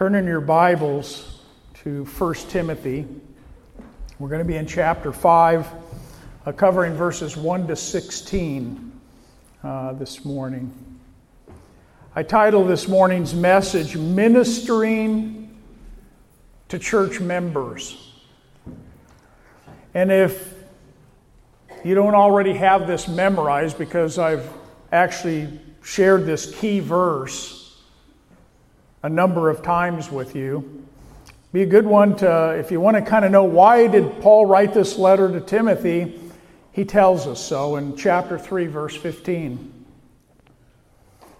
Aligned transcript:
Turn 0.00 0.14
in 0.14 0.24
your 0.24 0.40
Bibles 0.40 1.42
to 1.82 2.06
1 2.06 2.34
Timothy. 2.48 3.06
We're 4.18 4.30
going 4.30 4.38
to 4.38 4.46
be 4.46 4.56
in 4.56 4.66
chapter 4.66 5.12
5, 5.12 5.68
uh, 6.46 6.52
covering 6.52 6.94
verses 6.94 7.36
1 7.36 7.66
to 7.66 7.76
16 7.76 8.98
uh, 9.62 9.92
this 9.92 10.24
morning. 10.24 10.72
I 12.16 12.22
title 12.22 12.64
this 12.64 12.88
morning's 12.88 13.34
message 13.34 13.94
Ministering 13.94 15.54
to 16.70 16.78
Church 16.78 17.20
Members. 17.20 18.10
And 19.92 20.10
if 20.10 20.54
you 21.84 21.94
don't 21.94 22.14
already 22.14 22.54
have 22.54 22.86
this 22.86 23.06
memorized, 23.06 23.76
because 23.76 24.18
I've 24.18 24.48
actually 24.92 25.60
shared 25.82 26.24
this 26.24 26.54
key 26.58 26.80
verse 26.80 27.59
a 29.02 29.08
number 29.08 29.48
of 29.48 29.62
times 29.62 30.10
with 30.10 30.36
you. 30.36 30.84
Be 31.52 31.62
a 31.62 31.66
good 31.66 31.86
one 31.86 32.16
to, 32.18 32.50
if 32.58 32.70
you 32.70 32.80
want 32.80 32.96
to 32.96 33.02
kind 33.02 33.24
of 33.24 33.32
know 33.32 33.44
why 33.44 33.86
did 33.86 34.20
Paul 34.20 34.46
write 34.46 34.74
this 34.74 34.98
letter 34.98 35.30
to 35.32 35.40
Timothy, 35.40 36.20
he 36.72 36.84
tells 36.84 37.26
us 37.26 37.44
so 37.44 37.76
in 37.76 37.96
chapter 37.96 38.38
3, 38.38 38.66
verse 38.66 38.94
15. 38.94 39.72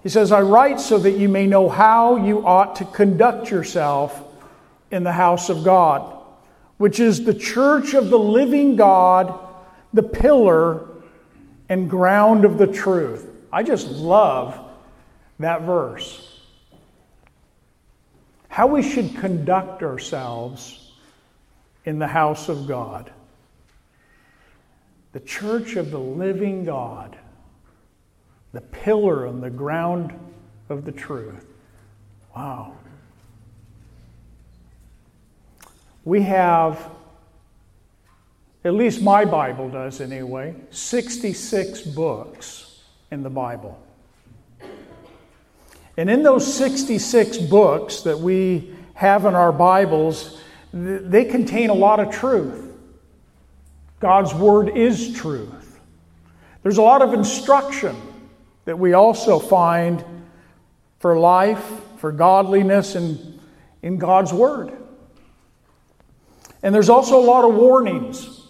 He 0.02 0.09
says, 0.09 0.32
I 0.32 0.41
write 0.41 0.80
so 0.80 0.98
that 0.98 1.12
you 1.12 1.28
may 1.28 1.46
know 1.46 1.68
how 1.68 2.16
you 2.16 2.45
ought 2.46 2.77
to 2.77 2.87
conduct 2.87 3.51
yourself 3.51 4.23
in 4.90 5.04
the 5.04 5.12
house 5.12 5.51
of 5.51 5.62
God, 5.62 6.16
which 6.79 6.98
is 6.98 7.24
the 7.24 7.34
church 7.34 7.92
of 7.92 8.09
the 8.09 8.18
living 8.18 8.77
God, 8.77 9.38
the 9.92 10.02
pillar 10.02 10.88
and 11.68 11.90
ground 11.90 12.46
of 12.46 12.56
the 12.56 12.66
truth. 12.66 13.27
I 13.52 13.62
just 13.62 13.88
love 13.88 14.59
that 15.38 15.62
verse 15.62 16.30
how 18.50 18.66
we 18.66 18.82
should 18.82 19.16
conduct 19.16 19.80
ourselves 19.80 20.90
in 21.84 22.01
the 22.01 22.06
house 22.09 22.48
of 22.48 22.66
God. 22.66 23.12
The 25.12 25.20
church 25.20 25.76
of 25.76 25.92
the 25.92 26.01
living 26.01 26.65
God, 26.65 27.16
the 28.52 28.60
pillar 28.60 29.26
and 29.26 29.40
the 29.40 29.51
ground 29.51 30.12
of 30.68 30.84
the 30.84 30.90
truth. 30.90 31.46
Wow. 32.34 32.74
We 36.04 36.23
have, 36.23 36.90
at 38.64 38.74
least 38.74 39.01
my 39.01 39.24
Bible 39.24 39.70
does 39.70 40.01
anyway, 40.01 40.57
66 40.70 41.82
books 41.82 42.82
in 43.12 43.23
the 43.23 43.30
Bible. 43.30 43.80
And 46.01 46.09
in 46.09 46.23
those 46.23 46.51
66 46.56 47.37
books 47.37 48.01
that 48.04 48.18
we 48.18 48.74
have 48.95 49.26
in 49.26 49.34
our 49.34 49.52
Bibles, 49.52 50.40
they 50.73 51.26
contain 51.26 51.68
a 51.68 51.74
lot 51.74 52.01
of 52.01 52.10
truth. 52.10 52.74
God's 54.01 54.32
Word 54.32 54.79
is 54.79 55.12
truth. 55.12 55.79
There's 56.62 56.79
a 56.79 56.82
lot 56.82 57.02
of 57.02 57.12
instruction 57.12 57.95
that 58.65 58.79
we 58.79 58.95
also 58.95 59.38
find 59.38 60.02
for 61.01 61.18
life, 61.18 61.62
for 61.98 62.12
godliness, 62.12 62.95
and 62.95 63.38
in 63.82 63.98
God's 63.98 64.32
Word. 64.32 64.72
And 66.62 66.75
there's 66.75 66.88
also 66.88 67.20
a 67.20 67.26
lot 67.26 67.47
of 67.47 67.54
warnings 67.54 68.41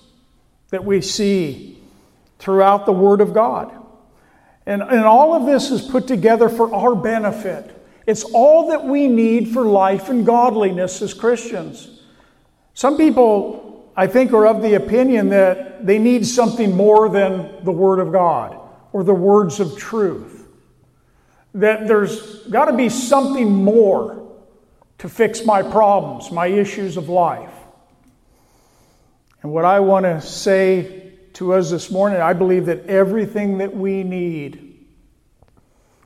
that 0.69 0.85
we 0.85 1.01
see 1.01 1.83
throughout 2.39 2.87
the 2.87 2.93
Word 2.93 3.21
of 3.21 3.35
God. 3.35 3.80
And, 4.71 4.83
and 4.83 5.05
all 5.05 5.35
of 5.35 5.47
this 5.47 5.73
is 5.73 5.83
put 5.83 6.07
together 6.07 6.49
for 6.49 6.73
our 6.73 6.95
benefit. 6.95 7.77
It's 8.07 8.23
all 8.23 8.69
that 8.69 8.85
we 8.85 9.09
need 9.09 9.49
for 9.49 9.65
life 9.65 10.09
and 10.11 10.25
godliness 10.25 11.03
as 11.03 11.13
Christians. 11.13 12.03
Some 12.73 12.97
people, 12.97 13.91
I 13.97 14.07
think, 14.07 14.33
are 14.33 14.47
of 14.47 14.63
the 14.63 14.75
opinion 14.75 15.31
that 15.31 15.85
they 15.85 15.99
need 15.99 16.25
something 16.25 16.77
more 16.77 17.09
than 17.09 17.65
the 17.65 17.73
Word 17.73 17.99
of 17.99 18.13
God 18.13 18.61
or 18.93 19.03
the 19.03 19.13
words 19.13 19.59
of 19.59 19.77
truth. 19.77 20.47
That 21.55 21.89
there's 21.89 22.47
got 22.47 22.67
to 22.67 22.77
be 22.77 22.91
something 22.91 23.51
more 23.51 24.33
to 24.99 25.09
fix 25.09 25.45
my 25.45 25.65
problems, 25.65 26.31
my 26.31 26.47
issues 26.47 26.97
of 26.97 27.09
life. 27.09 27.55
And 29.43 29.51
what 29.51 29.65
I 29.65 29.81
want 29.81 30.05
to 30.05 30.21
say 30.21 31.10
to 31.35 31.55
us 31.55 31.71
this 31.71 31.91
morning, 31.91 32.21
I 32.21 32.33
believe 32.33 32.67
that 32.67 32.87
everything 32.87 33.59
that 33.59 33.75
we 33.75 34.03
need 34.03 34.71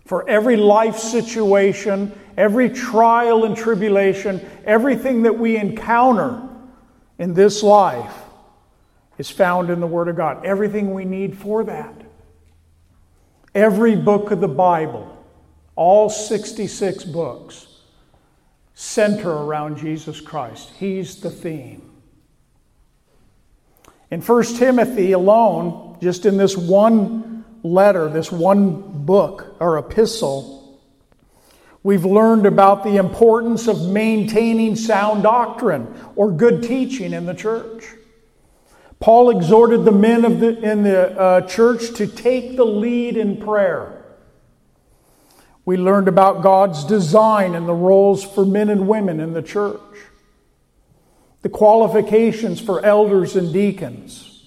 for 0.04 0.28
every 0.28 0.56
life 0.56 0.98
situation, 0.98 2.12
every 2.36 2.68
trial 2.68 3.44
and 3.44 3.56
tribulation, 3.56 4.46
everything 4.64 5.22
that 5.22 5.38
we 5.38 5.56
encounter 5.56 6.42
in 7.18 7.34
this 7.34 7.62
life 7.62 8.14
is 9.18 9.30
found 9.30 9.70
in 9.70 9.80
the 9.80 9.86
Word 9.86 10.08
of 10.08 10.16
God. 10.16 10.44
Everything 10.44 10.92
we 10.92 11.04
need 11.04 11.36
for 11.36 11.64
that. 11.64 11.94
Every 13.54 13.94
book 13.94 14.30
of 14.30 14.40
the 14.40 14.48
Bible, 14.48 15.24
all 15.76 16.10
66 16.10 17.04
books, 17.04 17.68
center 18.74 19.30
around 19.30 19.78
Jesus 19.78 20.20
Christ. 20.20 20.72
He's 20.76 21.20
the 21.20 21.30
theme. 21.30 21.83
In 24.10 24.20
1 24.20 24.44
Timothy 24.56 25.12
alone, 25.12 25.98
just 26.00 26.26
in 26.26 26.36
this 26.36 26.56
one 26.56 27.44
letter, 27.62 28.08
this 28.08 28.30
one 28.30 29.04
book 29.04 29.56
or 29.58 29.78
epistle, 29.78 30.80
we've 31.82 32.04
learned 32.04 32.46
about 32.46 32.84
the 32.84 32.96
importance 32.96 33.66
of 33.66 33.88
maintaining 33.88 34.76
sound 34.76 35.22
doctrine 35.22 35.88
or 36.16 36.30
good 36.30 36.62
teaching 36.62 37.12
in 37.12 37.26
the 37.26 37.34
church. 37.34 37.84
Paul 39.00 39.30
exhorted 39.30 39.84
the 39.84 39.92
men 39.92 40.24
of 40.24 40.40
the, 40.40 40.60
in 40.60 40.82
the 40.82 41.18
uh, 41.18 41.40
church 41.42 41.94
to 41.94 42.06
take 42.06 42.56
the 42.56 42.64
lead 42.64 43.16
in 43.16 43.38
prayer. 43.38 44.02
We 45.66 45.76
learned 45.76 46.08
about 46.08 46.42
God's 46.42 46.84
design 46.84 47.54
and 47.54 47.66
the 47.66 47.74
roles 47.74 48.22
for 48.22 48.44
men 48.44 48.68
and 48.68 48.86
women 48.86 49.20
in 49.20 49.32
the 49.32 49.42
church 49.42 49.80
the 51.44 51.50
qualifications 51.50 52.58
for 52.58 52.82
elders 52.82 53.36
and 53.36 53.52
deacons. 53.52 54.44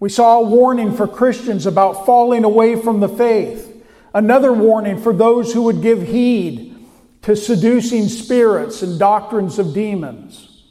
We 0.00 0.08
saw 0.08 0.40
a 0.40 0.48
warning 0.48 0.96
for 0.96 1.06
Christians 1.06 1.64
about 1.64 2.04
falling 2.04 2.42
away 2.42 2.74
from 2.74 2.98
the 2.98 3.08
faith, 3.08 3.86
another 4.12 4.52
warning 4.52 5.00
for 5.00 5.12
those 5.12 5.52
who 5.52 5.62
would 5.62 5.80
give 5.80 6.02
heed 6.02 6.76
to 7.22 7.36
seducing 7.36 8.08
spirits 8.08 8.82
and 8.82 8.98
doctrines 8.98 9.60
of 9.60 9.74
demons. 9.74 10.64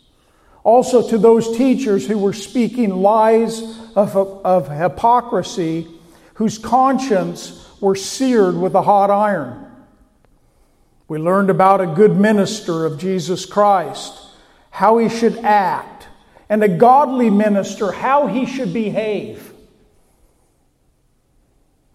Also, 0.65 1.07
to 1.07 1.17
those 1.17 1.57
teachers 1.57 2.05
who 2.05 2.17
were 2.17 2.33
speaking 2.33 2.89
lies 2.89 3.61
of, 3.95 4.17
of 4.17 4.67
hypocrisy, 4.67 5.87
whose 6.33 6.57
conscience 6.57 7.69
were 7.79 7.95
seared 7.95 8.57
with 8.57 8.73
a 8.73 8.81
hot 8.81 9.09
iron. 9.09 9.65
We 11.07 11.19
learned 11.19 11.49
about 11.49 11.79
a 11.79 11.87
good 11.87 12.17
minister 12.17 12.85
of 12.85 12.99
Jesus 12.99 13.45
Christ 13.45 14.20
how 14.71 14.97
he 14.97 15.09
should 15.09 15.37
act, 15.37 16.07
and 16.49 16.63
a 16.63 16.67
godly 16.67 17.29
minister, 17.29 17.91
how 17.91 18.27
he 18.27 18.45
should 18.45 18.73
behave. 18.73 19.53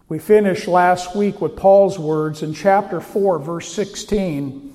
We 0.07 0.19
finished 0.19 0.67
last 0.67 1.15
week 1.15 1.41
with 1.41 1.57
Paul's 1.57 1.99
words 1.99 2.41
in 2.41 2.53
chapter 2.53 3.01
4, 3.01 3.39
verse 3.39 3.71
16. 3.73 4.73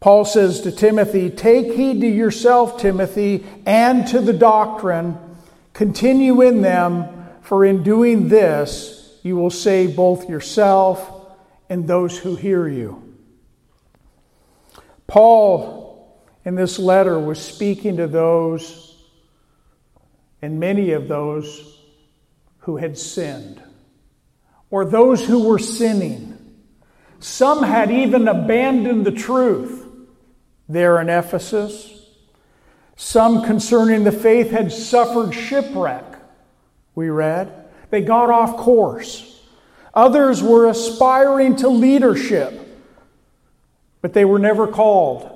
Paul 0.00 0.24
says 0.24 0.62
to 0.62 0.72
Timothy, 0.72 1.28
Take 1.28 1.74
heed 1.74 2.00
to 2.00 2.06
yourself, 2.06 2.80
Timothy, 2.80 3.44
and 3.66 4.06
to 4.08 4.20
the 4.20 4.32
doctrine. 4.32 5.18
Continue 5.74 6.40
in 6.40 6.62
them, 6.62 7.28
for 7.42 7.64
in 7.64 7.82
doing 7.82 8.28
this, 8.28 9.18
you 9.22 9.36
will 9.36 9.50
save 9.50 9.94
both 9.94 10.28
yourself 10.28 11.10
and 11.68 11.86
those 11.86 12.16
who 12.16 12.36
hear 12.36 12.66
you. 12.66 13.02
Paul 15.06 15.85
in 16.46 16.54
this 16.54 16.78
letter 16.78 17.18
was 17.18 17.40
speaking 17.40 17.96
to 17.96 18.06
those, 18.06 18.96
and 20.40 20.60
many 20.60 20.92
of 20.92 21.08
those 21.08 21.80
who 22.58 22.76
had 22.76 22.96
sinned, 22.96 23.60
or 24.70 24.84
those 24.84 25.26
who 25.26 25.48
were 25.48 25.58
sinning. 25.58 26.38
Some 27.18 27.64
had 27.64 27.90
even 27.90 28.28
abandoned 28.28 29.04
the 29.04 29.10
truth 29.10 29.86
there 30.68 31.00
in 31.00 31.08
Ephesus. 31.08 31.92
Some 32.94 33.44
concerning 33.44 34.04
the 34.04 34.12
faith 34.12 34.52
had 34.52 34.70
suffered 34.70 35.34
shipwreck, 35.34 36.04
we 36.94 37.08
read. 37.08 37.52
They 37.90 38.02
got 38.02 38.30
off 38.30 38.56
course. 38.56 39.42
Others 39.94 40.44
were 40.44 40.68
aspiring 40.68 41.56
to 41.56 41.68
leadership, 41.68 42.54
but 44.00 44.12
they 44.12 44.24
were 44.24 44.38
never 44.38 44.68
called. 44.68 45.35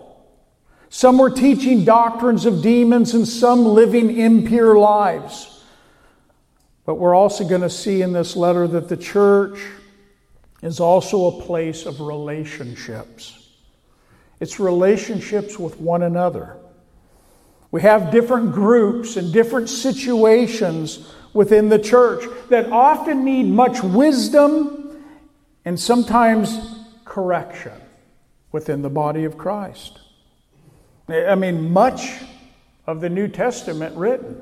Some 0.92 1.18
were 1.18 1.30
teaching 1.30 1.84
doctrines 1.84 2.46
of 2.46 2.62
demons 2.62 3.14
and 3.14 3.26
some 3.26 3.64
living 3.64 4.18
impure 4.18 4.76
lives. 4.76 5.62
But 6.84 6.96
we're 6.96 7.14
also 7.14 7.48
going 7.48 7.60
to 7.60 7.70
see 7.70 8.02
in 8.02 8.12
this 8.12 8.34
letter 8.34 8.66
that 8.66 8.88
the 8.88 8.96
church 8.96 9.60
is 10.62 10.80
also 10.80 11.26
a 11.26 11.42
place 11.42 11.86
of 11.86 12.00
relationships. 12.00 13.36
it's 14.40 14.58
relationships 14.58 15.58
with 15.58 15.78
one 15.78 16.02
another. 16.02 16.56
We 17.70 17.82
have 17.82 18.10
different 18.10 18.52
groups 18.52 19.16
and 19.16 19.32
different 19.32 19.68
situations 19.68 21.12
within 21.32 21.68
the 21.68 21.78
church 21.78 22.24
that 22.48 22.72
often 22.72 23.24
need 23.24 23.44
much 23.44 23.82
wisdom 23.82 25.04
and 25.64 25.78
sometimes 25.78 26.58
correction 27.04 27.80
within 28.50 28.82
the 28.82 28.90
body 28.90 29.24
of 29.24 29.38
Christ. 29.38 30.00
I 31.12 31.34
mean, 31.34 31.72
much 31.72 32.12
of 32.86 33.00
the 33.00 33.08
New 33.08 33.28
Testament 33.28 33.96
written 33.96 34.40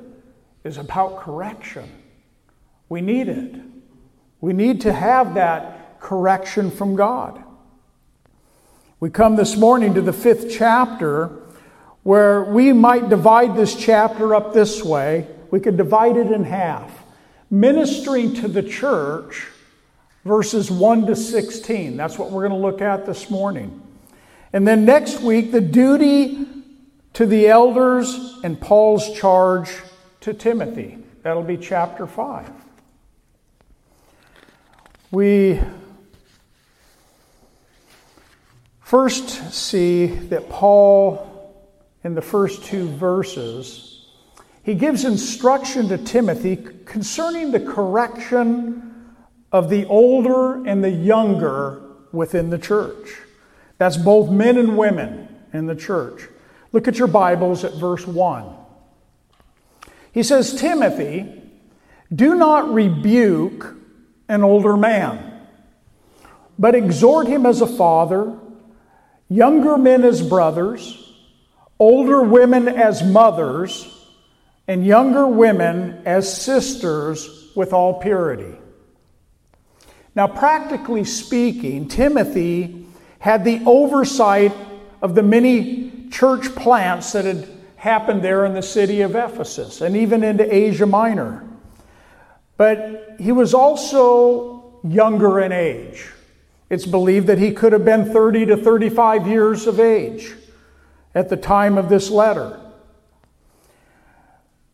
is 0.65 0.79
about 0.79 1.21
correction. 1.21 1.91
We 2.89 3.01
need 3.01 3.29
it. 3.29 3.55
We 4.41 4.53
need 4.53 4.83
to 4.83 4.93
have 4.93 5.35
that 5.35 6.01
correction 6.01 6.71
from 6.71 6.97
God. 6.97 7.43
We 9.01 9.11
come 9.11 9.37
this 9.37 9.57
morning 9.57 9.95
to 9.95 10.01
the 10.01 10.13
fifth 10.13 10.51
chapter 10.51 11.43
where 12.03 12.45
we 12.45 12.73
might 12.73 13.09
divide 13.09 13.57
this 13.57 13.75
chapter 13.75 14.35
up 14.35 14.53
this 14.53 14.83
way. 14.83 15.27
We 15.51 15.61
could 15.61 15.77
divide 15.77 16.17
it 16.17 16.31
in 16.31 16.45
half. 16.45 16.91
Ministering 17.51 18.35
to 18.35 18.49
the 18.49 18.63
church, 18.63 19.47
verses 20.25 20.71
1 20.71 21.07
to 21.07 21.17
16. 21.17 21.97
That's 21.97 22.19
what 22.19 22.31
we're 22.31 22.47
going 22.47 22.61
to 22.61 22.67
look 22.67 22.83
at 22.83 23.07
this 23.07 23.31
morning. 23.31 23.83
And 24.53 24.67
then 24.67 24.85
next 24.85 25.21
week, 25.21 25.53
the 25.53 25.61
duty 25.61 26.47
to 27.19 27.27
the 27.27 27.49
elders 27.49 28.39
and 28.45 28.61
Paul's 28.61 29.13
charge 29.13 29.77
to 30.21 30.33
Timothy. 30.33 30.99
That'll 31.25 31.43
be 31.43 31.57
chapter 31.57 32.07
5. 32.07 32.49
We 35.11 35.59
first 38.79 39.53
see 39.53 40.07
that 40.07 40.49
Paul, 40.49 41.67
in 42.05 42.15
the 42.15 42.23
first 42.23 42.63
two 42.63 42.87
verses, 42.87 44.07
he 44.63 44.75
gives 44.75 45.05
instruction 45.05 45.89
to 45.89 45.99
Timothy 45.99 46.57
concerning 46.85 47.51
the 47.51 47.59
correction 47.59 49.17
of 49.51 49.71
the 49.71 49.87
older 49.87 50.65
and 50.65 50.85
the 50.85 50.91
younger 50.91 51.83
within 52.13 52.51
the 52.51 52.59
church. 52.59 53.09
That's 53.79 53.97
both 53.97 54.31
men 54.31 54.57
and 54.57 54.79
women 54.79 55.27
in 55.53 55.67
the 55.67 55.75
church. 55.75 56.29
Look 56.73 56.89
at 56.89 56.99
your 56.99 57.09
Bibles 57.09 57.65
at 57.65 57.75
verse 57.75 58.07
1. 58.07 58.55
He 60.13 60.23
says, 60.23 60.59
Timothy, 60.59 61.43
do 62.15 62.35
not 62.35 62.73
rebuke 62.73 63.75
an 64.29 64.43
older 64.43 64.77
man, 64.77 65.41
but 66.59 66.75
exhort 66.75 67.27
him 67.27 67.47
as 67.47 67.61
a 67.61 67.67
father, 67.67 68.39
younger 69.29 69.79
men 69.79 70.05
as 70.05 70.21
brothers, 70.23 71.13
older 71.79 72.23
women 72.23 72.69
as 72.69 73.03
mothers, 73.03 73.95
and 74.67 74.85
younger 74.85 75.27
women 75.27 76.03
as 76.05 76.43
sisters 76.43 77.51
with 77.57 77.73
all 77.73 78.01
purity. 78.01 78.59
Now, 80.15 80.27
practically 80.27 81.05
speaking, 81.05 81.89
Timothy 81.89 82.87
had 83.19 83.45
the 83.45 83.63
oversight 83.65 84.53
of 85.01 85.15
the 85.15 85.23
many 85.23 85.98
church 86.11 86.55
plants 86.55 87.13
that 87.13 87.25
had 87.25 87.49
happened 87.77 88.23
there 88.23 88.45
in 88.45 88.55
the 88.55 88.63
city 88.63 89.03
of 89.03 89.15
Ephesus 89.15 89.81
and 89.81 89.97
even 89.97 90.25
into 90.25 90.53
Asia 90.53 90.87
Minor. 90.87 91.45
But 92.57 93.17
he 93.19 93.33
was 93.33 93.55
also 93.55 94.81
younger 94.83 95.41
in 95.41 95.53
age. 95.53 96.11
It's 96.71 96.87
believed 96.87 97.29
that 97.29 97.39
he 97.39 97.53
could 97.53 97.73
have 97.73 97.85
been 97.85 98.13
30 98.13 98.47
to 98.47 98.57
35 98.57 99.27
years 99.27 99.67
of 99.67 99.81
age 99.81 100.35
at 101.15 101.29
the 101.29 101.37
time 101.37 101.79
of 101.79 101.89
this 101.89 102.11
letter. 102.11 102.61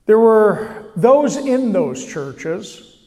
There 0.07 0.19
were 0.19 0.91
those 0.97 1.37
in 1.37 1.73
those 1.73 2.05
churches 2.05 2.99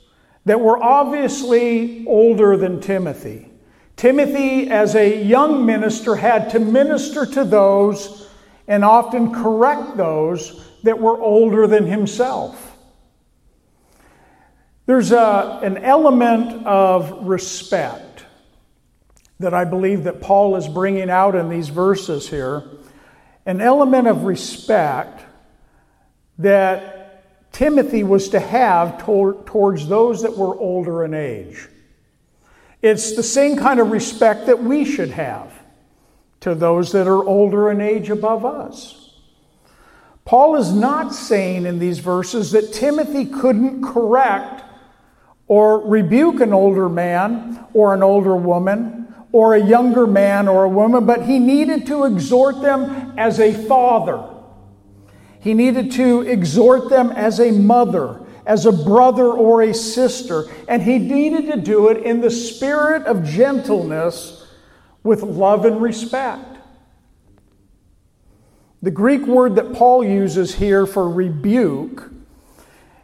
that 0.46 0.60
were 0.62 0.82
obviously 0.82 2.06
older 2.08 2.56
than 2.56 2.80
Timothy. 2.80 3.52
Timothy, 3.98 4.70
as 4.70 4.96
a 4.96 5.24
young 5.24 5.66
minister, 5.66 6.16
had 6.16 6.52
to 6.52 6.60
minister 6.60 7.26
to 7.26 7.44
those 7.44 8.30
and 8.68 8.86
often 8.86 9.34
correct 9.34 9.98
those 9.98 10.64
that 10.84 11.00
were 11.00 11.20
older 11.20 11.66
than 11.66 11.88
himself. 11.88 12.78
There's 14.86 15.12
a, 15.12 15.60
an 15.64 15.78
element 15.78 16.66
of 16.66 17.26
respect 17.26 18.24
that 19.40 19.54
I 19.54 19.66
believe 19.66 20.04
that 20.04 20.22
Paul 20.22 20.56
is 20.56 20.68
bringing 20.68 21.10
out 21.10 21.36
in 21.36 21.50
these 21.50 21.70
verses 21.70 22.30
here. 22.30 22.64
An 23.48 23.62
element 23.62 24.08
of 24.08 24.24
respect 24.24 25.24
that 26.38 27.52
Timothy 27.52 28.04
was 28.04 28.30
to 28.30 28.40
have 28.40 29.00
toward, 29.00 29.48
towards 29.48 29.88
those 29.88 30.22
that 30.22 30.38
were 30.38 30.56
older 30.56 31.04
in 31.04 31.16
age. 31.16 31.68
It's 32.82 33.16
the 33.16 33.24
same 33.24 33.58
kind 33.58 33.80
of 33.80 33.92
respect 33.92 34.46
that 34.46 34.64
we 34.64 34.86
should 34.86 35.12
have 35.12 35.52
to 36.42 36.54
those 36.54 36.92
that 36.92 37.08
are 37.08 37.24
older 37.24 37.72
in 37.72 37.82
age 37.82 38.10
above 38.10 38.46
us. 38.46 39.14
Paul 40.26 40.58
is 40.58 40.74
not 40.74 41.14
saying 41.14 41.66
in 41.66 41.80
these 41.80 42.00
verses 42.00 42.52
that 42.52 42.74
Timothy 42.74 43.26
couldn't 43.26 43.84
correct 43.84 44.64
or 45.48 45.80
rebuke 45.88 46.42
an 46.42 46.54
older 46.54 46.90
man 46.90 47.66
or 47.74 47.94
an 47.94 48.04
older 48.04 48.36
woman 48.36 49.16
or 49.32 49.56
a 49.56 49.64
younger 49.64 50.06
man 50.06 50.48
or 50.48 50.66
a 50.66 50.70
woman, 50.70 51.06
but 51.06 51.24
he 51.24 51.40
needed 51.40 51.88
to 51.88 52.04
exhort 52.04 52.62
them 52.62 53.14
as 53.18 53.40
a 53.40 53.54
father. 53.54 54.24
He 55.40 55.54
needed 55.54 55.92
to 55.94 56.22
exhort 56.22 56.90
them 56.90 57.12
as 57.12 57.40
a 57.40 57.52
mother, 57.52 58.26
as 58.48 58.66
a 58.66 58.72
brother 58.72 59.26
or 59.26 59.62
a 59.62 59.74
sister, 59.74 60.46
and 60.70 60.82
he 60.82 60.98
needed 60.98 61.52
to 61.52 61.58
do 61.58 61.90
it 61.90 62.04
in 62.04 62.22
the 62.22 62.32
spirit 62.32 63.04
of 63.04 63.24
gentleness 63.26 64.48
with 65.04 65.22
love 65.22 65.66
and 65.66 65.82
respect. 65.82 66.58
The 68.82 68.92
Greek 68.92 69.28
word 69.28 69.56
that 69.58 69.74
Paul 69.74 70.04
uses 70.04 70.56
here 70.56 70.86
for 70.86 71.10
rebuke 71.10 72.10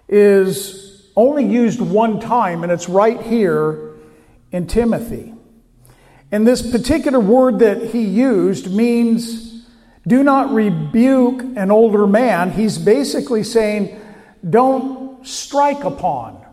is 0.08 1.12
only 1.16 1.46
used 1.46 1.82
one 1.82 2.22
time, 2.22 2.64
and 2.64 2.72
it's 2.72 2.88
right 2.88 3.22
here 3.22 3.96
in 4.52 4.66
Timothy. 4.66 5.34
And 6.32 6.48
this 6.48 6.72
particular 6.72 7.20
word 7.20 7.60
that 7.60 7.90
he 7.90 8.02
used 8.02 8.74
means 8.74 9.66
do 10.08 10.24
not 10.24 10.54
rebuke 10.54 11.42
an 11.58 11.70
older 11.70 12.08
man. 12.08 12.52
He's 12.52 12.78
basically 12.78 13.44
saying, 13.44 14.00
don't 14.50 15.03
strike 15.26 15.84
upon 15.84 16.44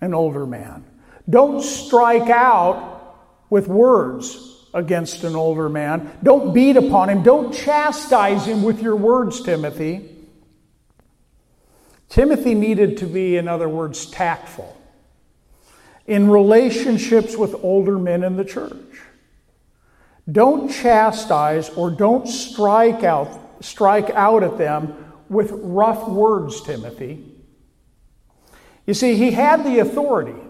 an 0.00 0.14
older 0.14 0.46
man. 0.46 0.84
Don't 1.28 1.62
strike 1.62 2.30
out 2.30 3.16
with 3.50 3.68
words 3.68 4.66
against 4.74 5.24
an 5.24 5.34
older 5.34 5.68
man. 5.68 6.12
Don't 6.22 6.52
beat 6.52 6.76
upon 6.76 7.10
him. 7.10 7.22
Don't 7.22 7.52
chastise 7.52 8.46
him 8.46 8.62
with 8.62 8.82
your 8.82 8.96
words, 8.96 9.42
Timothy. 9.42 10.08
Timothy 12.08 12.54
needed 12.54 12.98
to 12.98 13.06
be, 13.06 13.36
in 13.36 13.48
other 13.48 13.68
words, 13.68 14.06
tactful 14.06 14.74
in 16.06 16.30
relationships 16.30 17.36
with 17.36 17.54
older 17.62 17.98
men 17.98 18.24
in 18.24 18.36
the 18.36 18.44
church. 18.44 18.74
Don't 20.30 20.70
chastise 20.70 21.68
or 21.70 21.90
don't 21.90 22.26
strike 22.26 23.04
out, 23.04 23.62
strike 23.62 24.10
out 24.10 24.42
at 24.42 24.56
them 24.56 25.12
with 25.28 25.50
rough 25.52 26.08
words, 26.08 26.62
Timothy. 26.62 27.27
You 28.88 28.94
see, 28.94 29.16
he 29.16 29.32
had 29.32 29.64
the 29.64 29.80
authority. 29.80 30.40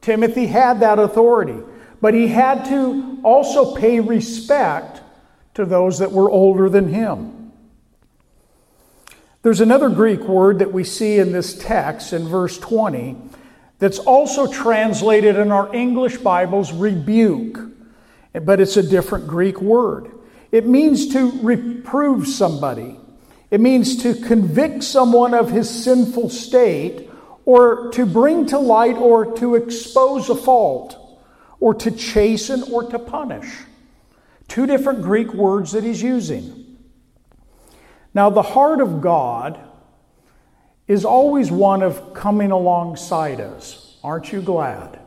Timothy 0.00 0.46
had 0.46 0.80
that 0.80 0.98
authority. 0.98 1.60
But 2.00 2.12
he 2.12 2.26
had 2.26 2.64
to 2.64 3.20
also 3.22 3.76
pay 3.76 4.00
respect 4.00 5.00
to 5.54 5.64
those 5.64 6.00
that 6.00 6.10
were 6.10 6.28
older 6.28 6.68
than 6.68 6.92
him. 6.92 7.52
There's 9.42 9.60
another 9.60 9.90
Greek 9.90 10.22
word 10.22 10.58
that 10.58 10.72
we 10.72 10.82
see 10.82 11.20
in 11.20 11.30
this 11.30 11.56
text 11.56 12.12
in 12.12 12.26
verse 12.26 12.58
20 12.58 13.16
that's 13.78 14.00
also 14.00 14.50
translated 14.50 15.36
in 15.36 15.52
our 15.52 15.72
English 15.72 16.16
Bibles 16.16 16.72
rebuke, 16.72 17.60
but 18.32 18.58
it's 18.58 18.76
a 18.76 18.82
different 18.82 19.28
Greek 19.28 19.60
word. 19.60 20.10
It 20.50 20.66
means 20.66 21.12
to 21.12 21.30
reprove 21.42 22.26
somebody, 22.26 22.98
it 23.52 23.60
means 23.60 24.02
to 24.02 24.16
convict 24.16 24.82
someone 24.82 25.32
of 25.32 25.52
his 25.52 25.70
sinful 25.70 26.30
state, 26.30 27.08
or 27.44 27.90
to 27.92 28.06
bring 28.06 28.46
to 28.46 28.58
light 28.58 28.96
or 28.96 29.36
to 29.36 29.54
expose 29.54 30.30
a 30.30 30.34
fault, 30.34 30.98
or 31.60 31.74
to 31.74 31.90
chasten 31.90 32.62
or 32.72 32.84
to 32.84 32.98
punish. 32.98 33.46
Two 34.48 34.66
different 34.66 35.02
Greek 35.02 35.32
words 35.32 35.72
that 35.72 35.84
he's 35.84 36.02
using. 36.02 36.78
Now, 38.12 38.30
the 38.30 38.42
heart 38.42 38.80
of 38.80 39.00
God 39.00 39.58
is 40.86 41.04
always 41.04 41.50
one 41.50 41.82
of 41.82 42.14
coming 42.14 42.50
alongside 42.50 43.40
us. 43.40 43.98
Aren't 44.04 44.32
you 44.32 44.42
glad? 44.42 45.00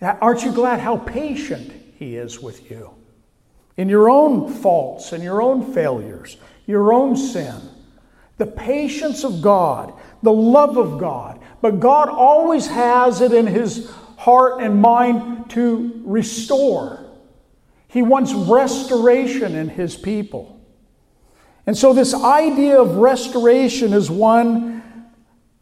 Aren't 0.00 0.42
you 0.42 0.52
glad 0.52 0.80
how 0.80 0.96
patient 0.96 1.72
He 1.96 2.16
is 2.16 2.40
with 2.40 2.70
you? 2.70 2.94
in 3.76 3.88
your 3.88 4.10
own 4.10 4.52
faults 4.52 5.12
and 5.12 5.22
your 5.22 5.40
own 5.42 5.72
failures, 5.72 6.36
your 6.66 6.92
own 6.92 7.16
sin. 7.16 7.56
The 8.38 8.46
patience 8.46 9.24
of 9.24 9.40
God, 9.40 9.94
the 10.22 10.32
love 10.32 10.76
of 10.76 10.98
God. 10.98 11.40
But 11.60 11.80
God 11.80 12.08
always 12.08 12.66
has 12.66 13.20
it 13.20 13.32
in 13.32 13.46
His 13.46 13.90
heart 14.16 14.62
and 14.62 14.80
mind 14.80 15.50
to 15.50 16.02
restore. 16.04 17.04
He 17.88 18.02
wants 18.02 18.32
restoration 18.32 19.54
in 19.54 19.68
His 19.68 19.96
people. 19.96 20.60
And 21.66 21.76
so, 21.76 21.92
this 21.92 22.14
idea 22.14 22.80
of 22.80 22.96
restoration 22.96 23.92
is 23.92 24.10
one 24.10 24.82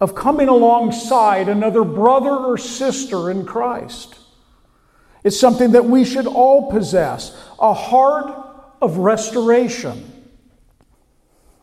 of 0.01 0.15
coming 0.15 0.49
alongside 0.49 1.49
another 1.49 1.85
brother 1.85 2.31
or 2.31 2.57
sister 2.57 3.31
in 3.31 3.45
Christ. 3.45 4.19
It's 5.23 5.39
something 5.39 5.73
that 5.73 5.85
we 5.85 6.05
should 6.05 6.27
all 6.27 6.71
possess 6.71 7.37
a 7.59 7.75
heart 7.75 8.35
of 8.81 8.97
restoration. 8.97 10.07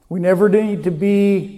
We 0.09 0.19
never 0.19 0.47
need 0.49 0.83
to 0.83 0.91
be 0.91 1.56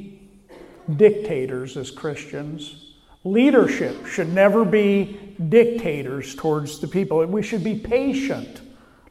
dictators 0.98 1.78
as 1.78 1.92
Christians. 1.92 2.94
Leadership 3.24 4.06
should 4.06 4.30
never 4.30 4.64
be 4.64 5.36
dictators 5.50 6.36
towards 6.36 6.80
the 6.80 6.88
people. 6.88 7.26
We 7.26 7.44
should 7.44 7.64
be 7.64 7.76
patient, 7.76 8.62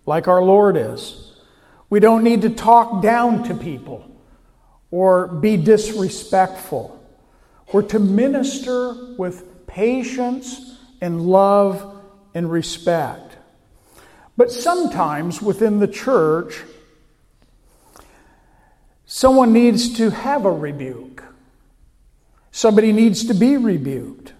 like 0.06 0.28
our 0.28 0.42
Lord 0.42 0.76
is. 0.76 1.36
We 1.90 2.00
don't 2.00 2.24
need 2.24 2.42
to 2.42 2.50
talk 2.50 3.02
down 3.02 3.44
to 3.44 3.54
people 3.54 4.04
or 4.90 5.26
be 5.26 5.56
disrespectful. 5.56 6.94
We're 7.72 7.82
to 7.82 7.98
minister 7.98 9.14
with 9.16 9.66
patience 9.66 10.78
and 11.00 11.20
love 11.20 12.00
and 12.34 12.50
respect. 12.50 13.36
But 14.36 14.50
sometimes 14.50 15.42
within 15.42 15.80
the 15.80 15.88
church, 15.88 16.62
someone 19.04 19.52
needs 19.52 19.96
to 19.98 20.10
have 20.10 20.44
a 20.44 20.52
rebuke. 20.52 21.07
Somebody 22.58 22.90
needs 22.90 23.26
to 23.26 23.34
be 23.34 23.56
rebuked. 23.56 24.32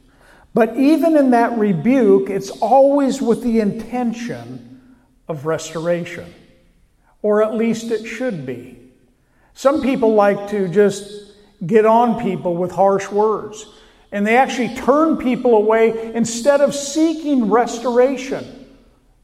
But 0.53 0.77
even 0.77 1.17
in 1.17 1.31
that 1.31 1.57
rebuke, 1.57 2.31
it's 2.31 2.51
always 2.51 3.23
with 3.23 3.45
the 3.45 3.61
intention 3.61 4.97
of 5.29 5.47
restoration 5.47 6.35
or 7.23 7.45
at 7.45 7.55
least 7.55 7.93
it 7.93 8.05
should 8.05 8.45
be. 8.45 8.77
Some 9.55 9.83
people 9.83 10.15
like 10.15 10.49
to 10.49 10.67
just 10.67 11.33
get 11.65 11.87
on 11.87 12.21
people 12.21 12.57
with 12.57 12.73
harsh 12.73 13.09
words, 13.09 13.65
and 14.11 14.27
they 14.27 14.37
actually 14.37 14.75
turn 14.75 15.17
people 15.17 15.55
away 15.55 16.13
instead 16.13 16.61
of 16.61 16.75
seeking 16.75 17.49
restoration 17.49 18.67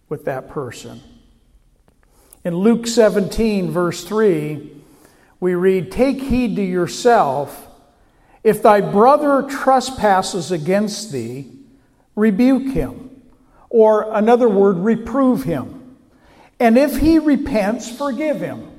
with 0.09 0.27
that 0.27 0.51
person. 0.51 1.01
In 2.45 2.55
Luke 2.55 2.87
17, 2.87 3.73
verse 3.73 4.05
3, 4.05 4.71
we 5.41 5.57
read, 5.57 5.91
Take 5.91 6.23
heed 6.23 6.55
to 6.55 6.63
yourself. 6.63 7.73
If 8.45 8.63
thy 8.63 8.83
brother 8.83 9.49
trespasses 9.49 10.53
against 10.53 11.11
thee, 11.11 11.51
rebuke 12.15 12.75
him. 12.75 13.23
Or 13.71 14.13
another 14.15 14.49
word, 14.49 14.77
reprove 14.77 15.45
him. 15.45 15.97
And 16.61 16.79
if 16.79 16.99
he 16.99 17.19
repents, 17.19 17.91
forgive 17.91 18.41
him. 18.41 18.71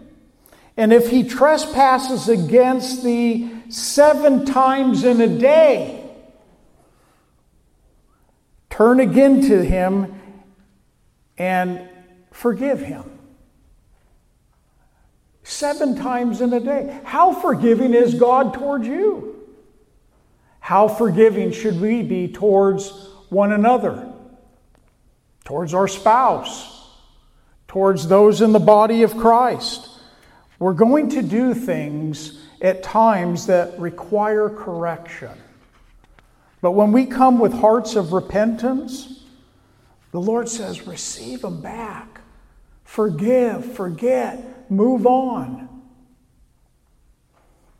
And 0.78 0.94
if 0.94 1.10
he 1.10 1.24
trespasses 1.28 2.30
against 2.30 3.04
thee 3.04 3.50
seven 3.70 4.46
times 4.46 5.04
in 5.04 5.20
a 5.20 5.28
day, 5.28 6.08
turn 8.70 9.00
again 9.00 9.42
to 9.42 9.64
him 9.64 10.22
and 11.38 11.90
forgive 12.32 12.82
him. 12.82 13.10
Seven 15.44 15.96
times 15.96 16.42
in 16.42 16.54
a 16.54 16.60
day. 16.60 17.00
How 17.04 17.34
forgiving 17.34 17.94
is 17.94 18.14
God 18.14 18.54
towards 18.54 18.88
you? 18.88 19.35
How 20.66 20.88
forgiving 20.88 21.52
should 21.52 21.80
we 21.80 22.02
be 22.02 22.28
towards 22.28 22.90
one 23.30 23.52
another? 23.52 24.12
Towards 25.44 25.74
our 25.74 25.88
spouse? 25.88 26.76
towards 27.76 28.08
those 28.08 28.40
in 28.40 28.54
the 28.54 28.60
body 28.60 29.04
of 29.04 29.18
Christ. 29.18 29.90
We're 30.60 30.72
going 30.72 31.10
to 31.10 31.22
do 31.22 31.54
things 31.54 32.42
at 32.62 32.84
times 32.84 33.48
that 33.48 33.78
require 33.78 34.50
correction. 34.50 35.38
But 36.62 36.72
when 36.72 36.94
we 36.94 37.06
come 37.06 37.38
with 37.38 37.52
hearts 37.52 37.98
of 37.98 38.14
repentance, 38.14 39.26
the 40.14 40.22
Lord 40.22 40.48
says, 40.48 40.88
receive 40.88 41.42
them 41.42 41.60
back. 41.60 42.22
Forgive, 42.86 43.74
forget, 43.74 44.72
move 44.72 45.06
on. 45.06 45.68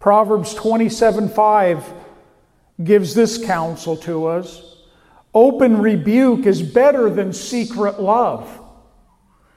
Proverbs 0.02 0.54
27 0.56 1.30
5 1.30 1.94
gives 2.84 3.16
this 3.16 3.44
counsel 3.44 3.96
to 3.98 4.26
us 4.26 4.76
Open 5.36 5.82
rebuke 5.82 6.46
is 6.46 6.62
better 6.62 7.10
than 7.10 7.34
secret 7.34 8.02
love. 8.02 8.62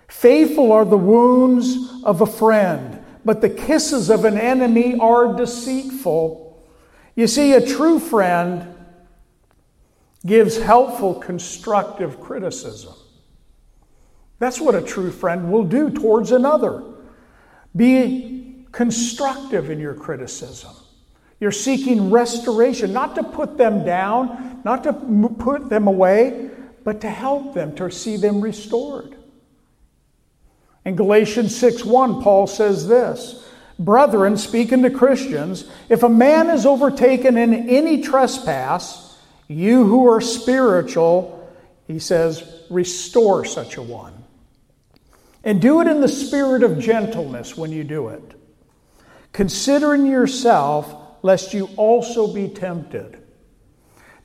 Faithful 0.08 0.72
are 0.72 0.84
the 0.84 0.98
wounds 0.98 2.02
of 2.02 2.20
a 2.20 2.26
friend, 2.26 3.00
but 3.24 3.40
the 3.40 3.48
kisses 3.48 4.10
of 4.10 4.24
an 4.24 4.36
enemy 4.36 4.98
are 4.98 5.36
deceitful. 5.36 6.66
You 7.14 7.28
see, 7.28 7.52
a 7.52 7.64
true 7.64 8.00
friend 8.00 8.74
gives 10.26 10.56
helpful, 10.60 11.14
constructive 11.14 12.20
criticism. 12.20 12.94
That's 14.40 14.60
what 14.60 14.74
a 14.74 14.82
true 14.82 15.12
friend 15.12 15.52
will 15.52 15.64
do 15.64 15.90
towards 15.90 16.32
another. 16.32 16.82
Be 17.76 18.66
constructive 18.72 19.70
in 19.70 19.78
your 19.78 19.94
criticism. 19.94 20.74
You're 21.40 21.52
seeking 21.52 22.10
restoration, 22.10 22.92
not 22.92 23.14
to 23.14 23.22
put 23.22 23.56
them 23.56 23.84
down, 23.84 24.60
not 24.64 24.84
to 24.84 24.92
put 24.92 25.68
them 25.68 25.86
away, 25.86 26.50
but 26.84 27.00
to 27.02 27.10
help 27.10 27.54
them, 27.54 27.74
to 27.76 27.90
see 27.90 28.16
them 28.16 28.40
restored. 28.40 29.16
In 30.84 30.96
Galatians 30.96 31.56
6 31.56 31.84
1, 31.84 32.22
Paul 32.22 32.46
says 32.46 32.88
this 32.88 33.46
Brethren, 33.78 34.36
speaking 34.36 34.82
to 34.82 34.90
Christians, 34.90 35.64
if 35.88 36.02
a 36.02 36.08
man 36.08 36.50
is 36.50 36.66
overtaken 36.66 37.36
in 37.36 37.68
any 37.68 38.02
trespass, 38.02 39.16
you 39.46 39.84
who 39.84 40.10
are 40.10 40.20
spiritual, 40.20 41.34
he 41.86 41.98
says, 41.98 42.42
restore 42.68 43.44
such 43.44 43.76
a 43.76 43.82
one. 43.82 44.12
And 45.44 45.62
do 45.62 45.80
it 45.80 45.86
in 45.86 46.00
the 46.00 46.08
spirit 46.08 46.62
of 46.62 46.78
gentleness 46.78 47.56
when 47.56 47.70
you 47.70 47.84
do 47.84 48.08
it, 48.08 48.34
considering 49.32 50.04
yourself, 50.04 51.07
lest 51.22 51.54
you 51.54 51.68
also 51.76 52.32
be 52.32 52.48
tempted. 52.48 53.22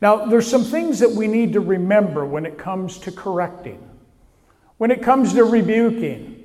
Now, 0.01 0.25
there's 0.25 0.49
some 0.49 0.63
things 0.63 0.99
that 0.99 1.11
we 1.11 1.27
need 1.27 1.53
to 1.53 1.61
remember 1.61 2.25
when 2.25 2.45
it 2.45 2.57
comes 2.57 2.99
to 2.99 3.11
correcting, 3.11 3.89
when 4.77 4.91
it 4.91 5.01
comes 5.01 5.33
to 5.33 5.43
rebuking. 5.43 6.39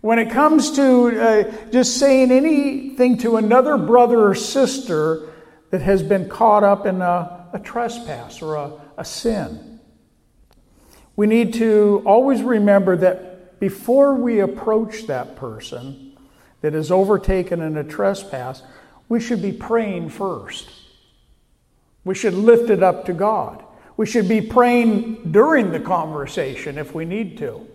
When 0.00 0.18
it 0.18 0.32
comes 0.32 0.72
to 0.72 1.20
uh, 1.22 1.70
just 1.70 1.98
saying 1.98 2.32
anything 2.32 3.18
to 3.18 3.36
another 3.36 3.78
brother 3.78 4.26
or 4.26 4.34
sister 4.34 5.28
that 5.70 5.80
has 5.80 6.02
been 6.02 6.28
caught 6.28 6.64
up 6.64 6.86
in 6.86 7.00
a, 7.00 7.48
a 7.52 7.60
trespass 7.60 8.42
or 8.42 8.56
a, 8.56 8.72
a 8.98 9.04
sin, 9.04 9.78
we 11.14 11.28
need 11.28 11.54
to 11.54 12.02
always 12.04 12.42
remember 12.42 12.96
that 12.96 13.60
before 13.60 14.14
we 14.14 14.40
approach 14.40 15.06
that 15.06 15.36
person 15.36 16.16
that 16.62 16.74
is 16.74 16.90
overtaken 16.90 17.60
in 17.60 17.76
a 17.76 17.84
trespass, 17.84 18.64
we 19.12 19.20
should 19.20 19.42
be 19.42 19.52
praying 19.52 20.08
first. 20.08 20.70
We 22.02 22.14
should 22.14 22.32
lift 22.32 22.70
it 22.70 22.82
up 22.82 23.04
to 23.04 23.12
God. 23.12 23.62
We 23.98 24.06
should 24.06 24.26
be 24.26 24.40
praying 24.40 25.32
during 25.32 25.70
the 25.70 25.80
conversation 25.80 26.78
if 26.78 26.94
we 26.94 27.04
need 27.04 27.36
to. 27.36 27.66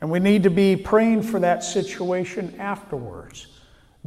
And 0.00 0.10
we 0.10 0.18
need 0.18 0.44
to 0.44 0.50
be 0.50 0.74
praying 0.74 1.24
for 1.24 1.40
that 1.40 1.62
situation 1.62 2.54
afterwards, 2.58 3.48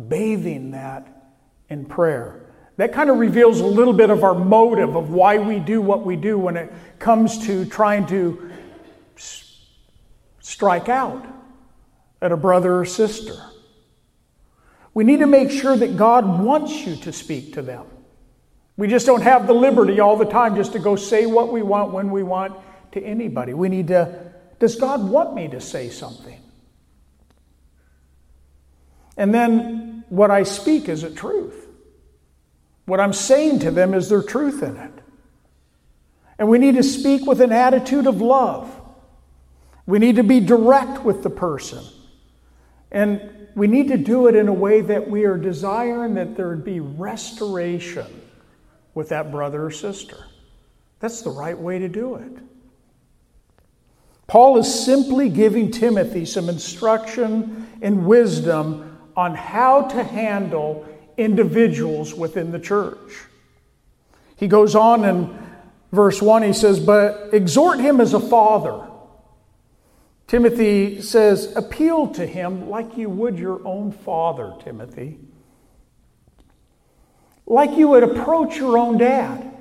bathing 0.08 0.72
that 0.72 1.36
in 1.70 1.86
prayer. 1.86 2.48
That 2.78 2.94
kind 2.94 3.12
of 3.12 3.20
reveals 3.20 3.60
a 3.60 3.68
little 3.68 3.94
bit 3.94 4.10
of 4.10 4.24
our 4.24 4.34
motive 4.34 4.96
of 4.96 5.12
why 5.12 5.38
we 5.38 5.60
do 5.60 5.84
what 5.84 6.04
we 6.04 6.16
do 6.16 6.40
when 6.40 6.58
it 6.58 6.74
comes 6.98 7.46
to 7.46 7.64
trying 7.66 8.08
to 8.08 8.50
strike 10.40 10.90
out 10.90 11.28
at 12.24 12.32
a 12.32 12.38
brother 12.38 12.80
or 12.80 12.86
sister. 12.86 13.36
We 14.94 15.04
need 15.04 15.20
to 15.20 15.28
make 15.28 15.52
sure 15.52 15.76
that 15.76 15.98
God 15.98 16.40
wants 16.40 16.86
you 16.86 16.96
to 16.98 17.14
speak 17.14 17.54
to 17.54 17.62
them. 17.62 17.86
We 18.78 18.88
just 18.88 19.06
don't 19.06 19.22
have 19.22 19.46
the 19.46 19.54
liberty 19.54 20.00
all 20.00 20.18
the 20.18 20.26
time 20.26 20.56
just 20.56 20.74
to 20.74 20.80
go 20.80 20.96
say 20.96 21.26
what 21.26 21.52
we 21.52 21.62
want 21.62 21.92
when 21.92 22.12
we 22.12 22.24
want 22.24 22.58
to 22.94 23.02
anybody. 23.02 23.54
We 23.54 23.70
need 23.70 23.90
to 23.90 24.30
does 24.60 24.76
God 24.76 25.08
want 25.08 25.34
me 25.34 25.48
to 25.48 25.62
say 25.62 25.90
something? 25.90 26.40
And 29.16 29.34
then 29.34 30.04
what 30.10 30.32
I 30.32 30.44
speak, 30.44 30.90
is 30.90 31.04
it 31.04 31.16
truth? 31.16 31.68
What 32.86 33.00
I'm 33.00 33.14
saying 33.14 33.60
to 33.60 33.72
them, 33.72 33.94
is 33.94 34.10
there 34.10 34.22
truth 34.22 34.62
in 34.62 34.76
it? 34.76 34.92
And 36.38 36.50
we 36.50 36.58
need 36.58 36.76
to 36.76 36.84
speak 36.84 37.26
with 37.26 37.42
an 37.42 37.52
attitude 37.52 38.08
of 38.08 38.22
love. 38.22 38.74
We 39.86 40.00
need 40.00 40.18
to 40.18 40.24
be 40.24 40.40
direct 40.40 41.04
with 41.04 41.24
the 41.24 41.30
person, 41.30 41.84
And 42.92 43.39
we 43.60 43.68
need 43.68 43.90
to 43.90 43.98
do 43.98 44.28
it 44.28 44.38
in 44.38 44.48
a 44.48 44.54
way 44.54 44.80
that 44.80 45.10
we 45.10 45.26
are 45.26 45.38
desiring 45.38 46.14
that 46.14 46.38
there 46.38 46.48
would 46.48 46.64
be 46.64 46.80
restoration 46.80 48.08
with 48.94 49.10
that 49.10 49.32
brother 49.32 49.66
or 49.66 49.70
sister. 49.70 50.26
That's 51.02 51.22
the 51.24 51.30
right 51.30 51.58
way 51.58 51.78
to 51.80 51.90
do 51.90 52.16
it. 52.16 52.32
Paul 54.28 54.60
is 54.60 54.86
simply 54.86 55.28
giving 55.28 55.72
Timothy 55.72 56.24
some 56.24 56.48
instruction 56.48 57.68
and 57.82 58.06
wisdom 58.06 58.98
on 59.18 59.36
how 59.36 59.82
to 59.90 60.04
handle 60.06 60.88
individuals 61.18 62.14
within 62.14 62.52
the 62.52 62.60
church. 62.60 63.26
He 64.38 64.48
goes 64.48 64.74
on 64.74 65.04
in 65.04 65.38
verse 65.92 66.22
1, 66.22 66.44
he 66.44 66.54
says, 66.54 66.80
But 66.80 67.34
exhort 67.34 67.82
him 67.82 68.00
as 68.00 68.14
a 68.14 68.22
father. 68.22 68.89
Timothy 70.30 71.02
says, 71.02 71.56
Appeal 71.56 72.10
to 72.10 72.26
him 72.26 72.70
like 72.70 72.96
you 72.96 73.10
would 73.10 73.40
your 73.40 73.66
own 73.68 73.92
father, 73.92 74.54
Timothy. 74.64 75.18
Like 77.48 77.76
you 77.76 77.88
would 77.88 78.04
approach 78.04 78.56
your 78.58 78.78
own 78.78 79.00
dad. 79.00 79.58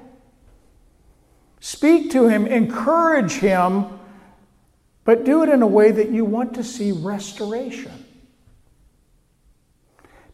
Speak 1.60 2.10
to 2.10 2.28
him, 2.28 2.46
encourage 2.46 3.32
him, 3.32 3.86
but 5.04 5.24
do 5.24 5.42
it 5.42 5.48
in 5.48 5.62
a 5.62 5.66
way 5.66 5.90
that 5.90 6.10
you 6.10 6.26
want 6.26 6.56
to 6.56 6.62
see 6.62 6.92
restoration. 6.92 8.04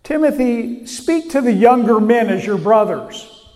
Timothy, 0.03 0.85
speak 0.87 1.31
to 1.31 1.43
the 1.43 1.53
younger 1.53 2.00
men 2.00 2.29
as 2.29 2.45
your 2.45 2.59
brothers 2.59 3.47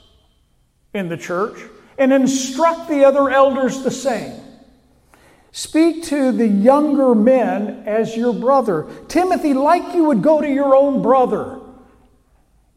in 0.95 1.09
the 1.09 1.17
church 1.17 1.59
and 1.99 2.13
instruct 2.13 2.89
the 2.89 3.05
other 3.05 3.31
elders 3.31 3.83
the 3.83 3.91
same. 3.91 4.48
Speak 5.51 6.05
to 6.05 6.33
the 6.33 6.47
younger 6.47 7.15
men 7.15 7.85
as 7.87 8.17
your 8.17 8.33
brother. 8.33 8.89
Timothy, 9.09 9.55
like 9.55 9.95
you 9.95 10.05
would 10.05 10.23
go 10.23 10.41
to 10.41 10.49
your 10.49 10.75
own 10.75 11.03
brother 11.03 11.61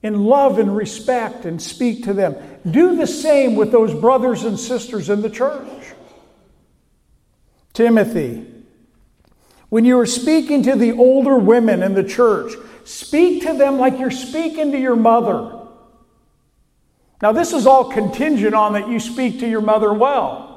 in 0.02 0.26
love 0.26 0.58
and 0.58 0.76
respect 0.76 1.46
and 1.46 1.62
speak 1.62 2.06
to 2.06 2.14
them. 2.14 2.36
Do 2.70 2.96
the 2.96 3.08
same 3.08 3.56
with 3.56 3.72
those 3.72 3.94
brothers 3.94 4.44
and 4.44 4.60
sisters 4.60 5.10
in 5.10 5.22
the 5.22 5.30
church. 5.30 5.68
Timothy, 7.74 8.46
when 9.70 9.86
you 9.86 10.00
are 10.00 10.06
speaking 10.06 10.64
to 10.64 10.76
the 10.76 10.92
older 10.92 11.38
women 11.38 11.84
in 11.84 11.94
the 11.94 12.04
church, 12.04 12.54
speak 12.84 13.44
to 13.44 13.54
them 13.54 13.78
like 13.78 14.00
you're 14.00 14.12
speaking 14.12 14.72
to 14.72 14.80
your 14.80 14.96
mother. 14.96 15.60
Now, 17.22 17.32
this 17.32 17.54
is 17.54 17.68
all 17.68 17.86
contingent 17.86 18.56
on 18.56 18.74
that 18.74 18.90
you 18.90 19.00
speak 19.00 19.40
to 19.40 19.48
your 19.48 19.62
mother 19.62 19.94
well, 19.94 20.51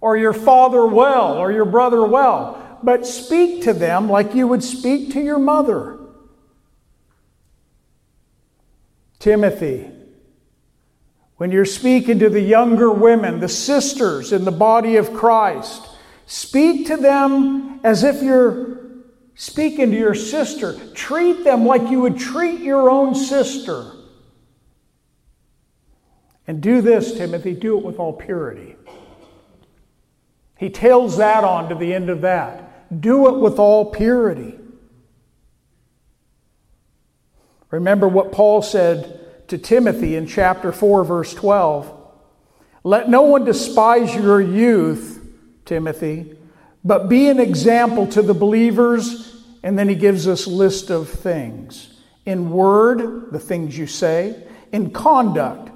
or 0.00 0.16
your 0.16 0.32
father 0.32 0.86
well, 0.86 1.38
or 1.38 1.50
your 1.50 1.64
brother 1.64 2.04
well. 2.04 2.78
But 2.82 3.06
speak 3.06 3.64
to 3.64 3.72
them 3.72 4.08
like 4.08 4.34
you 4.34 4.46
would 4.46 4.62
speak 4.62 5.12
to 5.12 5.20
your 5.20 5.38
mother. 5.38 5.98
Timothy, 9.18 9.90
when 11.36 11.50
you're 11.50 11.64
speaking 11.64 12.20
to 12.20 12.30
the 12.30 12.40
younger 12.40 12.90
women, 12.90 13.40
the 13.40 13.48
sisters 13.48 14.32
in 14.32 14.44
the 14.44 14.52
body 14.52 14.96
of 14.96 15.12
Christ, 15.14 15.88
speak 16.26 16.86
to 16.86 16.96
them 16.96 17.80
as 17.82 18.04
if 18.04 18.22
you're 18.22 18.78
speaking 19.34 19.90
to 19.90 19.96
your 19.96 20.14
sister. 20.14 20.74
Treat 20.94 21.44
them 21.44 21.64
like 21.64 21.90
you 21.90 22.00
would 22.00 22.18
treat 22.18 22.60
your 22.60 22.90
own 22.90 23.14
sister. 23.14 23.92
And 26.46 26.60
do 26.60 26.80
this, 26.80 27.12
Timothy, 27.14 27.54
do 27.54 27.78
it 27.78 27.84
with 27.84 27.98
all 27.98 28.12
purity. 28.12 28.76
He 30.58 30.70
tails 30.70 31.16
that 31.18 31.44
on 31.44 31.68
to 31.68 31.76
the 31.76 31.94
end 31.94 32.10
of 32.10 32.20
that. 32.22 33.00
Do 33.00 33.28
it 33.28 33.38
with 33.40 33.58
all 33.58 33.92
purity. 33.92 34.58
Remember 37.70 38.08
what 38.08 38.32
Paul 38.32 38.60
said 38.60 39.48
to 39.48 39.56
Timothy 39.56 40.16
in 40.16 40.26
chapter 40.26 40.72
4, 40.72 41.04
verse 41.04 41.32
12. 41.32 41.94
Let 42.82 43.08
no 43.08 43.22
one 43.22 43.44
despise 43.44 44.14
your 44.14 44.40
youth, 44.40 45.24
Timothy, 45.64 46.36
but 46.84 47.08
be 47.08 47.28
an 47.28 47.38
example 47.38 48.06
to 48.08 48.22
the 48.22 48.34
believers. 48.34 49.26
And 49.62 49.78
then 49.78 49.88
he 49.88 49.94
gives 49.94 50.26
us 50.26 50.46
list 50.46 50.90
of 50.90 51.08
things. 51.08 52.00
In 52.24 52.50
word, 52.50 53.32
the 53.32 53.38
things 53.38 53.76
you 53.76 53.86
say. 53.86 54.44
In 54.72 54.90
conduct, 54.90 55.70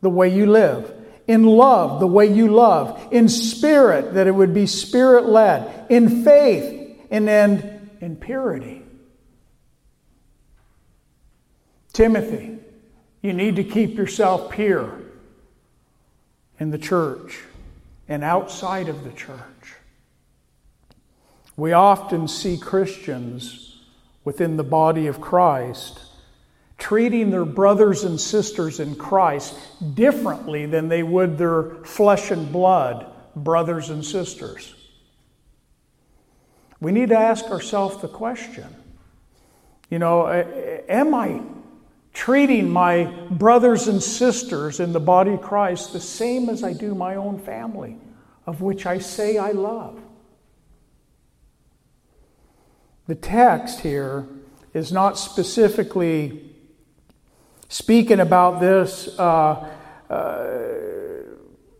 the 0.00 0.10
way 0.10 0.34
you 0.34 0.46
live. 0.46 1.01
In 1.32 1.44
love, 1.44 1.98
the 1.98 2.06
way 2.06 2.26
you 2.26 2.48
love. 2.48 3.08
In 3.10 3.26
spirit, 3.26 4.12
that 4.12 4.26
it 4.26 4.32
would 4.32 4.52
be 4.52 4.66
spirit 4.66 5.24
led. 5.24 5.86
In 5.88 6.24
faith, 6.24 7.00
and 7.10 7.26
then 7.26 7.88
in 8.02 8.16
purity. 8.16 8.82
Timothy, 11.94 12.58
you 13.22 13.32
need 13.32 13.56
to 13.56 13.64
keep 13.64 13.96
yourself 13.96 14.50
pure 14.50 15.00
in 16.58 16.70
the 16.70 16.76
church 16.76 17.40
and 18.06 18.22
outside 18.22 18.90
of 18.90 19.02
the 19.02 19.12
church. 19.12 19.76
We 21.56 21.72
often 21.72 22.28
see 22.28 22.58
Christians 22.58 23.80
within 24.22 24.58
the 24.58 24.64
body 24.64 25.06
of 25.06 25.18
Christ 25.18 25.98
treating 26.82 27.30
their 27.30 27.44
brothers 27.44 28.02
and 28.02 28.20
sisters 28.20 28.80
in 28.80 28.96
Christ 28.96 29.54
differently 29.94 30.66
than 30.66 30.88
they 30.88 31.04
would 31.04 31.38
their 31.38 31.76
flesh 31.84 32.32
and 32.32 32.50
blood 32.50 33.06
brothers 33.36 33.88
and 33.88 34.04
sisters. 34.04 34.74
We 36.80 36.90
need 36.90 37.10
to 37.10 37.16
ask 37.16 37.44
ourselves 37.44 38.02
the 38.02 38.08
question 38.08 38.66
you 39.90 40.00
know, 40.00 40.26
am 40.88 41.14
I 41.14 41.42
treating 42.14 42.68
my 42.68 43.04
brothers 43.30 43.86
and 43.86 44.02
sisters 44.02 44.80
in 44.80 44.92
the 44.92 45.00
body 45.00 45.34
of 45.34 45.42
Christ 45.42 45.92
the 45.92 46.00
same 46.00 46.48
as 46.48 46.64
I 46.64 46.72
do 46.72 46.96
my 46.96 47.14
own 47.14 47.38
family, 47.38 47.96
of 48.44 48.60
which 48.60 48.86
I 48.86 48.98
say 48.98 49.38
I 49.38 49.52
love? 49.52 50.00
The 53.06 53.14
text 53.14 53.80
here 53.80 54.26
is 54.74 54.90
not 54.90 55.16
specifically 55.16 56.51
speaking 57.72 58.20
about 58.20 58.60
this, 58.60 59.08
uh, 59.18 59.66
uh, 60.10 60.46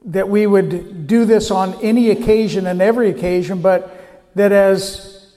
that 0.06 0.26
we 0.26 0.46
would 0.46 1.06
do 1.06 1.26
this 1.26 1.50
on 1.50 1.74
any 1.82 2.08
occasion 2.08 2.66
and 2.66 2.80
every 2.80 3.10
occasion, 3.10 3.60
but 3.60 3.94
that 4.34 4.52
as 4.52 5.34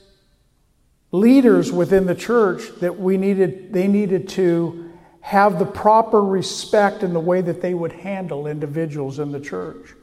leaders 1.12 1.74
within 1.74 2.06
the 2.06 2.16
church, 2.16 2.62
that 2.80 2.98
we 2.98 3.18
needed, 3.18 3.74
they 3.74 3.88
needed 3.88 4.30
to 4.30 4.94
have 5.20 5.60
the 5.60 5.66
proper 5.66 6.24
respect 6.24 7.04
in 7.04 7.12
the 7.12 7.20
way 7.20 7.42
that 7.42 7.62
they 7.62 7.74
would 7.74 7.92
handle 7.92 8.48
individuals 8.48 9.20
in 9.20 9.34
the 9.34 9.42
church. 9.42 9.94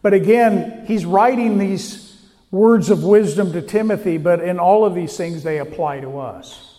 But 0.00 0.14
again, 0.14 0.86
he's 0.86 1.04
writing 1.04 1.58
these 1.58 2.18
words 2.50 2.88
of 2.88 3.04
wisdom 3.04 3.52
to 3.52 3.60
Timothy, 3.60 4.16
but 4.16 4.40
in 4.40 4.58
all 4.58 4.86
of 4.86 4.94
these 4.94 5.18
things, 5.18 5.42
they 5.42 5.58
apply 5.58 6.00
to 6.00 6.18
us. 6.18 6.71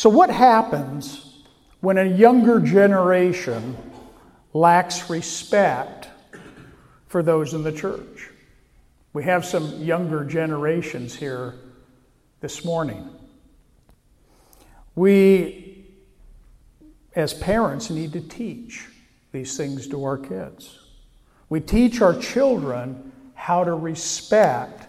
So, 0.00 0.08
what 0.08 0.30
happens 0.30 1.42
when 1.82 1.98
a 1.98 2.04
younger 2.04 2.58
generation 2.58 3.76
lacks 4.54 5.10
respect 5.10 6.08
for 7.06 7.22
those 7.22 7.52
in 7.52 7.62
the 7.62 7.70
church? 7.70 8.30
We 9.12 9.24
have 9.24 9.44
some 9.44 9.82
younger 9.82 10.24
generations 10.24 11.14
here 11.14 11.54
this 12.40 12.64
morning. 12.64 13.10
We, 14.94 15.84
as 17.14 17.34
parents, 17.34 17.90
need 17.90 18.14
to 18.14 18.22
teach 18.22 18.86
these 19.32 19.54
things 19.54 19.86
to 19.88 20.02
our 20.04 20.16
kids. 20.16 20.78
We 21.50 21.60
teach 21.60 22.00
our 22.00 22.18
children 22.18 23.12
how 23.34 23.64
to 23.64 23.74
respect 23.74 24.88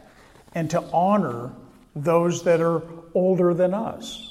and 0.56 0.70
to 0.70 0.82
honor 0.94 1.52
those 1.98 2.44
that 2.44 2.62
are 2.62 2.84
older 3.14 3.54
than 3.54 3.74
us. 3.74 4.31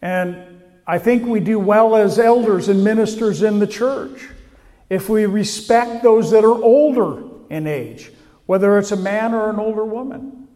And 0.00 0.62
I 0.86 0.98
think 0.98 1.26
we 1.26 1.40
do 1.40 1.58
well 1.58 1.96
as 1.96 2.18
elders 2.18 2.68
and 2.68 2.82
ministers 2.82 3.42
in 3.42 3.58
the 3.58 3.66
church 3.66 4.28
if 4.88 5.08
we 5.08 5.26
respect 5.26 6.02
those 6.02 6.30
that 6.30 6.44
are 6.44 6.62
older 6.62 7.22
in 7.50 7.66
age, 7.66 8.10
whether 8.46 8.78
it's 8.78 8.92
a 8.92 8.96
man 8.96 9.34
or 9.34 9.50
an 9.50 9.58
older 9.58 9.84
woman. 9.84 10.48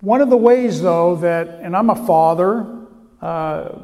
One 0.00 0.20
of 0.20 0.30
the 0.30 0.36
ways, 0.36 0.80
though, 0.80 1.16
that, 1.16 1.60
and 1.62 1.76
I'm 1.76 1.90
a 1.90 2.06
father, 2.06 2.86
uh, 3.20 3.78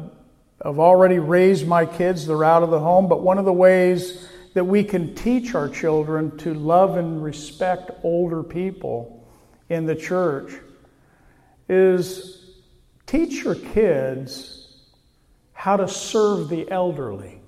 I've 0.62 0.78
already 0.78 1.18
raised 1.18 1.66
my 1.68 1.84
kids, 1.84 2.26
they're 2.26 2.42
out 2.42 2.62
of 2.62 2.70
the 2.70 2.80
home, 2.80 3.08
but 3.08 3.20
one 3.20 3.38
of 3.38 3.44
the 3.44 3.52
ways 3.52 4.26
that 4.54 4.64
we 4.64 4.82
can 4.82 5.14
teach 5.14 5.54
our 5.54 5.68
children 5.68 6.36
to 6.38 6.54
love 6.54 6.96
and 6.96 7.22
respect 7.22 7.90
older 8.02 8.42
people 8.42 9.28
in 9.68 9.84
the 9.84 9.94
church 9.94 10.52
is 11.68 12.35
Teach 13.06 13.44
your 13.44 13.54
kids 13.54 14.66
how 15.52 15.76
to 15.76 15.88
serve 15.88 16.48
the 16.48 16.70
elderly. 16.70 17.40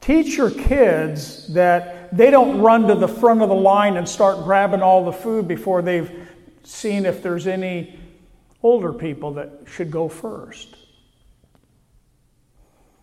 Teach 0.00 0.36
your 0.36 0.50
kids 0.50 1.52
that 1.54 2.16
they 2.16 2.30
don't 2.30 2.60
run 2.60 2.86
to 2.88 2.94
the 2.94 3.08
front 3.08 3.42
of 3.42 3.48
the 3.48 3.54
line 3.54 3.96
and 3.96 4.08
start 4.08 4.44
grabbing 4.44 4.82
all 4.82 5.04
the 5.04 5.12
food 5.12 5.48
before 5.48 5.82
they've 5.82 6.28
seen 6.62 7.06
if 7.06 7.22
there's 7.22 7.46
any 7.46 7.98
older 8.62 8.92
people 8.92 9.34
that 9.34 9.50
should 9.66 9.90
go 9.90 10.08
first. 10.08 10.76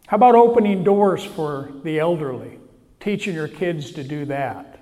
How 0.07 0.15
about 0.15 0.35
opening 0.35 0.83
doors 0.83 1.23
for 1.23 1.71
the 1.83 1.99
elderly? 1.99 2.59
Teaching 2.99 3.33
your 3.33 3.47
kids 3.47 3.91
to 3.93 4.03
do 4.03 4.25
that. 4.25 4.73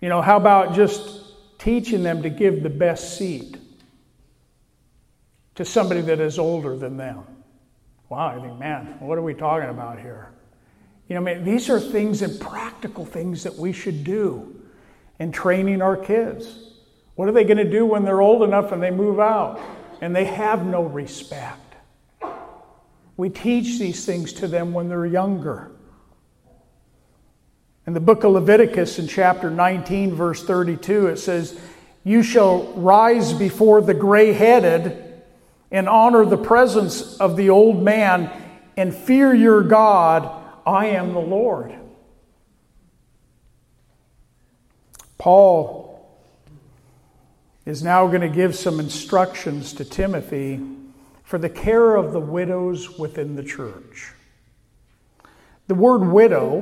You 0.00 0.08
know, 0.08 0.22
how 0.22 0.36
about 0.36 0.74
just 0.74 1.58
teaching 1.58 2.02
them 2.02 2.22
to 2.22 2.30
give 2.30 2.62
the 2.62 2.70
best 2.70 3.18
seat 3.18 3.56
to 5.58 5.64
somebody 5.64 6.00
that 6.00 6.20
is 6.20 6.38
older 6.38 6.76
than 6.76 6.96
them? 6.96 7.24
Wow, 8.08 8.28
I 8.28 8.40
think, 8.40 8.60
man, 8.60 8.94
what 9.00 9.18
are 9.18 9.22
we 9.22 9.34
talking 9.34 9.68
about 9.68 9.98
here? 9.98 10.30
You 11.08 11.16
know, 11.16 11.20
I 11.20 11.34
mean, 11.34 11.44
these 11.44 11.68
are 11.68 11.80
things 11.80 12.22
and 12.22 12.40
practical 12.40 13.04
things 13.04 13.42
that 13.42 13.56
we 13.56 13.72
should 13.72 14.04
do 14.04 14.62
in 15.18 15.32
training 15.32 15.82
our 15.82 15.96
kids. 15.96 16.74
What 17.16 17.28
are 17.28 17.32
they 17.32 17.42
going 17.42 17.56
to 17.56 17.68
do 17.68 17.84
when 17.84 18.04
they're 18.04 18.22
old 18.22 18.44
enough 18.44 18.70
and 18.70 18.80
they 18.80 18.92
move 18.92 19.18
out 19.18 19.60
and 20.00 20.14
they 20.14 20.26
have 20.26 20.64
no 20.64 20.84
respect? 20.84 21.74
We 23.16 23.28
teach 23.28 23.80
these 23.80 24.06
things 24.06 24.32
to 24.34 24.46
them 24.46 24.72
when 24.72 24.88
they're 24.88 25.06
younger. 25.06 25.72
In 27.84 27.94
the 27.94 28.00
book 28.00 28.22
of 28.22 28.30
Leviticus, 28.30 29.00
in 29.00 29.08
chapter 29.08 29.50
19, 29.50 30.14
verse 30.14 30.40
32, 30.44 31.08
it 31.08 31.16
says, 31.16 31.58
You 32.04 32.22
shall 32.22 32.72
rise 32.74 33.32
before 33.32 33.80
the 33.80 33.94
gray 33.94 34.32
headed 34.32 35.06
and 35.70 35.88
honor 35.88 36.24
the 36.24 36.38
presence 36.38 37.16
of 37.18 37.36
the 37.36 37.50
old 37.50 37.82
man 37.82 38.30
and 38.76 38.94
fear 38.94 39.34
your 39.34 39.62
God. 39.62 40.30
I 40.66 40.86
am 40.86 41.12
the 41.12 41.20
Lord. 41.20 41.74
Paul 45.18 45.88
is 47.66 47.82
now 47.82 48.06
going 48.06 48.20
to 48.22 48.28
give 48.28 48.54
some 48.54 48.80
instructions 48.80 49.74
to 49.74 49.84
Timothy 49.84 50.60
for 51.22 51.38
the 51.38 51.50
care 51.50 51.96
of 51.96 52.12
the 52.12 52.20
widows 52.20 52.98
within 52.98 53.36
the 53.36 53.42
church. 53.42 54.12
The 55.66 55.74
word 55.74 55.98
widow, 56.10 56.60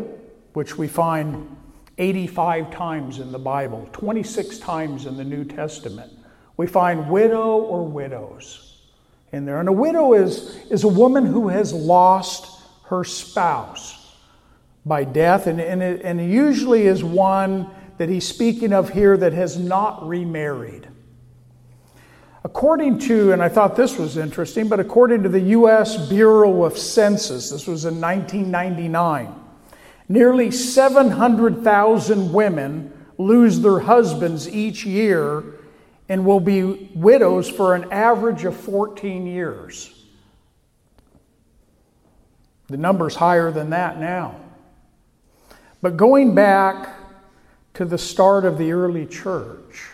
which 0.54 0.76
we 0.76 0.88
find 0.88 1.56
85 1.98 2.72
times 2.72 3.20
in 3.20 3.30
the 3.30 3.38
Bible, 3.38 3.88
26 3.92 4.58
times 4.58 5.06
in 5.06 5.16
the 5.16 5.22
New 5.22 5.44
Testament, 5.44 6.12
we 6.56 6.66
find 6.66 7.08
widow 7.08 7.58
or 7.58 7.84
widows 7.84 8.65
in 9.32 9.44
there. 9.44 9.60
And 9.60 9.68
a 9.68 9.72
widow 9.72 10.14
is, 10.14 10.56
is 10.70 10.84
a 10.84 10.88
woman 10.88 11.26
who 11.26 11.48
has 11.48 11.72
lost 11.72 12.62
her 12.86 13.04
spouse 13.04 14.14
by 14.84 15.04
death, 15.04 15.46
and, 15.46 15.60
and, 15.60 15.82
it, 15.82 16.02
and 16.02 16.20
usually 16.30 16.86
is 16.86 17.02
one 17.02 17.68
that 17.98 18.08
he's 18.08 18.26
speaking 18.26 18.72
of 18.72 18.90
here 18.90 19.16
that 19.16 19.32
has 19.32 19.58
not 19.58 20.06
remarried. 20.06 20.88
According 22.44 23.00
to, 23.00 23.32
and 23.32 23.42
I 23.42 23.48
thought 23.48 23.74
this 23.74 23.98
was 23.98 24.16
interesting, 24.16 24.68
but 24.68 24.78
according 24.78 25.24
to 25.24 25.28
the 25.28 25.40
U.S. 25.40 26.08
Bureau 26.08 26.62
of 26.62 26.78
Census, 26.78 27.50
this 27.50 27.66
was 27.66 27.84
in 27.84 28.00
1999, 28.00 29.34
nearly 30.08 30.52
700,000 30.52 32.32
women 32.32 32.92
lose 33.18 33.60
their 33.60 33.80
husbands 33.80 34.48
each 34.48 34.86
year 34.86 35.55
and 36.08 36.24
will 36.24 36.40
be 36.40 36.90
widows 36.94 37.48
for 37.48 37.74
an 37.74 37.92
average 37.92 38.44
of 38.44 38.56
14 38.56 39.26
years. 39.26 39.92
The 42.68 42.76
number's 42.76 43.14
higher 43.14 43.50
than 43.50 43.70
that 43.70 43.98
now. 44.00 44.40
But 45.82 45.96
going 45.96 46.34
back 46.34 46.94
to 47.74 47.84
the 47.84 47.98
start 47.98 48.44
of 48.44 48.58
the 48.58 48.72
early 48.72 49.06
church, 49.06 49.88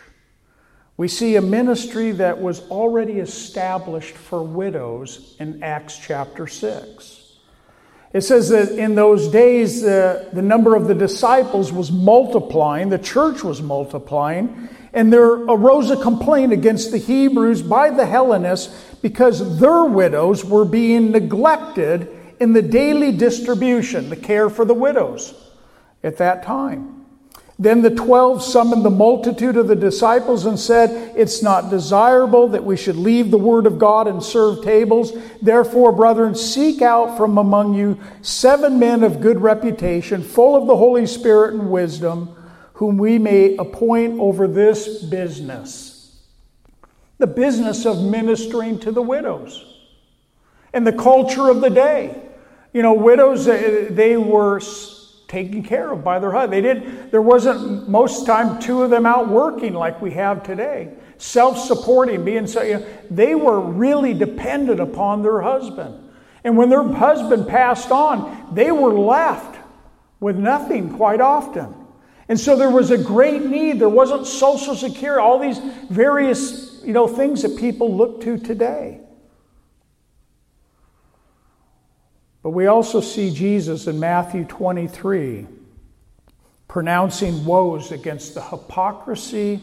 we 0.96 1.08
see 1.08 1.36
a 1.36 1.42
ministry 1.42 2.12
that 2.12 2.40
was 2.40 2.60
already 2.70 3.14
established 3.14 4.14
for 4.14 4.42
widows 4.42 5.34
in 5.38 5.62
Acts 5.62 5.98
chapter 5.98 6.46
6. 6.46 7.22
It 8.12 8.20
says 8.20 8.50
that 8.50 8.72
in 8.72 8.94
those 8.94 9.28
days, 9.28 9.82
uh, 9.82 10.28
the 10.32 10.42
number 10.42 10.76
of 10.76 10.86
the 10.86 10.94
disciples 10.94 11.72
was 11.72 11.90
multiplying, 11.90 12.90
the 12.90 12.98
church 12.98 13.42
was 13.42 13.62
multiplying, 13.62 14.68
and 14.92 15.12
there 15.12 15.30
arose 15.30 15.90
a 15.90 15.96
complaint 15.96 16.52
against 16.52 16.90
the 16.90 16.98
Hebrews 16.98 17.62
by 17.62 17.90
the 17.90 18.06
Hellenists 18.06 18.94
because 19.00 19.58
their 19.58 19.84
widows 19.84 20.44
were 20.44 20.64
being 20.64 21.10
neglected 21.10 22.08
in 22.40 22.52
the 22.52 22.62
daily 22.62 23.12
distribution, 23.12 24.10
the 24.10 24.16
care 24.16 24.50
for 24.50 24.64
the 24.64 24.74
widows 24.74 25.34
at 26.02 26.18
that 26.18 26.42
time. 26.42 27.02
Then 27.58 27.82
the 27.82 27.90
twelve 27.90 28.42
summoned 28.42 28.84
the 28.84 28.90
multitude 28.90 29.56
of 29.56 29.68
the 29.68 29.76
disciples 29.76 30.46
and 30.46 30.58
said, 30.58 31.14
It's 31.16 31.42
not 31.42 31.70
desirable 31.70 32.48
that 32.48 32.64
we 32.64 32.76
should 32.76 32.96
leave 32.96 33.30
the 33.30 33.38
word 33.38 33.66
of 33.66 33.78
God 33.78 34.08
and 34.08 34.20
serve 34.20 34.64
tables. 34.64 35.12
Therefore, 35.40 35.92
brethren, 35.92 36.34
seek 36.34 36.82
out 36.82 37.16
from 37.16 37.38
among 37.38 37.74
you 37.74 38.00
seven 38.20 38.80
men 38.80 39.04
of 39.04 39.20
good 39.20 39.40
reputation, 39.40 40.24
full 40.24 40.56
of 40.56 40.66
the 40.66 40.76
Holy 40.76 41.06
Spirit 41.06 41.54
and 41.54 41.70
wisdom, 41.70 42.34
whom 42.82 42.98
we 42.98 43.16
may 43.16 43.54
appoint 43.58 44.18
over 44.18 44.48
this 44.48 45.04
business. 45.04 46.18
The 47.18 47.28
business 47.28 47.86
of 47.86 48.02
ministering 48.02 48.80
to 48.80 48.90
the 48.90 49.00
widows. 49.00 49.84
And 50.72 50.84
the 50.84 50.92
culture 50.92 51.48
of 51.48 51.60
the 51.60 51.70
day. 51.70 52.20
You 52.72 52.82
know, 52.82 52.92
widows, 52.92 53.46
eh, 53.46 53.86
they 53.88 54.16
were 54.16 54.60
taken 55.28 55.62
care 55.62 55.92
of 55.92 56.02
by 56.02 56.18
their 56.18 56.32
husband. 56.32 56.52
They 56.52 56.74
did. 56.74 57.12
There 57.12 57.22
wasn't 57.22 57.88
most 57.88 58.26
time 58.26 58.58
two 58.58 58.82
of 58.82 58.90
them 58.90 59.06
out 59.06 59.28
working 59.28 59.74
like 59.74 60.02
we 60.02 60.10
have 60.14 60.42
today, 60.42 60.92
self-supporting, 61.18 62.24
being 62.24 62.48
so. 62.48 62.62
You 62.62 62.80
know, 62.80 62.86
they 63.08 63.36
were 63.36 63.60
really 63.60 64.12
dependent 64.12 64.80
upon 64.80 65.22
their 65.22 65.40
husband, 65.40 66.10
and 66.42 66.56
when 66.56 66.68
their 66.68 66.82
husband 66.82 67.46
passed 67.46 67.92
on, 67.92 68.52
they 68.52 68.72
were 68.72 68.92
left 68.92 69.56
with 70.18 70.36
nothing 70.36 70.96
quite 70.96 71.20
often. 71.20 71.76
And 72.32 72.40
so 72.40 72.56
there 72.56 72.70
was 72.70 72.90
a 72.90 72.96
great 72.96 73.44
need. 73.44 73.78
There 73.78 73.90
wasn't 73.90 74.26
social 74.26 74.74
security, 74.74 75.20
all 75.20 75.38
these 75.38 75.58
various 75.90 76.80
you 76.82 76.94
know, 76.94 77.06
things 77.06 77.42
that 77.42 77.58
people 77.58 77.94
look 77.94 78.22
to 78.22 78.38
today. 78.38 79.00
But 82.42 82.52
we 82.52 82.68
also 82.68 83.02
see 83.02 83.34
Jesus 83.34 83.86
in 83.86 84.00
Matthew 84.00 84.46
23 84.46 85.46
pronouncing 86.68 87.44
woes 87.44 87.92
against 87.92 88.32
the 88.32 88.42
hypocrisy 88.42 89.60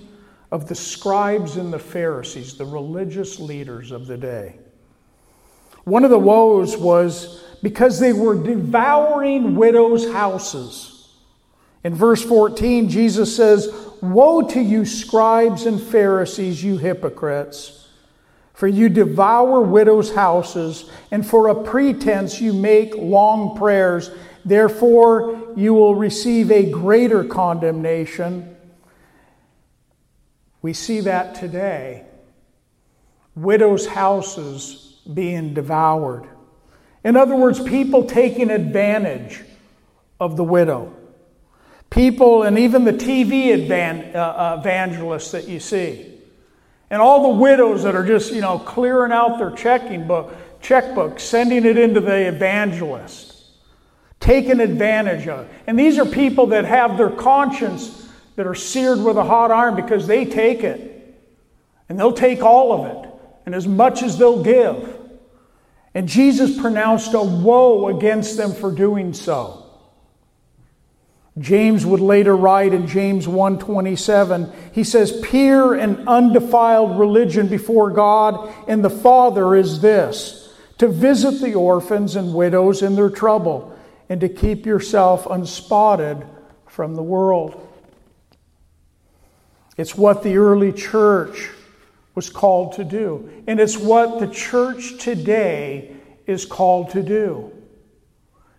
of 0.52 0.68
the 0.68 0.76
scribes 0.76 1.58
and 1.58 1.74
the 1.74 1.80
Pharisees, 1.80 2.56
the 2.56 2.66
religious 2.66 3.40
leaders 3.40 3.90
of 3.90 4.06
the 4.06 4.16
day. 4.16 4.60
One 5.86 6.04
of 6.04 6.12
the 6.12 6.20
woes 6.20 6.78
was 6.78 7.44
because 7.64 8.00
they 8.00 8.14
were 8.14 8.36
devouring 8.36 9.56
widows' 9.56 10.12
houses. 10.12 10.89
In 11.84 11.96
verse 11.96 12.24
14, 12.24 12.90
Jesus 12.90 13.36
says, 13.36 13.74
Woe 14.02 14.42
to 14.50 14.60
you, 14.60 14.86
scribes 14.86 15.66
and 15.66 15.82
Pharisees, 15.82 16.64
you 16.64 16.78
hypocrites! 16.78 17.88
For 18.54 18.68
you 18.68 18.90
devour 18.90 19.62
widows' 19.62 20.14
houses, 20.14 20.90
and 21.12 21.26
for 21.26 21.48
a 21.48 21.64
pretense 21.64 22.42
you 22.42 22.52
make 22.52 22.94
long 22.96 23.58
prayers. 23.58 24.12
Therefore, 24.44 25.54
you 25.56 25.74
will 25.74 25.96
receive 25.96 26.52
a 26.52 26.70
greater 26.70 27.24
condemnation. 27.24 28.58
We 30.62 30.74
see 30.74 31.00
that 31.02 31.36
today. 31.36 32.06
Widows' 33.34 33.88
houses 33.88 35.00
being 35.14 35.54
devoured. 35.54 36.28
In 37.06 37.16
other 37.16 37.38
words, 37.38 37.62
people 37.62 38.04
taking 38.04 38.50
advantage 38.50 39.42
of 40.20 40.36
the 40.36 40.44
widow. 40.44 40.99
People, 41.90 42.44
and 42.44 42.60
even 42.60 42.84
the 42.84 42.94
TV 42.94 43.70
uh, 44.16 44.58
evangelists 44.60 45.32
that 45.32 45.48
you 45.48 45.60
see 45.60 46.10
and 46.90 47.02
all 47.02 47.34
the 47.34 47.40
widows 47.40 47.84
that 47.84 47.96
are 47.96 48.06
just, 48.06 48.34
you 48.34 48.42
know, 48.42 48.58
clearing 48.60 49.12
out 49.12 49.38
their 49.38 49.52
checking 49.52 50.08
book, 50.08 50.34
checkbook, 50.62 51.20
sending 51.20 51.66
it 51.66 51.78
into 51.78 52.00
the 52.00 52.28
evangelist, 52.28 53.36
taking 54.20 54.60
advantage 54.60 55.28
of. 55.28 55.48
And 55.68 55.78
these 55.78 56.00
are 56.00 56.06
people 56.06 56.48
that 56.48 56.66
have 56.66 56.98
their 56.98 57.12
conscience 57.12 58.08
that 58.36 58.48
are 58.48 58.56
seared 58.56 59.00
with 59.00 59.18
a 59.18 59.24
hot 59.24 59.52
iron 59.52 59.76
because 59.76 60.08
they 60.08 60.26
take 60.26 60.64
it. 60.64 60.88
And 61.88 62.00
they'll 62.00 62.14
take 62.14 62.44
all 62.44 62.72
of 62.72 62.86
it, 63.06 63.12
and 63.48 63.56
as 63.56 63.68
much 63.68 64.04
as 64.04 64.18
they'll 64.18 64.44
give. 64.44 64.96
And 65.96 66.08
Jesus 66.08 66.60
pronounced 66.60 67.16
a 67.16 67.22
woe 67.22 67.88
against 67.88 68.38
them 68.38 68.54
for 68.54 68.72
doing 68.72 69.14
so. 69.14 69.59
James 71.40 71.86
would 71.86 72.02
later 72.02 72.36
write 72.36 72.74
in 72.74 72.86
James 72.86 73.28
1:27, 73.28 74.52
he 74.72 74.84
says, 74.84 75.12
"Pure 75.22 75.76
and 75.76 76.08
undefiled 76.08 77.00
religion 77.00 77.48
before 77.48 77.90
God 77.90 78.50
and 78.68 78.84
the 78.84 78.90
Father 78.90 79.56
is 79.56 79.80
this: 79.82 80.50
to 80.78 80.88
visit 80.88 81.42
the 81.42 81.56
orphans 81.56 82.16
and 82.16 82.34
widows 82.34 82.82
in 82.82 82.96
their 82.96 83.10
trouble, 83.10 83.72
and 84.10 84.20
to 84.22 84.28
keep 84.28 84.66
yourself 84.66 85.26
unspotted 85.30 86.26
from 86.66 86.96
the 86.96 87.04
world." 87.04 87.56
It's 89.78 89.98
what 89.98 90.24
the 90.24 90.36
early 90.38 90.74
church 90.74 91.52
was 92.16 92.30
called 92.30 92.74
to 92.74 92.84
do. 92.84 93.30
And 93.48 93.62
it's 93.62 93.78
what 93.78 94.20
the 94.20 94.28
church 94.28 94.98
today 94.98 95.92
is 96.28 96.46
called 96.46 96.90
to 96.90 97.02
do 97.02 97.52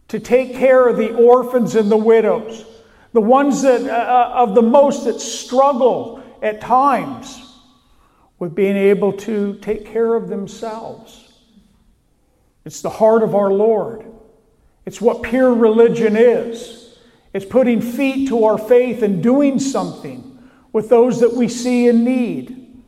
to 0.08 0.18
take 0.18 0.54
care 0.54 0.88
of 0.88 0.96
the 0.96 1.14
orphans 1.14 1.76
and 1.76 1.90
the 1.90 1.96
widows, 1.96 2.64
the 3.12 3.20
ones 3.20 3.62
that, 3.62 3.82
uh, 3.82 3.92
uh, 3.92 4.32
of 4.34 4.54
the 4.54 4.62
most 4.62 5.04
that 5.04 5.20
struggle 5.20 6.22
at 6.42 6.60
times 6.60 7.54
with 8.38 8.54
being 8.54 8.76
able 8.76 9.12
to 9.12 9.58
take 9.60 9.84
care 9.84 10.14
of 10.14 10.28
themselves. 10.28 11.32
It's 12.64 12.82
the 12.82 12.90
heart 12.90 13.22
of 13.22 13.34
our 13.34 13.52
Lord. 13.52 14.06
It's 14.86 15.00
what 15.00 15.22
pure 15.22 15.52
religion 15.52 16.16
is. 16.16 16.98
It's 17.32 17.44
putting 17.44 17.80
feet 17.80 18.28
to 18.28 18.44
our 18.44 18.58
faith 18.58 19.02
and 19.02 19.22
doing 19.22 19.58
something 19.58 20.38
with 20.72 20.88
those 20.88 21.20
that 21.20 21.34
we 21.34 21.48
see 21.48 21.88
in 21.88 22.04
need. 22.04 22.82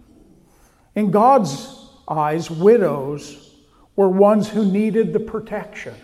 In 0.95 1.11
God's 1.11 1.89
eyes, 2.09 2.51
widows 2.51 3.55
were 3.97 4.09
ones 4.09 4.49
who 4.49 4.65
needed 4.65 5.13
the 5.13 5.21
protection. 5.21 5.95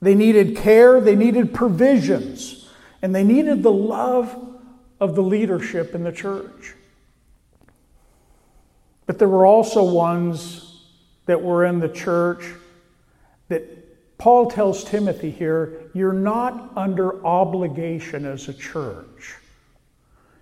They 0.00 0.14
needed 0.14 0.56
care, 0.56 1.00
they 1.00 1.16
needed 1.16 1.54
provisions, 1.54 2.61
and 3.02 3.14
they 3.14 3.24
needed 3.24 3.62
the 3.62 3.72
love 3.72 4.34
of 5.00 5.16
the 5.16 5.22
leadership 5.22 5.94
in 5.94 6.04
the 6.04 6.12
church. 6.12 6.74
But 9.06 9.18
there 9.18 9.28
were 9.28 9.44
also 9.44 9.82
ones 9.82 10.84
that 11.26 11.42
were 11.42 11.64
in 11.64 11.80
the 11.80 11.88
church 11.88 12.44
that 13.48 14.18
Paul 14.18 14.48
tells 14.48 14.84
Timothy 14.84 15.30
here 15.30 15.90
you're 15.92 16.12
not 16.12 16.70
under 16.76 17.24
obligation 17.26 18.24
as 18.24 18.48
a 18.48 18.54
church 18.54 19.34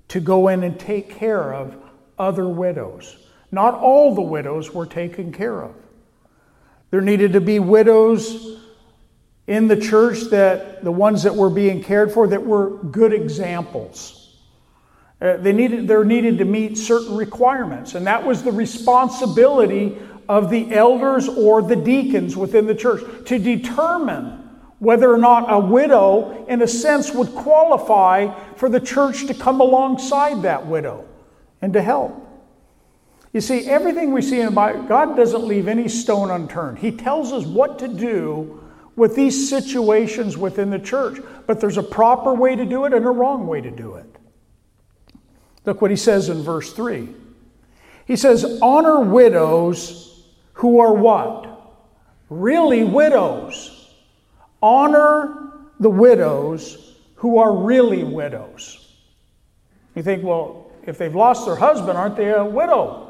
to 0.09 0.21
go 0.21 0.49
in 0.49 0.63
and 0.63 0.79
take 0.79 1.09
care 1.09 1.55
of 1.55 1.75
other 2.19 2.47
widows. 2.47 3.17
Not 3.51 3.75
all 3.75 4.15
the 4.15 4.21
widows 4.21 4.75
were 4.75 4.87
taken 4.87 5.33
care 5.33 5.63
of. 5.63 5.75
There 6.91 7.01
needed 7.01 7.33
to 7.33 7.41
be 7.41 7.59
widows 7.59 8.60
in 9.51 9.67
the 9.67 9.77
church 9.77 10.21
that 10.31 10.85
the 10.85 10.93
ones 10.93 11.25
that 11.25 11.35
were 11.35 11.51
being 11.51 11.83
cared 11.83 12.13
for 12.13 12.29
that 12.29 12.47
were 12.47 12.71
good 12.85 13.13
examples. 13.13 14.39
Uh, 15.21 15.39
they 15.39 15.53
needed, 15.53 15.89
they 15.89 16.05
needed 16.05 16.39
to 16.39 16.45
meet 16.45 16.79
certain 16.79 17.17
requirements, 17.17 17.97
and 17.97 18.07
that 18.07 18.25
was 18.25 18.45
the 18.45 18.53
responsibility 18.53 19.99
of 20.29 20.51
the 20.51 20.73
elders 20.73 21.29
or 21.29 21.63
the 21.63 21.75
deacons 21.75 22.37
within 22.37 22.69
the 22.69 22.75
church 22.77 23.03
to 23.27 23.41
determine 23.41 24.49
whether 24.79 25.13
or 25.13 25.19
not 25.19 25.53
a 25.53 25.59
widow, 25.59 26.47
in 26.47 26.63
a 26.63 26.69
sense, 26.69 27.13
would 27.13 27.35
qualify 27.35 28.33
for 28.55 28.69
the 28.69 28.81
church 28.81 29.27
to 29.27 29.35
come 29.35 29.61
alongside 29.61 30.43
that 30.43 30.65
widow 30.69 31.05
and 31.61 31.73
to 31.73 31.83
help. 31.83 32.25
You 33.33 33.41
see, 33.41 33.67
everything 33.67 34.13
we 34.13 34.23
see 34.23 34.39
in 34.39 34.47
the 34.47 34.53
Bible, 34.53 34.85
God 34.85 35.17
doesn't 35.17 35.43
leave 35.43 35.67
any 35.67 35.89
stone 35.89 36.31
unturned. 36.31 36.79
He 36.79 36.93
tells 36.93 37.33
us 37.33 37.45
what 37.45 37.81
to 37.81 37.89
do 37.89 38.60
with 39.01 39.17
these 39.17 39.49
situations 39.49 40.37
within 40.37 40.69
the 40.69 40.79
church. 40.79 41.23
But 41.47 41.59
there's 41.59 41.79
a 41.79 41.83
proper 41.83 42.35
way 42.35 42.55
to 42.55 42.67
do 42.67 42.85
it 42.85 42.93
and 42.93 43.07
a 43.07 43.11
wrong 43.11 43.47
way 43.47 43.63
to 43.63 43.71
do 43.71 43.95
it. 43.95 44.05
Look 45.65 45.81
what 45.81 45.91
he 45.91 45.97
says 45.97 46.29
in 46.29 46.43
verse 46.43 46.75
3. 46.75 47.09
He 48.05 48.15
says, 48.15 48.59
Honor 48.61 49.01
widows 49.01 50.27
who 50.53 50.81
are 50.81 50.93
what? 50.93 51.47
Really 52.29 52.85
widows. 52.85 53.91
Honor 54.63 55.63
the 55.81 55.89
widows 55.89 56.97
who 57.15 57.39
are 57.39 57.57
really 57.57 58.05
widows. 58.05 58.97
You 59.95 60.03
think, 60.03 60.23
well, 60.23 60.73
if 60.87 60.99
they've 60.99 61.15
lost 61.15 61.47
their 61.47 61.57
husband, 61.57 61.97
aren't 61.97 62.17
they 62.17 62.29
a 62.29 62.45
widow? 62.45 63.10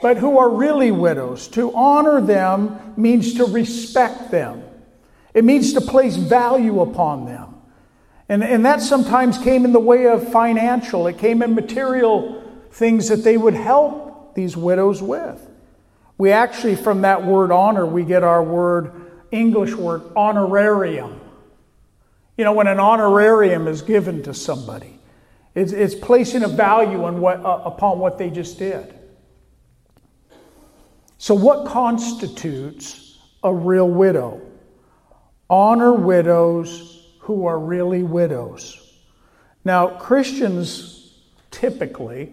But 0.00 0.16
who 0.16 0.38
are 0.38 0.48
really 0.48 0.90
widows. 0.90 1.48
To 1.48 1.74
honor 1.74 2.20
them 2.20 2.94
means 2.96 3.34
to 3.34 3.44
respect 3.44 4.30
them, 4.30 4.62
it 5.34 5.44
means 5.44 5.72
to 5.74 5.80
place 5.80 6.16
value 6.16 6.80
upon 6.80 7.26
them. 7.26 7.54
And, 8.28 8.44
and 8.44 8.66
that 8.66 8.82
sometimes 8.82 9.38
came 9.38 9.64
in 9.64 9.72
the 9.72 9.80
way 9.80 10.06
of 10.06 10.30
financial, 10.30 11.06
it 11.06 11.18
came 11.18 11.42
in 11.42 11.54
material 11.54 12.42
things 12.70 13.08
that 13.08 13.24
they 13.24 13.36
would 13.36 13.54
help 13.54 14.34
these 14.34 14.56
widows 14.56 15.02
with. 15.02 15.44
We 16.18 16.32
actually, 16.32 16.76
from 16.76 17.02
that 17.02 17.24
word 17.24 17.50
honor, 17.50 17.86
we 17.86 18.04
get 18.04 18.24
our 18.24 18.42
word, 18.42 18.92
English 19.30 19.74
word, 19.74 20.02
honorarium. 20.16 21.20
You 22.36 22.44
know, 22.44 22.52
when 22.52 22.66
an 22.66 22.80
honorarium 22.80 23.66
is 23.66 23.82
given 23.82 24.22
to 24.24 24.34
somebody, 24.34 24.98
it's, 25.54 25.72
it's 25.72 25.94
placing 25.94 26.42
a 26.42 26.48
value 26.48 27.04
on 27.04 27.20
what, 27.20 27.44
uh, 27.44 27.62
upon 27.64 27.98
what 27.98 28.18
they 28.18 28.30
just 28.30 28.58
did. 28.58 28.94
So, 31.18 31.34
what 31.34 31.66
constitutes 31.66 33.18
a 33.42 33.52
real 33.52 33.88
widow? 33.88 34.40
Honor 35.50 35.92
widows 35.92 37.06
who 37.20 37.46
are 37.46 37.58
really 37.58 38.04
widows. 38.04 38.80
Now, 39.64 39.88
Christians 39.88 41.18
typically, 41.50 42.32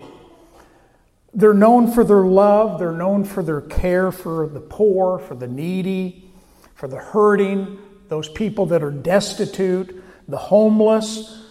they're 1.34 1.54
known 1.54 1.92
for 1.92 2.04
their 2.04 2.24
love, 2.26 2.80
they're 2.80 2.92
known 2.92 3.26
for 3.26 3.42
their 3.42 3.62
care 3.62 4.12
for 4.12 4.48
the 4.48 4.62
poor, 4.62 5.20
for 5.20 5.36
the 5.36 5.48
needy, 5.48 6.32
for 6.76 6.88
the 6.88 6.98
hurting, 6.98 7.80
those 8.08 8.30
people 8.30 8.68
that 8.68 8.84
are 8.84 8.92
destitute, 8.92 10.04
the 10.28 10.38
homeless, 10.38 11.44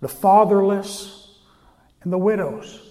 the 0.00 0.08
fatherless, 0.08 1.36
and 2.02 2.12
the 2.12 2.18
widows. 2.18 2.87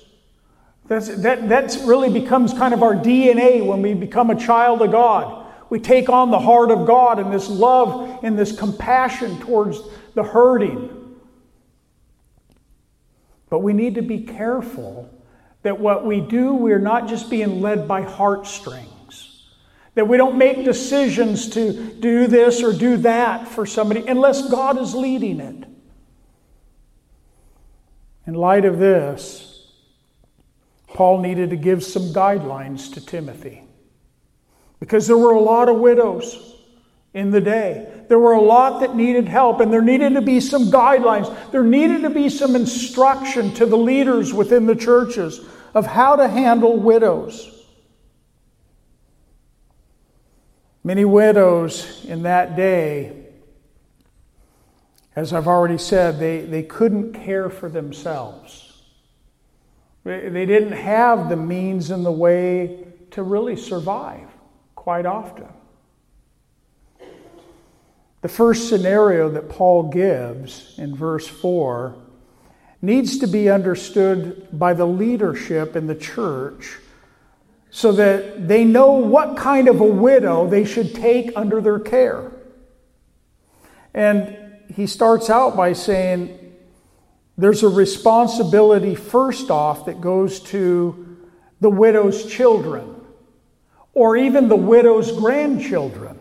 That's, 0.87 1.09
that 1.17 1.49
that's 1.49 1.77
really 1.79 2.09
becomes 2.09 2.53
kind 2.53 2.73
of 2.73 2.81
our 2.81 2.95
DNA 2.95 3.65
when 3.65 3.81
we 3.81 3.93
become 3.93 4.29
a 4.29 4.35
child 4.35 4.81
of 4.81 4.91
God. 4.91 5.45
We 5.69 5.79
take 5.79 6.07
on 6.07 6.31
the 6.31 6.39
heart 6.39 6.71
of 6.71 6.87
God 6.87 7.19
and 7.19 7.31
this 7.31 7.49
love 7.49 8.23
and 8.23 8.39
this 8.39 8.57
compassion 8.57 9.39
towards 9.39 9.81
the 10.13 10.23
hurting. 10.23 11.17
But 13.49 13.59
we 13.59 13.73
need 13.73 13.95
to 13.95 14.01
be 14.01 14.21
careful 14.21 15.13
that 15.63 15.79
what 15.79 16.05
we 16.05 16.21
do, 16.21 16.53
we're 16.53 16.79
not 16.79 17.09
just 17.09 17.29
being 17.29 17.61
led 17.61 17.87
by 17.87 18.01
heartstrings. 18.01 19.45
That 19.95 20.07
we 20.07 20.15
don't 20.15 20.37
make 20.37 20.63
decisions 20.63 21.49
to 21.49 21.93
do 21.95 22.27
this 22.27 22.63
or 22.63 22.71
do 22.71 22.97
that 22.97 23.47
for 23.47 23.65
somebody 23.65 24.05
unless 24.07 24.49
God 24.49 24.77
is 24.77 24.93
leading 24.93 25.39
it. 25.39 25.65
In 28.25 28.33
light 28.35 28.63
of 28.63 28.77
this, 28.77 29.46
Paul 30.97 31.21
needed 31.21 31.51
to 31.51 31.55
give 31.55 31.83
some 31.83 32.11
guidelines 32.11 32.91
to 32.95 33.05
Timothy 33.05 33.61
because 34.79 35.05
there 35.05 35.15
were 35.15 35.33
a 35.33 35.39
lot 35.39 35.69
of 35.69 35.77
widows 35.77 36.55
in 37.13 37.29
the 37.29 37.39
day. 37.39 38.03
There 38.07 38.17
were 38.17 38.33
a 38.33 38.41
lot 38.41 38.79
that 38.79 38.95
needed 38.95 39.27
help, 39.27 39.59
and 39.59 39.71
there 39.71 39.83
needed 39.83 40.15
to 40.15 40.23
be 40.23 40.39
some 40.39 40.71
guidelines. 40.71 41.51
There 41.51 41.63
needed 41.63 42.01
to 42.01 42.09
be 42.09 42.29
some 42.29 42.55
instruction 42.55 43.53
to 43.53 43.67
the 43.67 43.77
leaders 43.77 44.33
within 44.33 44.65
the 44.65 44.75
churches 44.75 45.39
of 45.75 45.85
how 45.85 46.15
to 46.15 46.27
handle 46.27 46.77
widows. 46.77 47.63
Many 50.83 51.05
widows 51.05 52.05
in 52.05 52.23
that 52.23 52.55
day, 52.55 53.27
as 55.15 55.31
I've 55.31 55.47
already 55.47 55.77
said, 55.77 56.17
they, 56.17 56.41
they 56.41 56.63
couldn't 56.63 57.13
care 57.13 57.51
for 57.51 57.69
themselves. 57.69 58.66
They 60.07 60.45
didn't 60.45 60.71
have 60.71 61.27
the 61.27 61.35
means 61.35 61.91
and 61.91 62.05
the 62.05 62.11
way 62.11 62.85
to 63.11 63.23
really 63.23 63.57
survive 63.57 64.29
quite 64.73 65.05
often. 65.05 65.49
The 68.21 68.29
first 68.29 68.69
scenario 68.69 69.29
that 69.31 69.49
Paul 69.49 69.89
gives 69.89 70.75
in 70.77 70.95
verse 70.95 71.27
4 71.27 71.93
needs 72.81 73.17
to 73.17 73.27
be 73.27 73.49
understood 73.49 74.47
by 74.53 74.73
the 74.73 74.85
leadership 74.85 75.75
in 75.75 75.87
the 75.87 75.95
church 75.95 76.77
so 77.69 77.91
that 77.91 78.47
they 78.47 78.63
know 78.63 78.93
what 78.93 79.35
kind 79.35 79.67
of 79.67 79.81
a 79.81 79.83
widow 79.83 80.47
they 80.47 80.63
should 80.63 80.95
take 80.95 81.33
under 81.35 81.59
their 81.59 81.79
care. 81.79 82.31
And 83.93 84.37
he 84.73 84.87
starts 84.87 85.29
out 85.29 85.57
by 85.57 85.73
saying, 85.73 86.46
there's 87.37 87.61
a 87.61 87.69
responsibility, 87.69 88.95
first 88.95 89.51
off, 89.51 89.85
that 89.85 90.01
goes 90.01 90.39
to 90.39 91.17
the 91.59 91.69
widow's 91.69 92.25
children 92.25 92.95
or 93.93 94.17
even 94.17 94.47
the 94.47 94.55
widow's 94.55 95.11
grandchildren. 95.11 96.19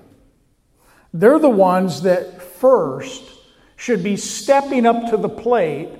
They're 1.12 1.38
the 1.38 1.48
ones 1.48 2.02
that 2.02 2.42
first 2.42 3.22
should 3.76 4.02
be 4.02 4.16
stepping 4.16 4.86
up 4.86 5.10
to 5.10 5.16
the 5.16 5.28
plate 5.28 5.90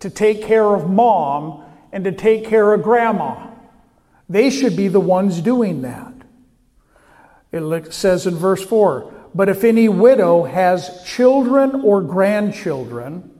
to 0.00 0.10
take 0.10 0.42
care 0.42 0.74
of 0.74 0.88
mom 0.88 1.64
and 1.90 2.04
to 2.04 2.12
take 2.12 2.46
care 2.46 2.72
of 2.72 2.82
grandma. 2.82 3.50
They 4.28 4.50
should 4.50 4.76
be 4.76 4.88
the 4.88 5.00
ones 5.00 5.40
doing 5.40 5.82
that. 5.82 6.12
It 7.50 7.92
says 7.92 8.26
in 8.26 8.34
verse 8.34 8.64
4 8.64 9.12
But 9.34 9.50
if 9.50 9.64
any 9.64 9.88
widow 9.88 10.44
has 10.44 11.02
children 11.04 11.82
or 11.82 12.00
grandchildren, 12.00 13.31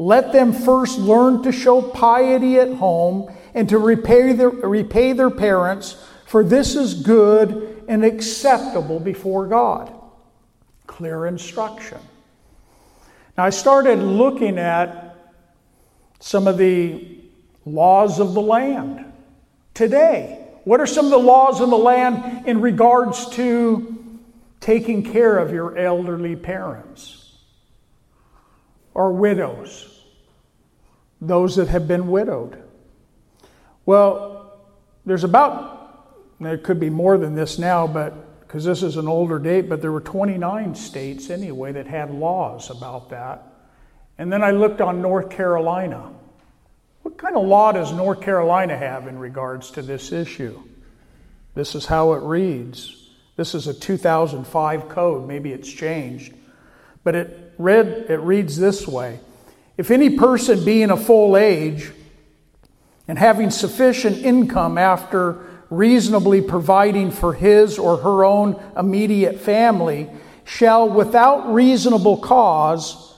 let 0.00 0.32
them 0.32 0.54
first 0.54 0.98
learn 0.98 1.42
to 1.42 1.52
show 1.52 1.82
piety 1.82 2.58
at 2.58 2.72
home 2.72 3.30
and 3.52 3.68
to 3.68 3.76
repay 3.76 4.32
their, 4.32 4.48
repay 4.48 5.12
their 5.12 5.28
parents, 5.28 6.02
for 6.24 6.42
this 6.42 6.74
is 6.74 6.94
good 6.94 7.84
and 7.86 8.02
acceptable 8.02 8.98
before 8.98 9.46
God. 9.46 9.92
Clear 10.86 11.26
instruction. 11.26 11.98
Now, 13.36 13.44
I 13.44 13.50
started 13.50 13.98
looking 13.98 14.56
at 14.56 15.18
some 16.18 16.46
of 16.46 16.56
the 16.56 17.18
laws 17.66 18.20
of 18.20 18.32
the 18.32 18.40
land 18.40 19.04
today. 19.74 20.46
What 20.64 20.80
are 20.80 20.86
some 20.86 21.04
of 21.04 21.10
the 21.10 21.18
laws 21.18 21.60
of 21.60 21.68
the 21.68 21.76
land 21.76 22.46
in 22.46 22.62
regards 22.62 23.28
to 23.32 24.18
taking 24.60 25.02
care 25.12 25.36
of 25.36 25.52
your 25.52 25.76
elderly 25.76 26.36
parents 26.36 27.19
or 28.94 29.12
widows, 29.12 30.04
those 31.20 31.56
that 31.56 31.68
have 31.68 31.86
been 31.86 32.08
widowed? 32.08 32.62
Well, 33.86 34.60
there's 35.06 35.24
about, 35.24 36.36
there 36.40 36.58
could 36.58 36.80
be 36.80 36.90
more 36.90 37.18
than 37.18 37.34
this 37.34 37.58
now, 37.58 37.86
but 37.86 38.40
because 38.40 38.64
this 38.64 38.82
is 38.82 38.96
an 38.96 39.06
older 39.06 39.38
date, 39.38 39.68
but 39.68 39.80
there 39.80 39.92
were 39.92 40.00
29 40.00 40.74
states 40.74 41.30
anyway 41.30 41.72
that 41.72 41.86
had 41.86 42.10
laws 42.10 42.70
about 42.70 43.10
that. 43.10 43.46
And 44.18 44.32
then 44.32 44.42
I 44.42 44.50
looked 44.50 44.80
on 44.80 45.00
North 45.00 45.30
Carolina. 45.30 46.12
What 47.02 47.16
kind 47.16 47.36
of 47.36 47.46
law 47.46 47.72
does 47.72 47.92
North 47.92 48.20
Carolina 48.20 48.76
have 48.76 49.06
in 49.06 49.18
regards 49.18 49.70
to 49.72 49.82
this 49.82 50.12
issue? 50.12 50.60
This 51.54 51.74
is 51.74 51.86
how 51.86 52.12
it 52.14 52.22
reads. 52.22 53.08
This 53.36 53.54
is 53.54 53.66
a 53.66 53.74
2005 53.74 54.88
code. 54.88 55.26
Maybe 55.26 55.52
it's 55.52 55.70
changed. 55.70 56.34
But 57.02 57.14
it 57.14 57.49
read 57.60 58.06
it 58.08 58.20
reads 58.20 58.56
this 58.56 58.86
way. 58.86 59.20
If 59.76 59.90
any 59.90 60.10
person 60.10 60.64
being 60.64 60.90
a 60.90 60.96
full 60.96 61.36
age 61.36 61.90
and 63.06 63.18
having 63.18 63.50
sufficient 63.50 64.18
income 64.18 64.78
after 64.78 65.46
reasonably 65.70 66.42
providing 66.42 67.10
for 67.10 67.32
his 67.32 67.78
or 67.78 67.98
her 67.98 68.24
own 68.24 68.60
immediate 68.76 69.40
family 69.40 70.10
shall 70.44 70.88
without 70.88 71.52
reasonable 71.52 72.16
cause 72.18 73.14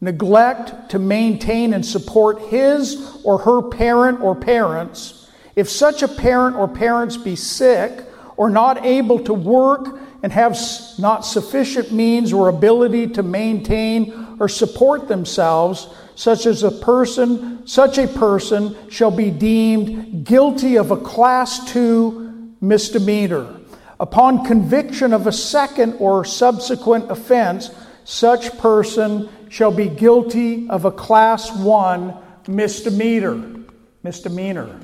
neglect 0.00 0.90
to 0.90 0.98
maintain 0.98 1.72
and 1.72 1.84
support 1.84 2.40
his 2.42 3.20
or 3.24 3.38
her 3.38 3.62
parent 3.62 4.20
or 4.20 4.34
parents, 4.34 5.28
if 5.56 5.68
such 5.68 6.02
a 6.02 6.08
parent 6.08 6.54
or 6.56 6.68
parents 6.68 7.16
be 7.16 7.34
sick 7.34 8.04
or 8.36 8.50
not 8.50 8.84
able 8.84 9.18
to 9.18 9.34
work 9.34 9.98
and 10.22 10.32
have 10.32 10.58
not 10.98 11.20
sufficient 11.20 11.92
means 11.92 12.32
or 12.32 12.48
ability 12.48 13.08
to 13.08 13.22
maintain 13.22 14.36
or 14.38 14.48
support 14.48 15.08
themselves, 15.08 15.88
such 16.14 16.46
as 16.46 16.62
a 16.62 16.70
person, 16.70 17.66
such 17.66 17.98
a 17.98 18.08
person 18.08 18.76
shall 18.90 19.10
be 19.10 19.30
deemed 19.30 20.24
guilty 20.24 20.76
of 20.76 20.90
a 20.90 20.96
class 20.96 21.72
2 21.72 22.54
misdemeanor. 22.60 23.60
Upon 23.98 24.44
conviction 24.44 25.12
of 25.12 25.26
a 25.26 25.32
second 25.32 25.94
or 25.98 26.24
subsequent 26.24 27.10
offense, 27.10 27.70
such 28.04 28.56
person 28.58 29.28
shall 29.48 29.70
be 29.70 29.88
guilty 29.88 30.68
of 30.68 30.84
a 30.84 30.90
class 30.90 31.54
one 31.56 32.14
misdemeanor. 32.46 33.64
Misdemeanor. 34.02 34.80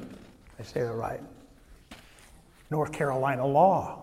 I 0.59 0.63
say 0.63 0.81
that 0.81 0.93
right. 0.93 1.21
North 2.71 2.93
Carolina 2.93 3.47
law. 3.47 4.02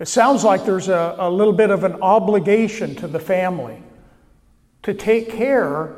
It 0.00 0.08
sounds 0.08 0.42
like 0.44 0.64
there's 0.64 0.88
a, 0.88 1.14
a 1.18 1.30
little 1.30 1.52
bit 1.52 1.70
of 1.70 1.84
an 1.84 2.00
obligation 2.02 2.94
to 2.96 3.06
the 3.06 3.20
family 3.20 3.82
to 4.82 4.94
take 4.94 5.30
care 5.30 5.94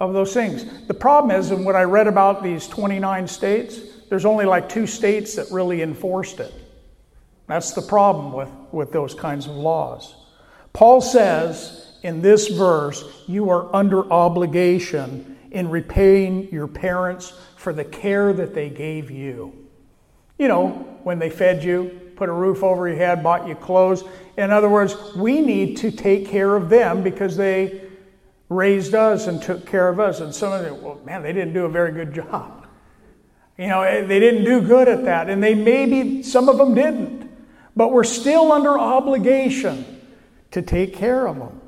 of 0.00 0.14
those 0.14 0.32
things. 0.32 0.86
The 0.86 0.94
problem 0.94 1.38
is, 1.38 1.50
and 1.50 1.64
what 1.64 1.76
I 1.76 1.82
read 1.82 2.08
about 2.08 2.42
these 2.42 2.66
29 2.66 3.28
states, 3.28 3.78
there's 4.08 4.24
only 4.24 4.46
like 4.46 4.70
two 4.70 4.86
states 4.86 5.36
that 5.36 5.50
really 5.52 5.82
enforced 5.82 6.40
it. 6.40 6.52
That's 7.46 7.72
the 7.72 7.82
problem 7.82 8.32
with, 8.32 8.48
with 8.72 8.90
those 8.90 9.14
kinds 9.14 9.46
of 9.46 9.52
laws. 9.52 10.14
Paul 10.72 11.02
says 11.02 11.92
in 12.02 12.22
this 12.22 12.48
verse, 12.48 13.04
you 13.28 13.50
are 13.50 13.74
under 13.76 14.10
obligation 14.10 15.38
in 15.50 15.68
repaying 15.68 16.50
your 16.50 16.66
parents 16.66 17.34
for 17.56 17.74
the 17.74 17.84
care 17.84 18.32
that 18.32 18.54
they 18.54 18.70
gave 18.70 19.10
you. 19.10 19.68
You 20.38 20.48
know, 20.48 20.70
when 21.02 21.18
they 21.18 21.28
fed 21.28 21.62
you, 21.62 22.01
put 22.16 22.28
a 22.28 22.32
roof 22.32 22.62
over 22.62 22.88
your 22.88 22.96
head, 22.96 23.22
bought 23.22 23.46
you 23.46 23.54
clothes. 23.54 24.04
In 24.36 24.50
other 24.50 24.68
words, 24.68 24.96
we 25.14 25.40
need 25.40 25.76
to 25.78 25.90
take 25.90 26.28
care 26.28 26.54
of 26.54 26.68
them 26.68 27.02
because 27.02 27.36
they 27.36 27.82
raised 28.48 28.94
us 28.94 29.26
and 29.26 29.42
took 29.42 29.66
care 29.66 29.88
of 29.88 30.00
us. 30.00 30.20
And 30.20 30.34
some 30.34 30.52
of 30.52 30.62
them, 30.62 30.82
well, 30.82 31.00
man, 31.04 31.22
they 31.22 31.32
didn't 31.32 31.54
do 31.54 31.64
a 31.64 31.68
very 31.68 31.92
good 31.92 32.14
job. 32.14 32.66
You 33.58 33.68
know, 33.68 33.82
eh, 33.82 34.04
they 34.06 34.20
didn't 34.20 34.44
do 34.44 34.60
good 34.62 34.88
at 34.88 35.04
that. 35.04 35.28
And 35.28 35.42
they 35.42 35.54
maybe, 35.54 36.22
some 36.22 36.48
of 36.48 36.58
them 36.58 36.74
didn't. 36.74 37.30
But 37.74 37.92
we're 37.92 38.04
still 38.04 38.52
under 38.52 38.78
obligation 38.78 40.00
to 40.50 40.62
take 40.62 40.94
care 40.94 41.26
of 41.26 41.38
them. 41.38 41.60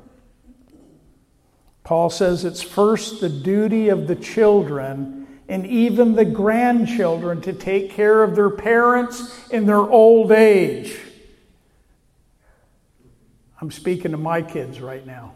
Paul 1.83 2.09
says 2.09 2.45
it's 2.45 2.61
first 2.61 3.21
the 3.21 3.29
duty 3.29 3.89
of 3.89 4.07
the 4.07 4.15
children 4.15 5.24
and 5.47 5.65
even 5.67 6.15
the 6.15 6.25
grandchildren 6.25 7.41
to 7.41 7.53
take 7.53 7.91
care 7.91 8.23
of 8.23 8.35
their 8.35 8.49
parents 8.49 9.47
in 9.49 9.65
their 9.65 9.77
old 9.77 10.31
age. 10.31 10.97
I'm 13.61 13.71
speaking 13.71 14.11
to 14.11 14.17
my 14.17 14.41
kids 14.41 14.79
right 14.79 15.05
now. 15.05 15.33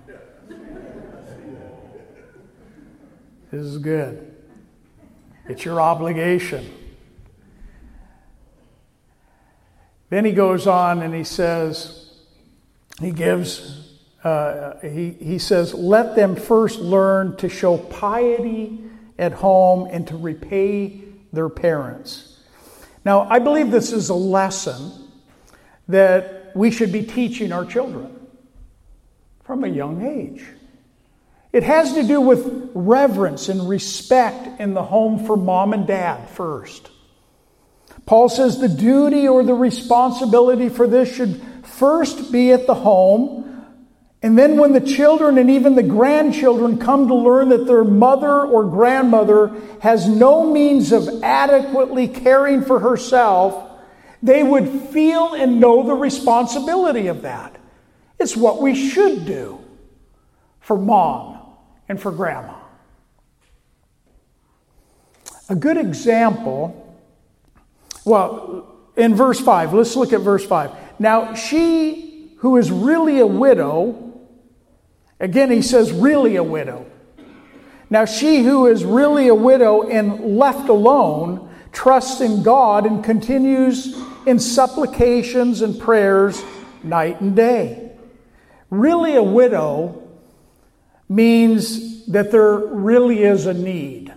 This 3.52 3.62
is 3.62 3.78
good. 3.78 4.36
It's 5.48 5.65
your 5.65 5.82
obligation. 5.82 6.72
Then 10.10 10.26
he 10.26 10.32
goes 10.32 10.67
on 10.67 11.02
and 11.02 11.13
he 11.13 11.24
says, 11.24 12.13
he 13.00 13.12
gives 13.12 13.86
uh, 14.24 14.80
he, 14.82 15.12
he 15.12 15.39
says, 15.39 15.74
let 15.74 16.15
them 16.15 16.36
first 16.36 16.80
learn 16.80 17.38
to 17.38 17.48
show 17.48 17.78
piety 17.78 18.84
at 19.19 19.34
home 19.34 19.88
and 19.91 20.08
to 20.08 20.17
repay 20.17 21.01
their 21.32 21.49
parents. 21.49 22.39
Now, 23.05 23.27
I 23.29 23.39
believe 23.39 23.69
this 23.69 23.91
is 23.91 24.10
a 24.10 24.15
lesson 24.15 24.91
that 25.89 26.51
we 26.55 26.71
should 26.71 26.91
be 26.91 27.03
teaching 27.03 27.51
our 27.51 27.65
children 27.65 28.15
from 29.43 29.63
a 29.63 29.67
young 29.67 30.05
age. 30.05 30.43
It 31.51 31.63
has 31.63 31.93
to 31.93 32.03
do 32.03 32.21
with 32.21 32.71
reverence 32.73 33.49
and 33.49 33.67
respect 33.67 34.60
in 34.60 34.73
the 34.73 34.84
home 34.84 35.25
for 35.25 35.36
mom 35.36 35.73
and 35.73 35.86
dad 35.86 36.29
first. 36.29 36.89
Paul 38.05 38.29
says 38.29 38.60
the 38.60 38.69
duty 38.69 39.27
or 39.27 39.43
the 39.43 39.53
responsibility 39.53 40.69
for 40.69 40.88
this 40.88 41.13
should 41.13 41.41
first 41.63 42.32
be 42.32 42.51
at 42.51 42.67
the 42.67 42.75
home 42.75 43.48
and 44.21 44.38
then, 44.38 44.58
when 44.58 44.73
the 44.73 44.82
children 44.82 45.38
and 45.38 45.49
even 45.49 45.75
the 45.75 45.84
grandchildren 45.84 46.77
come 46.77 47.08
to 47.08 47.15
learn 47.15 47.49
that 47.49 47.65
their 47.65 47.86
mother 47.86 48.41
or 48.41 48.65
grandmother 48.65 49.53
has 49.82 50.10
no 50.10 50.51
means 50.51 50.91
of 50.91 51.08
adequately 51.23 52.10
caring 52.10 52.62
for 52.62 52.79
herself, 52.79 53.79
they 54.21 54.43
would 54.43 54.67
feel 54.67 55.34
and 55.36 55.62
know 55.62 55.84
the 55.84 55.93
responsibility 55.93 57.08
of 57.08 57.21
that. 57.21 57.55
It's 58.19 58.36
what 58.36 58.62
we 58.62 58.75
should 58.75 59.25
do 59.25 59.63
for 60.60 60.77
mom 60.77 61.39
and 61.88 61.99
for 61.99 62.12
grandma. 62.12 62.55
A 65.47 65.55
good 65.55 65.77
example, 65.77 66.97
well, 68.03 68.67
in 68.97 69.15
verse 69.15 69.39
5, 69.39 69.73
let's 69.73 69.95
look 69.95 70.12
at 70.12 70.19
verse 70.19 70.45
5. 70.45 70.71
Now, 70.99 71.34
she 71.36 72.34
who 72.39 72.58
is 72.58 72.71
really 72.71 73.19
a 73.19 73.27
widow, 73.27 74.09
Again, 75.20 75.51
he 75.51 75.61
says, 75.61 75.91
really 75.91 76.38
a 76.38 76.43
widow. 76.43 76.86
Now, 77.89 78.05
she 78.05 78.43
who 78.43 78.67
is 78.67 78.86
really 78.86 79.28
a 79.28 79.36
widow 79.36 79.88
and 79.89 80.38
left 80.38 80.70
alone 80.70 81.49
trusts 81.72 82.22
in 82.22 82.43
God 82.43 82.86
and 82.86 83.03
continues 83.03 83.97
in 84.26 84.39
supplications 84.39 85.61
and 85.61 85.80
prayers 85.80 86.41
night 86.84 87.20
and 87.20 87.36
day. 87.36 87.91
Really 88.70 89.15
a 89.15 89.24
widow 89.24 90.07
means 91.07 92.05
that 92.07 92.32
there 92.32 92.57
really 92.57 93.24
is 93.24 93.47
a 93.47 93.53
need. 93.53 94.13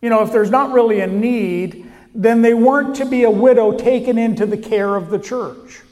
You 0.00 0.08
know, 0.08 0.22
if 0.22 0.32
there's 0.32 0.50
not 0.50 0.72
really 0.72 1.00
a 1.00 1.06
need, 1.06 1.90
then 2.14 2.42
they 2.42 2.54
weren't 2.54 2.96
to 2.96 3.04
be 3.04 3.24
a 3.24 3.30
widow 3.30 3.76
taken 3.76 4.16
into 4.18 4.46
the 4.46 4.56
care 4.56 4.96
of 4.96 5.10
the 5.10 5.18
church. 5.18 5.82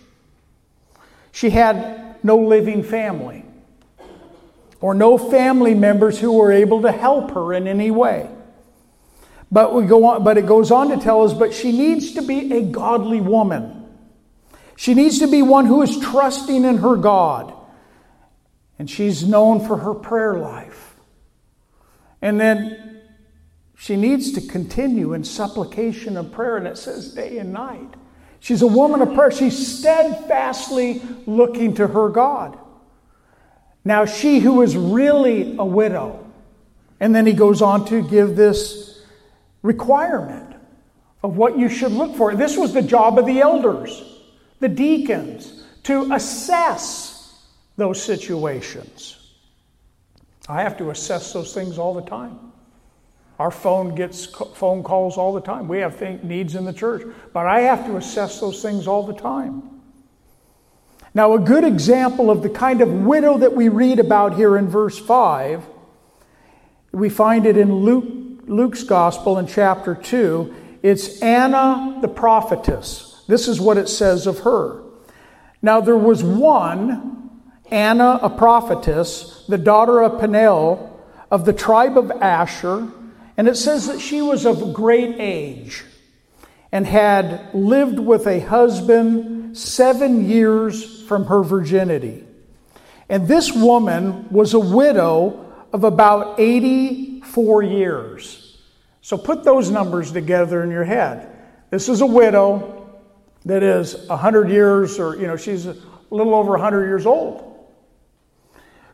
She 1.32 1.50
had 1.50 2.16
no 2.24 2.38
living 2.38 2.82
family 2.82 3.44
or 4.80 4.94
no 4.94 5.18
family 5.18 5.74
members 5.74 6.18
who 6.18 6.32
were 6.32 6.52
able 6.52 6.82
to 6.82 6.92
help 6.92 7.32
her 7.32 7.52
in 7.52 7.66
any 7.66 7.90
way. 7.90 8.28
But 9.50 9.74
we 9.74 9.86
go 9.86 10.04
on, 10.04 10.24
but 10.24 10.36
it 10.36 10.46
goes 10.46 10.70
on 10.70 10.90
to 10.90 10.98
tell 10.98 11.22
us, 11.22 11.32
but 11.32 11.54
she 11.54 11.72
needs 11.72 12.12
to 12.12 12.22
be 12.22 12.52
a 12.52 12.62
godly 12.62 13.20
woman. 13.20 13.86
She 14.76 14.94
needs 14.94 15.18
to 15.20 15.26
be 15.26 15.42
one 15.42 15.66
who 15.66 15.82
is 15.82 15.98
trusting 15.98 16.64
in 16.64 16.78
her 16.78 16.96
God. 16.96 17.52
And 18.78 18.88
she's 18.88 19.26
known 19.26 19.66
for 19.66 19.76
her 19.78 19.94
prayer 19.94 20.38
life. 20.38 20.94
And 22.22 22.38
then 22.38 23.02
she 23.76 23.96
needs 23.96 24.32
to 24.32 24.40
continue 24.40 25.14
in 25.14 25.24
supplication 25.24 26.16
and 26.16 26.32
prayer, 26.32 26.56
and 26.56 26.66
it 26.66 26.78
says 26.78 27.12
day 27.12 27.38
and 27.38 27.52
night. 27.52 27.94
She's 28.40 28.62
a 28.62 28.66
woman 28.66 29.02
of 29.02 29.14
prayer. 29.14 29.30
She's 29.30 29.78
steadfastly 29.78 31.02
looking 31.26 31.74
to 31.74 31.86
her 31.88 32.08
God. 32.08 32.58
Now, 33.88 34.04
she 34.04 34.40
who 34.40 34.60
is 34.60 34.76
really 34.76 35.56
a 35.56 35.64
widow, 35.64 36.30
and 37.00 37.14
then 37.14 37.24
he 37.24 37.32
goes 37.32 37.62
on 37.62 37.86
to 37.86 38.06
give 38.06 38.36
this 38.36 39.00
requirement 39.62 40.56
of 41.22 41.38
what 41.38 41.58
you 41.58 41.70
should 41.70 41.92
look 41.92 42.14
for. 42.14 42.34
This 42.34 42.58
was 42.58 42.74
the 42.74 42.82
job 42.82 43.18
of 43.18 43.24
the 43.24 43.40
elders, 43.40 44.20
the 44.60 44.68
deacons, 44.68 45.64
to 45.84 46.12
assess 46.12 47.46
those 47.78 48.02
situations. 48.02 49.32
I 50.50 50.60
have 50.60 50.76
to 50.76 50.90
assess 50.90 51.32
those 51.32 51.54
things 51.54 51.78
all 51.78 51.94
the 51.94 52.02
time. 52.02 52.38
Our 53.38 53.50
phone 53.50 53.94
gets 53.94 54.26
phone 54.26 54.82
calls 54.82 55.16
all 55.16 55.32
the 55.32 55.40
time. 55.40 55.66
We 55.66 55.78
have 55.78 55.98
needs 56.22 56.56
in 56.56 56.66
the 56.66 56.74
church, 56.74 57.04
but 57.32 57.46
I 57.46 57.60
have 57.60 57.86
to 57.86 57.96
assess 57.96 58.38
those 58.38 58.60
things 58.60 58.86
all 58.86 59.06
the 59.06 59.14
time. 59.14 59.77
Now, 61.14 61.34
a 61.34 61.38
good 61.38 61.64
example 61.64 62.30
of 62.30 62.42
the 62.42 62.50
kind 62.50 62.80
of 62.80 62.92
widow 62.92 63.38
that 63.38 63.54
we 63.54 63.68
read 63.68 63.98
about 63.98 64.34
here 64.34 64.56
in 64.56 64.68
verse 64.68 64.98
5, 64.98 65.64
we 66.92 67.08
find 67.08 67.46
it 67.46 67.56
in 67.56 67.74
Luke, 67.74 68.42
Luke's 68.46 68.82
Gospel 68.82 69.38
in 69.38 69.46
chapter 69.46 69.94
2. 69.94 70.54
It's 70.82 71.20
Anna 71.22 71.98
the 72.00 72.08
prophetess. 72.08 73.24
This 73.26 73.48
is 73.48 73.60
what 73.60 73.78
it 73.78 73.88
says 73.88 74.26
of 74.26 74.40
her. 74.40 74.82
Now, 75.60 75.80
there 75.80 75.96
was 75.96 76.22
one, 76.22 77.30
Anna 77.70 78.20
a 78.22 78.30
prophetess, 78.30 79.44
the 79.48 79.58
daughter 79.58 80.02
of 80.02 80.20
Penuel 80.20 80.98
of 81.30 81.44
the 81.44 81.52
tribe 81.52 81.98
of 81.98 82.10
Asher 82.10 82.88
and 83.38 83.46
it 83.46 83.56
says 83.56 83.86
that 83.86 84.00
she 84.00 84.20
was 84.20 84.44
of 84.44 84.74
great 84.74 85.14
age 85.20 85.84
and 86.72 86.84
had 86.84 87.54
lived 87.54 88.00
with 88.00 88.26
a 88.26 88.40
husband 88.40 89.37
seven 89.54 90.28
years 90.28 91.02
from 91.02 91.24
her 91.26 91.42
virginity. 91.42 92.24
And 93.08 93.26
this 93.26 93.52
woman 93.52 94.28
was 94.30 94.54
a 94.54 94.60
widow 94.60 95.46
of 95.72 95.84
about 95.84 96.38
84 96.38 97.62
years. 97.62 98.58
So 99.00 99.16
put 99.16 99.44
those 99.44 99.70
numbers 99.70 100.12
together 100.12 100.62
in 100.62 100.70
your 100.70 100.84
head. 100.84 101.36
This 101.70 101.88
is 101.88 102.00
a 102.00 102.06
widow 102.06 103.00
that 103.44 103.62
is 103.62 103.94
100 104.08 104.50
years, 104.50 104.98
or, 104.98 105.16
you 105.16 105.26
know, 105.26 105.36
she's 105.36 105.66
a 105.66 105.76
little 106.10 106.34
over 106.34 106.50
100 106.50 106.86
years 106.86 107.06
old, 107.06 107.44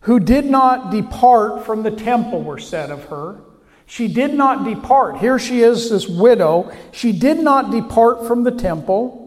who 0.03 0.21
did 0.21 0.45
not 0.45 0.91
depart 0.91 1.65
from 1.65 1.83
the 1.83 1.91
temple, 1.91 2.43
were 2.43 2.59
said 2.59 2.91
of 2.91 3.05
her 3.05 3.41
she 3.87 4.09
did 4.09 4.35
not 4.35 4.65
depart. 4.65 5.19
Here 5.19 5.39
she 5.39 5.61
is, 5.61 5.91
this 5.91 6.09
widow. 6.09 6.73
She 6.93 7.13
did 7.13 7.39
not 7.39 7.71
depart 7.71 8.27
from 8.27 8.43
the 8.43 8.51
temple, 8.51 9.24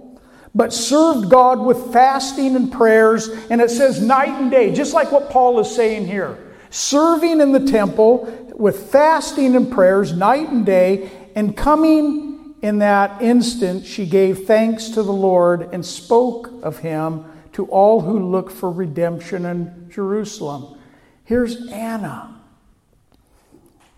but 0.57 0.73
served 0.73 1.29
God 1.29 1.59
with 1.59 1.93
fasting 1.93 2.55
and 2.55 2.71
prayers. 2.71 3.29
And 3.51 3.61
it 3.61 3.69
says 3.69 4.01
night 4.01 4.29
and 4.29 4.49
day, 4.49 4.73
just 4.73 4.91
like 4.91 5.11
what 5.11 5.29
Paul 5.29 5.59
is 5.59 5.73
saying 5.73 6.07
here. 6.07 6.35
Serving 6.71 7.39
in 7.39 7.51
the 7.51 7.65
temple 7.71 8.51
with 8.55 8.91
fasting 8.91 9.55
and 9.55 9.71
prayers 9.71 10.13
night 10.13 10.49
and 10.49 10.65
day, 10.65 11.11
and 11.35 11.55
coming 11.55 12.55
in 12.63 12.79
that 12.79 13.21
instant, 13.21 13.85
she 13.85 14.07
gave 14.07 14.45
thanks 14.45 14.89
to 14.89 15.03
the 15.03 15.13
Lord 15.13 15.69
and 15.71 15.85
spoke 15.85 16.51
of 16.63 16.79
him 16.79 17.23
to 17.53 17.65
all 17.67 18.01
who 18.01 18.19
look 18.19 18.49
for 18.49 18.71
redemption 18.71 19.45
in 19.45 19.89
Jerusalem. 19.91 20.79
Here's 21.23 21.67
Anna 21.67 22.33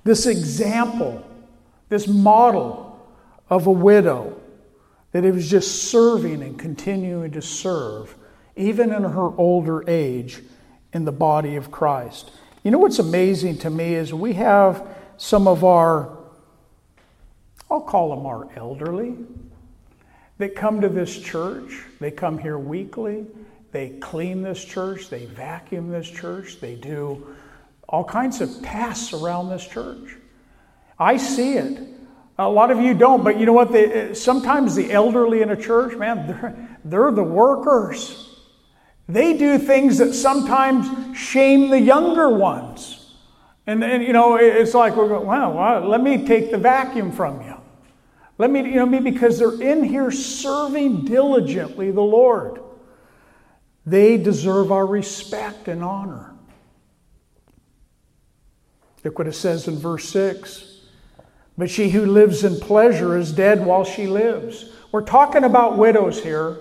this 0.03 0.25
example, 0.25 1.23
this 1.89 2.07
model 2.07 2.99
of 3.49 3.67
a 3.67 3.71
widow 3.71 4.38
that 5.11 5.25
it 5.25 5.33
was 5.33 5.49
just 5.49 5.89
serving 5.89 6.43
and 6.43 6.57
continuing 6.57 7.31
to 7.31 7.41
serve, 7.41 8.15
even 8.55 8.93
in 8.93 9.03
her 9.03 9.35
older 9.37 9.83
age, 9.89 10.41
in 10.93 11.05
the 11.05 11.11
body 11.11 11.55
of 11.55 11.71
Christ. 11.71 12.31
You 12.63 12.71
know 12.71 12.79
what's 12.79 12.99
amazing 12.99 13.59
to 13.59 13.69
me 13.69 13.95
is 13.95 14.13
we 14.13 14.33
have 14.33 14.85
some 15.17 15.47
of 15.47 15.63
our, 15.63 16.17
I'll 17.69 17.81
call 17.81 18.15
them 18.15 18.25
our 18.25 18.49
elderly, 18.55 19.15
that 20.37 20.55
come 20.55 20.81
to 20.81 20.89
this 20.89 21.19
church. 21.19 21.83
They 21.99 22.11
come 22.11 22.37
here 22.37 22.57
weekly. 22.57 23.25
They 23.71 23.89
clean 23.89 24.41
this 24.41 24.63
church. 24.63 25.09
They 25.09 25.25
vacuum 25.25 25.89
this 25.89 26.09
church. 26.09 26.59
They 26.59 26.75
do 26.75 27.35
all 27.87 28.03
kinds 28.03 28.41
of 28.41 28.61
tasks 28.61 29.13
around 29.13 29.49
this 29.49 29.67
church. 29.67 30.15
I 30.97 31.17
see 31.17 31.53
it. 31.53 31.98
A 32.39 32.47
lot 32.47 32.71
of 32.71 32.79
you 32.79 32.93
don't, 32.93 33.21
but 33.21 33.37
you 33.37 33.45
know 33.45 33.51
what? 33.51 33.73
They, 33.73 33.91
eh, 33.91 34.13
sometimes 34.13 34.73
the 34.73 34.93
elderly 34.93 35.41
in 35.41 35.49
a 35.49 35.57
church, 35.57 35.97
man, 35.97 36.25
they're, 36.27 36.79
they're 36.85 37.11
the 37.11 37.21
workers. 37.23 38.39
They 39.09 39.37
do 39.37 39.57
things 39.57 39.97
that 39.97 40.13
sometimes 40.13 41.17
shame 41.17 41.69
the 41.69 41.79
younger 41.79 42.29
ones. 42.29 43.13
And, 43.67 43.83
and 43.83 44.01
you 44.01 44.13
know, 44.13 44.37
it's 44.37 44.73
like 44.73 44.95
we're 44.95 45.09
going, 45.09 45.27
wow, 45.27 45.51
wow, 45.51 45.85
let 45.85 46.01
me 46.01 46.25
take 46.25 46.49
the 46.49 46.57
vacuum 46.57 47.11
from 47.11 47.41
you. 47.41 47.55
Let 48.37 48.49
me, 48.51 48.61
you 48.61 48.75
know, 48.75 48.85
me 48.85 49.01
because 49.01 49.37
they're 49.37 49.61
in 49.61 49.83
here 49.83 50.09
serving 50.09 51.03
diligently 51.03 51.91
the 51.91 52.01
Lord. 52.01 52.61
They 53.85 54.15
deserve 54.15 54.71
our 54.71 54.85
respect 54.85 55.67
and 55.67 55.83
honor. 55.83 56.33
Look 59.03 59.19
what 59.19 59.27
it 59.27 59.33
says 59.33 59.67
in 59.67 59.77
verse 59.77 60.07
6. 60.07 60.78
But 61.59 61.69
she 61.69 61.89
who 61.89 62.05
lives 62.05 62.45
in 62.45 62.57
pleasure 62.57 63.17
is 63.17 63.33
dead 63.33 63.65
while 63.65 63.83
she 63.83 64.07
lives. 64.07 64.71
We're 64.93 65.01
talking 65.01 65.43
about 65.43 65.77
widows 65.77 66.23
here. 66.23 66.55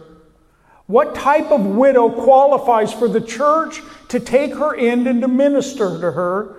What 0.88 1.14
type 1.14 1.52
of 1.52 1.64
widow 1.64 2.10
qualifies 2.10 2.92
for 2.92 3.06
the 3.06 3.20
church 3.20 3.80
to 4.08 4.18
take 4.18 4.54
her 4.54 4.74
in 4.74 5.06
and 5.06 5.20
to 5.20 5.28
minister 5.28 6.00
to 6.00 6.10
her? 6.10 6.56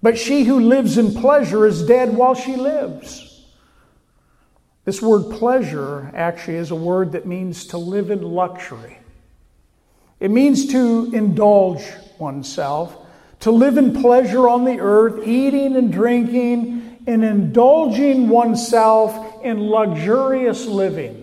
But 0.00 0.16
she 0.16 0.44
who 0.44 0.60
lives 0.60 0.98
in 0.98 1.14
pleasure 1.14 1.66
is 1.66 1.84
dead 1.84 2.14
while 2.16 2.36
she 2.36 2.54
lives. 2.54 3.44
This 4.84 5.02
word 5.02 5.32
pleasure 5.32 6.12
actually 6.14 6.58
is 6.58 6.70
a 6.70 6.76
word 6.76 7.10
that 7.10 7.26
means 7.26 7.66
to 7.68 7.78
live 7.78 8.12
in 8.12 8.22
luxury. 8.22 8.98
It 10.20 10.30
means 10.30 10.68
to 10.68 11.10
indulge 11.12 11.82
oneself 12.20 13.04
to 13.44 13.50
live 13.50 13.76
in 13.76 13.92
pleasure 14.00 14.48
on 14.48 14.64
the 14.64 14.80
earth, 14.80 15.28
eating 15.28 15.76
and 15.76 15.92
drinking 15.92 16.83
and 17.06 17.24
indulging 17.24 18.28
oneself 18.28 19.42
in 19.44 19.68
luxurious 19.68 20.66
living. 20.66 21.20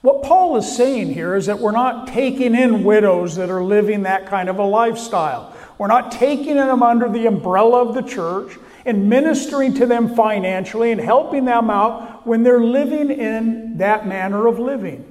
What 0.00 0.22
Paul 0.22 0.56
is 0.56 0.76
saying 0.76 1.14
here 1.14 1.34
is 1.34 1.46
that 1.46 1.60
we're 1.60 1.70
not 1.70 2.08
taking 2.08 2.54
in 2.54 2.84
widows 2.84 3.36
that 3.36 3.50
are 3.50 3.64
living 3.64 4.02
that 4.02 4.26
kind 4.26 4.48
of 4.48 4.58
a 4.58 4.64
lifestyle. 4.64 5.56
We're 5.78 5.86
not 5.86 6.12
taking 6.12 6.56
them 6.56 6.82
under 6.82 7.08
the 7.08 7.26
umbrella 7.26 7.80
of 7.80 7.94
the 7.94 8.02
church 8.02 8.56
and 8.84 9.08
ministering 9.08 9.74
to 9.74 9.86
them 9.86 10.14
financially 10.14 10.92
and 10.92 11.00
helping 11.00 11.46
them 11.46 11.70
out 11.70 12.26
when 12.26 12.42
they're 12.42 12.62
living 12.62 13.10
in 13.10 13.78
that 13.78 14.06
manner 14.06 14.46
of 14.46 14.58
living. 14.58 15.10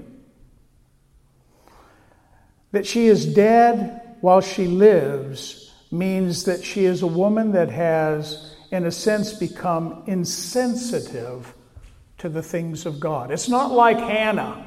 That 2.72 2.86
she 2.86 3.08
is 3.08 3.26
dead 3.26 4.18
while 4.22 4.42
she 4.42 4.68
lives 4.68 5.72
means 5.92 6.46
that 6.46 6.64
she 6.64 6.86
is 6.86 7.02
a 7.02 7.08
woman 7.08 7.52
that 7.54 7.70
has, 7.70 8.53
in 8.74 8.88
a 8.88 8.92
sense, 8.92 9.34
become 9.34 10.02
insensitive 10.08 11.54
to 12.18 12.28
the 12.28 12.42
things 12.42 12.88
of 12.88 13.00
God. 13.00 13.30
It's 13.30 13.48
not 13.48 13.72
like 13.72 14.00
Hannah, 14.00 14.66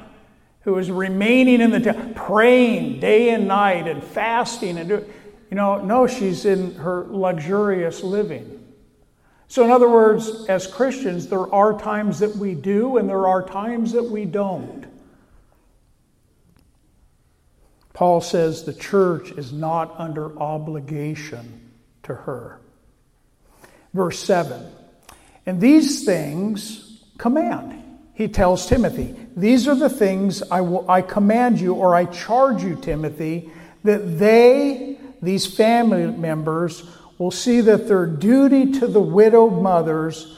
who 0.61 0.77
is 0.77 0.89
remaining 0.89 1.59
in 1.59 1.71
the 1.71 1.81
temple, 1.81 2.13
praying 2.15 3.01
day 3.01 3.31
and 3.31 3.49
night 3.49 3.85
and 3.85 4.01
fasting 4.01 4.77
and 4.77 4.87
doing. 4.87 5.13
you 5.51 5.57
know, 5.57 5.83
no, 5.83 6.07
she's 6.07 6.45
in 6.45 6.75
her 6.75 7.05
luxurious 7.09 8.01
living. 8.01 8.73
So, 9.49 9.65
in 9.65 9.71
other 9.71 9.89
words, 9.89 10.45
as 10.47 10.67
Christians, 10.67 11.27
there 11.27 11.53
are 11.53 11.77
times 11.77 12.19
that 12.19 12.33
we 12.33 12.55
do 12.55 12.95
and 12.95 13.09
there 13.09 13.27
are 13.27 13.45
times 13.45 13.91
that 13.91 14.03
we 14.03 14.23
don't. 14.23 14.85
Paul 17.91 18.21
says 18.21 18.63
the 18.63 18.73
church 18.73 19.31
is 19.31 19.51
not 19.51 19.99
under 19.99 20.37
obligation 20.39 21.71
to 22.03 22.13
her. 22.13 22.61
Verse 23.97 24.19
7 24.19 24.63
And 25.47 25.59
these 25.59 26.05
things 26.05 27.01
command. 27.17 27.83
He 28.13 28.27
tells 28.27 28.67
Timothy, 28.67 29.15
These 29.35 29.67
are 29.67 29.75
the 29.75 29.89
things 29.89 30.43
I, 30.43 30.61
will, 30.61 30.89
I 30.89 31.01
command 31.01 31.59
you, 31.59 31.73
or 31.73 31.95
I 31.95 32.05
charge 32.05 32.63
you, 32.63 32.75
Timothy, 32.75 33.49
that 33.83 34.19
they, 34.19 34.99
these 35.21 35.47
family 35.47 36.05
members, 36.05 36.83
will 37.17 37.31
see 37.31 37.61
that 37.61 37.87
their 37.87 38.05
duty 38.05 38.73
to 38.73 38.87
the 38.87 39.01
widowed 39.01 39.61
mothers 39.63 40.37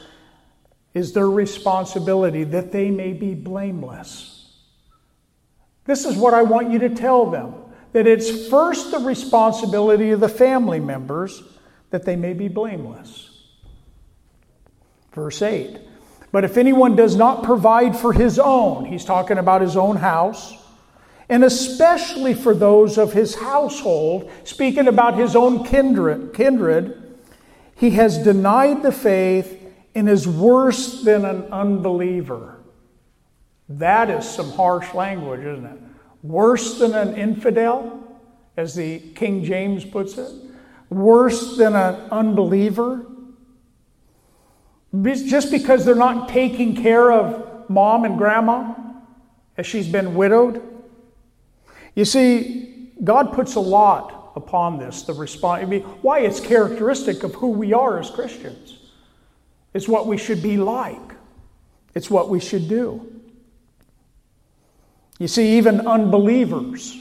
is 0.94 1.12
their 1.12 1.28
responsibility, 1.28 2.44
that 2.44 2.72
they 2.72 2.90
may 2.90 3.12
be 3.12 3.34
blameless. 3.34 4.46
This 5.84 6.06
is 6.06 6.16
what 6.16 6.32
I 6.32 6.42
want 6.42 6.70
you 6.70 6.78
to 6.78 6.88
tell 6.90 7.30
them 7.30 7.54
that 7.92 8.06
it's 8.06 8.48
first 8.48 8.90
the 8.90 9.00
responsibility 9.00 10.12
of 10.12 10.20
the 10.20 10.28
family 10.28 10.80
members, 10.80 11.42
that 11.90 12.04
they 12.04 12.16
may 12.16 12.32
be 12.32 12.48
blameless. 12.48 13.29
Verse 15.12 15.42
8 15.42 15.78
But 16.32 16.44
if 16.44 16.56
anyone 16.56 16.96
does 16.96 17.16
not 17.16 17.42
provide 17.42 17.96
for 17.96 18.12
his 18.12 18.38
own, 18.38 18.86
he's 18.86 19.04
talking 19.04 19.38
about 19.38 19.60
his 19.60 19.76
own 19.76 19.96
house, 19.96 20.54
and 21.28 21.44
especially 21.44 22.34
for 22.34 22.54
those 22.54 22.98
of 22.98 23.12
his 23.12 23.36
household, 23.36 24.30
speaking 24.44 24.88
about 24.88 25.16
his 25.16 25.36
own 25.36 25.64
kindred, 25.64 26.34
kindred 26.34 27.00
he 27.80 27.92
has 27.92 28.18
denied 28.18 28.82
the 28.82 28.92
faith 28.92 29.56
and 29.94 30.06
is 30.06 30.28
worse 30.28 31.02
than 31.02 31.24
an 31.24 31.44
unbeliever. 31.44 32.60
That 33.70 34.10
is 34.10 34.28
some 34.28 34.50
harsh 34.50 34.92
language, 34.92 35.40
isn't 35.40 35.64
it? 35.64 35.78
Worse 36.22 36.78
than 36.78 36.92
an 36.92 37.16
infidel, 37.16 37.98
as 38.56 38.74
the 38.74 38.98
King 38.98 39.44
James 39.44 39.84
puts 39.84 40.18
it. 40.18 40.30
Worse 40.90 41.56
than 41.56 41.74
an 41.74 41.94
unbeliever. 42.10 43.06
Just 45.02 45.50
because 45.50 45.84
they're 45.84 45.94
not 45.94 46.28
taking 46.28 46.74
care 46.74 47.12
of 47.12 47.68
mom 47.70 48.04
and 48.04 48.18
grandma 48.18 48.74
as 49.56 49.66
she's 49.66 49.88
been 49.88 50.14
widowed. 50.14 50.62
You 51.94 52.04
see, 52.04 52.92
God 53.02 53.32
puts 53.32 53.54
a 53.54 53.60
lot 53.60 54.32
upon 54.36 54.78
this, 54.78 55.02
the 55.02 55.12
response. 55.12 55.62
I 55.62 55.66
mean, 55.66 55.82
why 56.02 56.20
it's 56.20 56.40
characteristic 56.40 57.22
of 57.22 57.34
who 57.34 57.48
we 57.48 57.72
are 57.72 57.98
as 57.98 58.10
Christians. 58.10 58.78
It's 59.74 59.88
what 59.88 60.06
we 60.06 60.16
should 60.16 60.42
be 60.42 60.56
like. 60.56 61.14
It's 61.94 62.10
what 62.10 62.28
we 62.28 62.40
should 62.40 62.68
do. 62.68 63.20
You 65.18 65.28
see, 65.28 65.58
even 65.58 65.86
unbelievers 65.86 66.96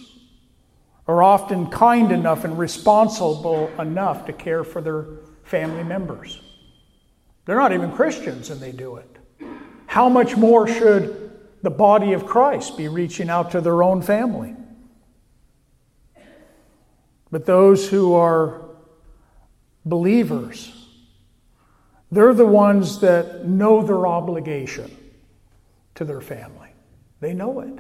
are 1.07 1.23
often 1.23 1.67
kind 1.67 2.11
enough 2.11 2.43
and 2.43 2.59
responsible 2.59 3.71
enough 3.79 4.25
to 4.25 4.33
care 4.33 4.63
for 4.63 4.81
their 4.81 5.05
family 5.43 5.83
members. 5.83 6.41
They're 7.49 7.57
not 7.57 7.73
even 7.73 7.91
Christians 7.93 8.51
and 8.51 8.61
they 8.61 8.71
do 8.71 8.97
it. 8.97 9.17
How 9.87 10.07
much 10.07 10.37
more 10.37 10.67
should 10.67 11.31
the 11.63 11.71
body 11.71 12.13
of 12.13 12.27
Christ 12.27 12.77
be 12.77 12.87
reaching 12.87 13.27
out 13.27 13.49
to 13.53 13.59
their 13.59 13.81
own 13.81 14.03
family? 14.03 14.55
But 17.31 17.47
those 17.47 17.89
who 17.89 18.13
are 18.13 18.69
believers, 19.83 20.71
they're 22.11 22.35
the 22.35 22.45
ones 22.45 22.99
that 22.99 23.47
know 23.47 23.81
their 23.81 24.05
obligation 24.05 24.95
to 25.95 26.05
their 26.05 26.21
family. 26.21 26.69
They 27.19 27.33
know 27.33 27.61
it. 27.61 27.79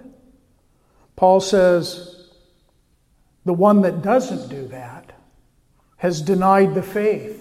Paul 1.15 1.41
says 1.41 2.31
the 3.45 3.53
one 3.53 3.81
that 3.83 4.01
doesn't 4.01 4.49
do 4.49 4.67
that 4.69 5.13
has 5.97 6.23
denied 6.23 6.73
the 6.73 6.81
faith 6.81 7.38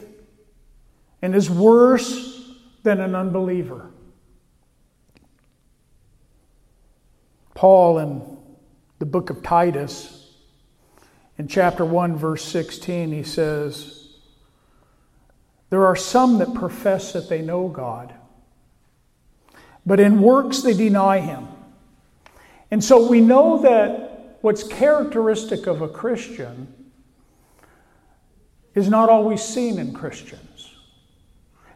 and 1.20 1.34
is 1.34 1.50
worse 1.50 2.54
than 2.82 3.00
an 3.00 3.14
unbeliever. 3.14 3.90
Paul 7.54 7.98
in 7.98 8.38
the 8.98 9.06
book 9.06 9.30
of 9.30 9.42
Titus, 9.42 10.32
in 11.38 11.48
chapter 11.48 11.84
1, 11.84 12.16
verse 12.16 12.44
16, 12.44 13.12
he 13.12 13.22
says, 13.22 14.14
There 15.70 15.84
are 15.86 15.96
some 15.96 16.38
that 16.38 16.54
profess 16.54 17.12
that 17.12 17.28
they 17.28 17.42
know 17.42 17.68
God, 17.68 18.14
but 19.84 20.00
in 20.00 20.20
works 20.20 20.62
they 20.62 20.74
deny 20.74 21.18
him. 21.18 21.48
And 22.70 22.82
so 22.82 23.08
we 23.08 23.20
know 23.20 23.62
that 23.62 24.38
what's 24.40 24.62
characteristic 24.62 25.66
of 25.66 25.80
a 25.80 25.88
Christian 25.88 26.72
is 28.74 28.88
not 28.88 29.08
always 29.08 29.42
seen 29.42 29.78
in 29.78 29.92
Christians. 29.92 30.47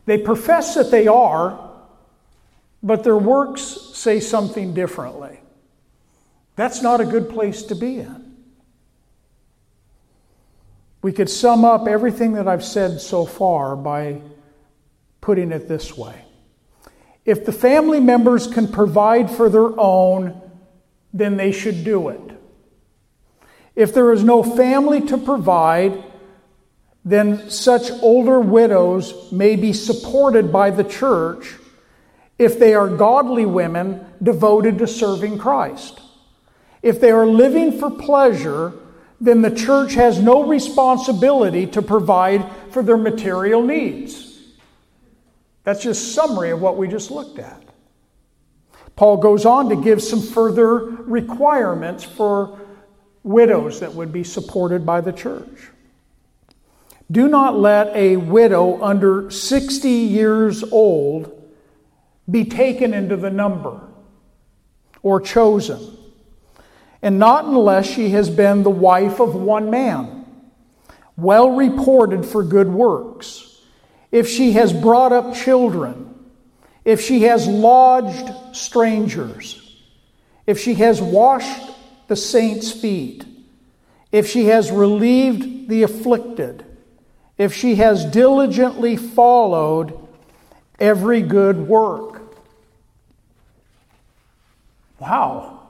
They 0.05 0.19
profess 0.19 0.75
that 0.75 0.91
they 0.91 1.07
are, 1.07 1.71
but 2.83 3.05
their 3.05 3.17
works 3.17 3.63
say 3.63 4.21
something 4.21 4.75
differently. 4.75 5.41
That's 6.57 6.83
not 6.83 7.01
a 7.01 7.05
good 7.05 7.31
place 7.31 7.63
to 7.65 7.75
be 7.75 7.99
in. 7.99 8.37
We 11.03 11.13
could 11.13 11.31
sum 11.31 11.65
up 11.65 11.89
everything 11.89 12.35
that 12.35 12.47
I've 12.47 12.65
said 12.65 13.01
so 13.01 13.25
far 13.25 13.75
by 13.75 14.21
putting 15.21 15.53
it 15.53 15.69
this 15.69 15.97
way 15.97 16.25
If 17.25 17.45
the 17.45 17.53
family 17.53 18.01
members 18.01 18.47
can 18.47 18.69
provide 18.69 19.31
for 19.31 19.49
their 19.49 19.79
own, 19.79 20.41
then 21.13 21.37
they 21.37 21.53
should 21.53 21.85
do 21.85 22.09
it. 22.09 22.21
If 23.75 23.95
there 23.95 24.13
is 24.13 24.23
no 24.23 24.43
family 24.43 25.01
to 25.03 25.17
provide, 25.17 26.05
then 27.05 27.51
such 27.51 27.91
older 28.03 28.39
widows 28.41 29.33
may 29.33 29.57
be 29.57 29.73
supported 29.73 30.53
by 30.53 30.71
the 30.71 30.85
church 30.85 31.55
if 32.39 32.59
they 32.59 32.75
are 32.75 32.89
godly 32.89 33.47
women 33.47 34.05
devoted 34.23 34.79
to 34.79 34.87
serving 34.87 35.39
Christ. 35.39 36.01
If 36.83 37.01
they 37.01 37.11
are 37.11 37.27
living 37.27 37.79
for 37.79 37.91
pleasure, 37.91 38.73
then 39.21 39.43
the 39.43 39.55
church 39.55 39.95
has 39.95 40.21
no 40.21 40.45
responsibility 40.45 41.67
to 41.69 41.83
provide 41.83 42.45
for 42.71 42.83
their 42.83 42.97
material 42.97 43.63
needs. 43.63 44.41
That's 45.65 45.83
just 45.83 46.15
summary 46.15 46.51
of 46.51 46.61
what 46.61 46.77
we 46.77 46.89
just 46.89 47.11
looked 47.11 47.39
at. 47.39 47.63
Paul 48.97 49.17
goes 49.19 49.47
on 49.47 49.69
to 49.69 49.77
give 49.77 50.03
some 50.03 50.21
further 50.21 50.79
requirements 50.79 52.05
for 52.05 52.59
widows 53.23 53.81
that 53.81 53.95
would 53.95 54.13
be 54.13 54.25
supported 54.25 54.85
by 54.85 55.01
the 55.01 55.13
church. 55.13 55.72
Do 57.13 57.29
not 57.29 57.57
let 57.57 57.95
a 57.95 58.17
widow 58.17 58.83
under 58.83 59.31
60 59.31 59.89
years 59.89 60.65
old 60.65 61.31
be 62.29 62.45
taken 62.45 62.93
into 62.93 63.17
the 63.17 63.31
number 63.31 63.81
or 65.03 65.21
chosen, 65.21 65.97
and 67.03 67.21
not 67.21 67.45
unless 67.45 67.87
she 67.87 68.11
has 68.11 68.31
been 68.31 68.65
the 68.65 68.71
wife 68.71 69.21
of 69.21 69.37
one 69.37 69.71
man, 69.71 70.27
well 71.17 71.51
reported 71.51 72.27
for 72.27 72.43
good 72.43 72.69
works, 72.69 73.61
if 74.11 74.29
she 74.29 74.53
has 74.53 74.73
brought 74.73 75.13
up 75.13 75.35
children 75.35 76.13
if 76.85 77.01
she 77.01 77.23
has 77.23 77.47
lodged 77.47 78.57
strangers, 78.57 79.77
if 80.47 80.59
she 80.59 80.75
has 80.75 81.01
washed 81.01 81.71
the 82.09 82.17
saints' 82.17 82.73
feet, 82.73 83.25
if 84.11 84.29
she 84.29 84.47
has 84.47 84.71
relieved 84.71 85.69
the 85.69 85.85
afflicted, 85.85 86.65
if 87.39 87.55
she 87.55 87.77
has 87.77 88.05
diligently 88.05 88.97
followed 88.97 89.99
every 90.79 91.23
good 91.23 91.69
work. 91.69 92.23
Wow. 94.99 95.61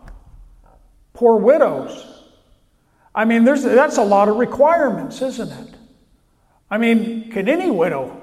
Poor 1.15 1.37
widows. 1.37 2.07
I 3.15 3.25
mean, 3.25 3.45
there's, 3.45 3.63
that's 3.63 3.99
a 3.99 4.05
lot 4.05 4.29
of 4.29 4.37
requirements, 4.37 5.23
isn't 5.23 5.51
it? 5.51 5.75
I 6.71 6.79
mean, 6.79 7.31
can 7.31 7.49
any 7.49 7.71
widow 7.71 8.21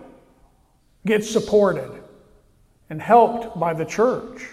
get 1.05 1.23
supported? 1.23 1.99
and 2.89 3.01
helped 3.01 3.59
by 3.59 3.73
the 3.73 3.85
church. 3.85 4.47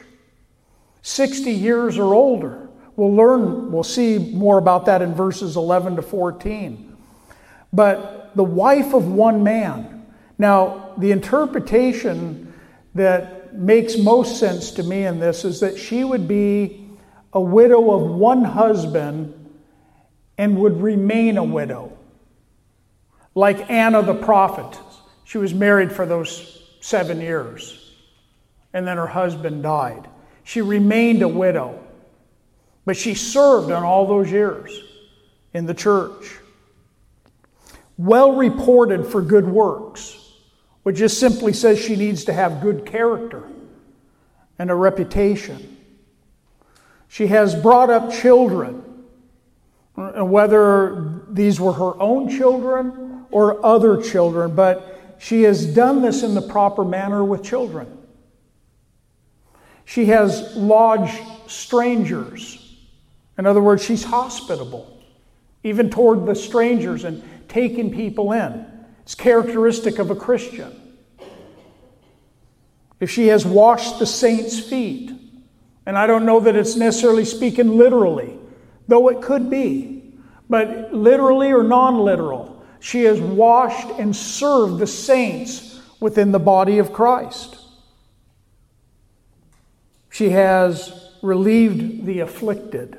60 1.02 1.50
years 1.50 1.98
or 1.98 2.14
older. 2.14 2.68
We'll 2.96 3.14
learn, 3.14 3.72
we'll 3.72 3.84
see 3.84 4.18
more 4.18 4.58
about 4.58 4.86
that 4.86 5.02
in 5.02 5.14
verses 5.14 5.56
11 5.56 5.96
to 5.96 6.02
14. 6.02 6.96
But 7.72 8.25
the 8.36 8.44
wife 8.44 8.94
of 8.94 9.08
one 9.08 9.42
man. 9.42 10.06
Now, 10.38 10.92
the 10.98 11.10
interpretation 11.10 12.52
that 12.94 13.54
makes 13.54 13.96
most 13.96 14.38
sense 14.38 14.72
to 14.72 14.82
me 14.82 15.04
in 15.04 15.18
this 15.18 15.44
is 15.44 15.60
that 15.60 15.78
she 15.78 16.04
would 16.04 16.28
be 16.28 16.88
a 17.32 17.40
widow 17.40 17.90
of 17.90 18.10
one 18.10 18.44
husband 18.44 19.32
and 20.38 20.58
would 20.58 20.80
remain 20.80 21.38
a 21.38 21.44
widow. 21.44 21.96
Like 23.34 23.70
Anna 23.70 24.02
the 24.02 24.14
prophet. 24.14 24.78
She 25.24 25.38
was 25.38 25.52
married 25.52 25.90
for 25.90 26.06
those 26.06 26.62
seven 26.80 27.20
years 27.20 27.86
and 28.72 28.86
then 28.86 28.98
her 28.98 29.06
husband 29.06 29.62
died. 29.62 30.06
She 30.44 30.60
remained 30.60 31.22
a 31.22 31.28
widow, 31.28 31.82
but 32.84 32.96
she 32.96 33.14
served 33.14 33.70
on 33.70 33.82
all 33.82 34.06
those 34.06 34.30
years 34.30 34.78
in 35.54 35.64
the 35.64 35.72
church. 35.72 36.38
Well 37.98 38.36
reported 38.36 39.06
for 39.06 39.22
good 39.22 39.46
works, 39.46 40.32
which 40.82 40.96
just 40.96 41.18
simply 41.18 41.52
says 41.52 41.78
she 41.78 41.96
needs 41.96 42.24
to 42.24 42.32
have 42.32 42.60
good 42.60 42.86
character 42.86 43.44
and 44.58 44.70
a 44.70 44.74
reputation. 44.74 45.76
She 47.08 47.28
has 47.28 47.54
brought 47.54 47.90
up 47.90 48.12
children, 48.12 49.04
whether 49.94 51.22
these 51.30 51.58
were 51.58 51.72
her 51.72 52.00
own 52.00 52.28
children 52.28 53.24
or 53.30 53.64
other 53.64 54.02
children, 54.02 54.54
but 54.54 55.16
she 55.18 55.42
has 55.44 55.66
done 55.66 56.02
this 56.02 56.22
in 56.22 56.34
the 56.34 56.42
proper 56.42 56.84
manner 56.84 57.24
with 57.24 57.42
children. 57.42 57.86
She 59.84 60.06
has 60.06 60.54
lodged 60.56 61.18
strangers. 61.46 62.76
In 63.38 63.46
other 63.46 63.62
words, 63.62 63.84
she's 63.84 64.04
hospitable, 64.04 64.95
even 65.66 65.90
toward 65.90 66.26
the 66.26 66.34
strangers 66.34 67.02
and 67.02 67.22
taking 67.48 67.90
people 67.90 68.30
in. 68.30 68.64
It's 69.02 69.16
characteristic 69.16 69.98
of 69.98 70.10
a 70.10 70.14
Christian. 70.14 70.72
If 73.00 73.10
she 73.10 73.26
has 73.28 73.44
washed 73.44 73.98
the 73.98 74.06
saints' 74.06 74.60
feet, 74.60 75.10
and 75.84 75.98
I 75.98 76.06
don't 76.06 76.24
know 76.24 76.38
that 76.40 76.54
it's 76.54 76.76
necessarily 76.76 77.24
speaking 77.24 77.76
literally, 77.76 78.38
though 78.86 79.08
it 79.08 79.22
could 79.22 79.50
be, 79.50 80.14
but 80.48 80.94
literally 80.94 81.50
or 81.50 81.64
non 81.64 81.98
literal, 81.98 82.64
she 82.78 83.02
has 83.02 83.20
washed 83.20 83.88
and 83.98 84.14
served 84.14 84.78
the 84.78 84.86
saints 84.86 85.80
within 85.98 86.30
the 86.30 86.38
body 86.38 86.78
of 86.78 86.92
Christ. 86.92 87.58
She 90.10 90.30
has 90.30 91.10
relieved 91.22 92.06
the 92.06 92.20
afflicted. 92.20 92.98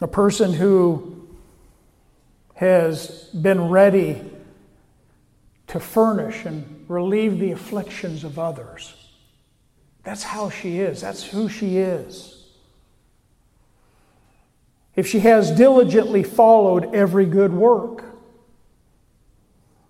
A 0.00 0.06
person 0.08 0.54
who 0.54 1.17
has 2.58 3.30
been 3.32 3.68
ready 3.68 4.20
to 5.68 5.78
furnish 5.78 6.44
and 6.44 6.84
relieve 6.88 7.38
the 7.38 7.52
afflictions 7.52 8.24
of 8.24 8.36
others. 8.36 8.94
That's 10.02 10.24
how 10.24 10.50
she 10.50 10.80
is. 10.80 11.00
That's 11.00 11.22
who 11.22 11.48
she 11.48 11.78
is. 11.78 12.48
If 14.96 15.06
she 15.06 15.20
has 15.20 15.52
diligently 15.52 16.24
followed 16.24 16.92
every 16.96 17.26
good 17.26 17.52
work, 17.52 18.04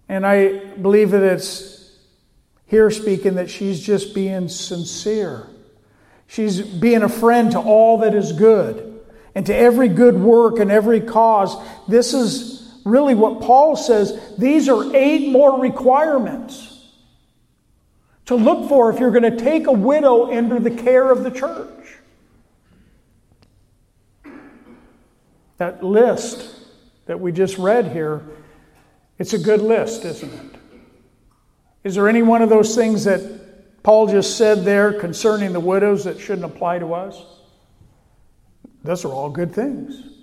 and 0.07 0.27
I 0.27 0.59
believe 0.75 1.13
that 1.13 1.23
it's 1.23 1.97
here 2.67 2.91
speaking 2.91 3.37
that 3.37 3.49
she's 3.49 3.81
just 3.81 4.15
being 4.15 4.51
sincere. 4.51 5.47
She's 6.27 6.61
being 6.61 7.03
a 7.03 7.09
friend 7.09 7.51
to 7.53 7.61
all 7.61 7.97
that 8.01 8.15
is 8.15 8.33
good 8.33 9.01
and 9.35 9.47
to 9.47 9.57
every 9.57 9.89
good 9.89 10.17
work 10.17 10.59
and 10.59 10.71
every 10.71 11.01
cause. 11.01 11.57
This 11.89 12.13
is 12.13 12.58
really 12.89 13.15
what 13.15 13.41
Paul 13.41 13.77
says. 13.77 14.19
These 14.37 14.69
are 14.69 14.95
eight 14.95 15.31
more 15.31 15.61
requirements 15.61 16.87
to 18.27 18.35
look 18.35 18.69
for 18.69 18.93
if 18.93 19.01
you're 19.01 19.11
going 19.11 19.23
to 19.23 19.37
take 19.37 19.67
a 19.67 19.73
widow 19.73 20.31
into 20.31 20.61
the 20.61 20.71
care 20.71 21.11
of 21.11 21.25
the 21.25 21.31
church. 21.31 21.97
That 25.57 25.83
list 25.83 26.55
that 27.07 27.19
we 27.19 27.33
just 27.33 27.59
read 27.59 27.91
here, 27.91 28.23
it's 29.19 29.33
a 29.33 29.39
good 29.39 29.61
list, 29.61 30.05
isn't 30.05 30.33
it? 30.33 30.61
Is 31.85 31.95
there 31.95 32.09
any 32.09 32.23
one 32.23 32.43
of 32.43 32.49
those 32.49 32.75
things 32.75 33.05
that 33.05 33.83
Paul 33.83 34.09
just 34.09 34.37
said 34.37 34.65
there 34.65 34.93
concerning 34.93 35.53
the 35.53 35.61
widows 35.61 36.05
that 36.05 36.21
shouldn't 36.21 36.45
apply 36.45 36.81
to 36.81 36.95
us? 36.95 37.21
Those 38.85 39.05
are 39.05 39.13
all 39.13 39.31
good 39.31 39.55
things. 39.55 40.18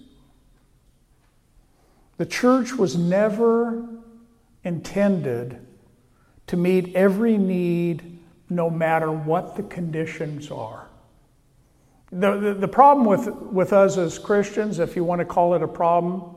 The 2.18 2.26
church 2.26 2.74
was 2.74 2.95
never 2.95 3.88
intended 4.63 5.66
to 6.47 6.57
meet 6.57 6.95
every 6.95 7.38
need 7.38 8.20
no 8.49 8.70
matter 8.70 9.11
what 9.11 9.55
the 9.55 9.63
conditions 9.63 10.51
are. 10.51 10.88
The, 12.11 12.38
the, 12.38 12.53
the, 12.53 12.68
problem 12.68 13.05
with, 13.05 13.28
with 13.28 13.74
us 13.74 13.97
as 13.97 14.20
Christians, 14.20 14.80
if 14.80 14.95
you 14.95 15.03
want 15.03 15.20
to 15.20 15.26
call 15.26 15.55
it 15.55 15.63
a 15.63 15.68
problem, 15.68 16.36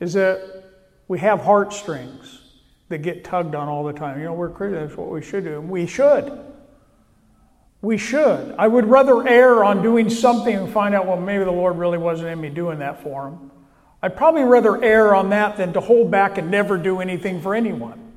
is 0.00 0.12
that 0.12 0.64
we 1.08 1.18
have 1.18 1.40
heartstrings 1.40 2.42
that 2.88 2.98
get 2.98 3.24
tugged 3.24 3.54
on 3.54 3.68
all 3.68 3.84
the 3.84 3.92
time. 3.92 4.18
You 4.18 4.26
know, 4.26 4.34
we're 4.34 4.50
Christians, 4.50 4.90
that's 4.90 4.98
what 4.98 5.10
we 5.10 5.22
should 5.22 5.44
do. 5.44 5.60
We 5.60 5.86
should. 5.86 6.40
We 7.80 7.96
should. 7.96 8.54
I 8.58 8.68
would 8.68 8.86
rather 8.86 9.26
err 9.26 9.64
on 9.64 9.82
doing 9.82 10.08
something 10.08 10.54
and 10.54 10.72
find 10.72 10.94
out, 10.94 11.06
well, 11.06 11.20
maybe 11.20 11.44
the 11.44 11.50
Lord 11.50 11.76
really 11.76 11.98
wasn't 11.98 12.28
in 12.28 12.40
me 12.40 12.50
doing 12.50 12.78
that 12.78 13.02
for 13.02 13.28
him. 13.28 13.50
I'd 14.04 14.18
probably 14.18 14.42
rather 14.42 14.84
err 14.84 15.14
on 15.14 15.30
that 15.30 15.56
than 15.56 15.72
to 15.72 15.80
hold 15.80 16.10
back 16.10 16.36
and 16.36 16.50
never 16.50 16.76
do 16.76 17.00
anything 17.00 17.40
for 17.40 17.54
anyone. 17.54 18.12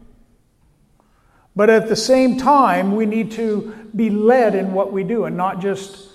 But 1.56 1.70
at 1.70 1.88
the 1.88 1.96
same 1.96 2.38
time, 2.38 2.94
we 2.94 3.06
need 3.06 3.32
to 3.32 3.74
be 3.96 4.10
led 4.10 4.54
in 4.54 4.74
what 4.74 4.92
we 4.92 5.06
do 5.06 5.24
and 5.24 5.38
not 5.38 5.62
just 5.62 6.10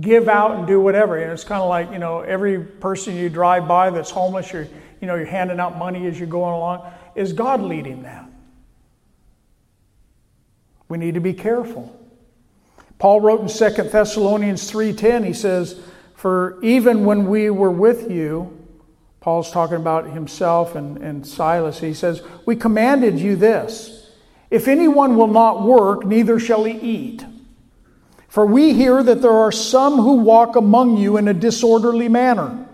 give 0.00 0.30
out 0.30 0.56
and 0.56 0.66
do 0.66 0.80
whatever. 0.80 1.18
And 1.18 1.30
it's 1.30 1.44
kind 1.44 1.60
of 1.60 1.68
like, 1.68 1.92
you 1.92 1.98
know, 1.98 2.20
every 2.20 2.58
person 2.58 3.16
you 3.16 3.28
drive 3.28 3.68
by 3.68 3.90
that's 3.90 4.10
homeless, 4.10 4.50
you're, 4.50 4.66
you 5.02 5.06
know, 5.06 5.14
you're 5.14 5.26
handing 5.26 5.60
out 5.60 5.76
money 5.76 6.06
as 6.06 6.18
you're 6.18 6.26
going 6.26 6.54
along. 6.54 6.90
Is 7.14 7.34
God 7.34 7.60
leading 7.60 8.04
that? 8.04 8.24
We 10.88 10.96
need 10.96 11.16
to 11.16 11.20
be 11.20 11.34
careful. 11.34 11.94
Paul 12.98 13.20
wrote 13.20 13.42
in 13.42 13.48
2 13.48 13.90
Thessalonians 13.90 14.72
3:10, 14.72 15.26
he 15.26 15.34
says, 15.34 15.78
For 16.14 16.58
even 16.62 17.04
when 17.04 17.28
we 17.28 17.50
were 17.50 17.70
with 17.70 18.10
you, 18.10 18.57
Paul's 19.28 19.50
talking 19.50 19.76
about 19.76 20.08
himself 20.08 20.74
and, 20.74 20.96
and 20.96 21.26
Silas, 21.26 21.80
he 21.80 21.92
says, 21.92 22.22
We 22.46 22.56
commanded 22.56 23.20
you 23.20 23.36
this 23.36 24.10
if 24.50 24.68
anyone 24.68 25.18
will 25.18 25.26
not 25.26 25.62
work, 25.62 26.06
neither 26.06 26.40
shall 26.40 26.64
he 26.64 26.72
eat. 26.72 27.26
For 28.26 28.46
we 28.46 28.72
hear 28.72 29.02
that 29.02 29.20
there 29.20 29.30
are 29.30 29.52
some 29.52 29.96
who 29.96 30.14
walk 30.14 30.56
among 30.56 30.96
you 30.96 31.18
in 31.18 31.28
a 31.28 31.34
disorderly 31.34 32.08
manner, 32.08 32.66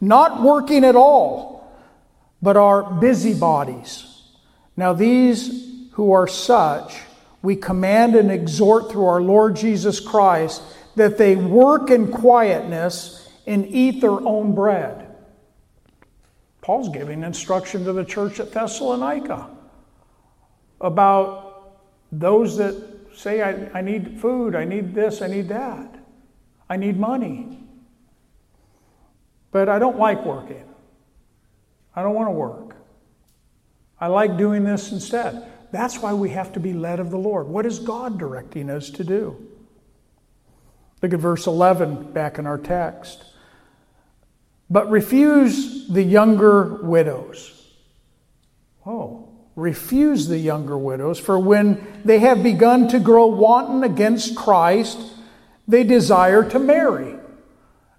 not 0.00 0.40
working 0.40 0.82
at 0.82 0.96
all, 0.96 1.78
but 2.40 2.56
are 2.56 2.84
busybodies. 2.84 4.06
Now, 4.78 4.94
these 4.94 5.90
who 5.92 6.12
are 6.12 6.26
such, 6.26 6.96
we 7.42 7.54
command 7.54 8.16
and 8.16 8.30
exhort 8.30 8.90
through 8.90 9.04
our 9.04 9.20
Lord 9.20 9.56
Jesus 9.56 10.00
Christ 10.00 10.62
that 10.96 11.18
they 11.18 11.36
work 11.36 11.90
in 11.90 12.10
quietness 12.10 13.28
and 13.46 13.66
eat 13.66 14.00
their 14.00 14.26
own 14.26 14.54
bread. 14.54 14.97
Paul's 16.68 16.90
giving 16.90 17.22
instruction 17.22 17.82
to 17.84 17.94
the 17.94 18.04
church 18.04 18.40
at 18.40 18.52
Thessalonica 18.52 19.48
about 20.82 21.78
those 22.12 22.58
that 22.58 22.74
say, 23.16 23.40
I, 23.40 23.78
I 23.78 23.80
need 23.80 24.20
food, 24.20 24.54
I 24.54 24.66
need 24.66 24.94
this, 24.94 25.22
I 25.22 25.28
need 25.28 25.48
that, 25.48 25.94
I 26.68 26.76
need 26.76 27.00
money. 27.00 27.58
But 29.50 29.70
I 29.70 29.78
don't 29.78 29.96
like 29.96 30.22
working. 30.26 30.66
I 31.96 32.02
don't 32.02 32.14
want 32.14 32.26
to 32.26 32.32
work. 32.32 32.76
I 33.98 34.08
like 34.08 34.36
doing 34.36 34.64
this 34.64 34.92
instead. 34.92 35.50
That's 35.72 36.00
why 36.00 36.12
we 36.12 36.28
have 36.28 36.52
to 36.52 36.60
be 36.60 36.74
led 36.74 37.00
of 37.00 37.10
the 37.10 37.16
Lord. 37.16 37.48
What 37.48 37.64
is 37.64 37.78
God 37.78 38.18
directing 38.18 38.68
us 38.68 38.90
to 38.90 39.04
do? 39.04 39.42
Look 41.00 41.14
at 41.14 41.18
verse 41.18 41.46
11 41.46 42.12
back 42.12 42.38
in 42.38 42.46
our 42.46 42.58
text. 42.58 43.24
But 44.70 44.90
refuse 44.90 45.88
the 45.88 46.02
younger 46.02 46.82
widows. 46.82 47.54
Oh, 48.84 49.28
refuse 49.56 50.28
the 50.28 50.38
younger 50.38 50.78
widows, 50.78 51.18
for 51.18 51.38
when 51.38 51.86
they 52.04 52.20
have 52.20 52.42
begun 52.42 52.88
to 52.88 53.00
grow 53.00 53.26
wanton 53.26 53.82
against 53.82 54.36
Christ, 54.36 54.98
they 55.66 55.84
desire 55.84 56.48
to 56.50 56.58
marry. 56.58 57.16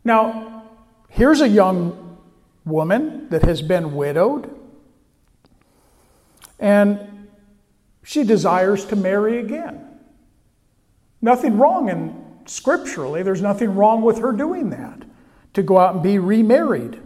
Now, 0.03 0.63
here's 1.09 1.41
a 1.41 1.47
young 1.47 2.17
woman 2.65 3.29
that 3.29 3.43
has 3.43 3.61
been 3.61 3.93
widowed, 3.93 4.55
and 6.59 7.27
she 8.03 8.23
desires 8.23 8.85
to 8.85 8.95
marry 8.95 9.37
again. 9.39 9.85
Nothing 11.21 11.57
wrong 11.57 11.89
in 11.89 12.25
scripturally, 12.45 13.21
there's 13.21 13.41
nothing 13.41 13.75
wrong 13.75 14.01
with 14.01 14.19
her 14.19 14.31
doing 14.31 14.69
that, 14.69 15.03
to 15.53 15.63
go 15.63 15.77
out 15.77 15.95
and 15.95 16.03
be 16.03 16.19
remarried. 16.19 16.99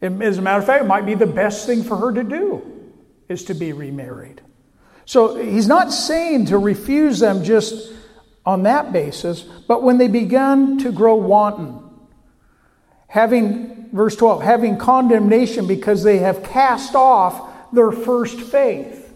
As 0.00 0.38
a 0.38 0.42
matter 0.42 0.58
of 0.58 0.66
fact, 0.66 0.84
it 0.84 0.86
might 0.86 1.06
be 1.06 1.14
the 1.14 1.26
best 1.26 1.66
thing 1.66 1.82
for 1.82 1.96
her 1.96 2.12
to 2.12 2.22
do 2.22 2.62
is 3.28 3.44
to 3.44 3.54
be 3.54 3.72
remarried. 3.72 4.40
So 5.04 5.36
he's 5.36 5.66
not 5.66 5.92
saying 5.92 6.46
to 6.46 6.58
refuse 6.58 7.18
them 7.18 7.42
just 7.42 7.92
on 8.46 8.62
that 8.62 8.92
basis, 8.92 9.42
but 9.42 9.82
when 9.82 9.98
they 9.98 10.08
began 10.08 10.78
to 10.78 10.92
grow 10.92 11.16
wanton, 11.16 11.82
having, 13.08 13.90
verse 13.92 14.16
12, 14.16 14.42
having 14.42 14.78
condemnation 14.78 15.66
because 15.66 16.02
they 16.02 16.18
have 16.18 16.42
cast 16.42 16.94
off 16.94 17.72
their 17.72 17.90
first 17.90 18.40
faith. 18.40 19.12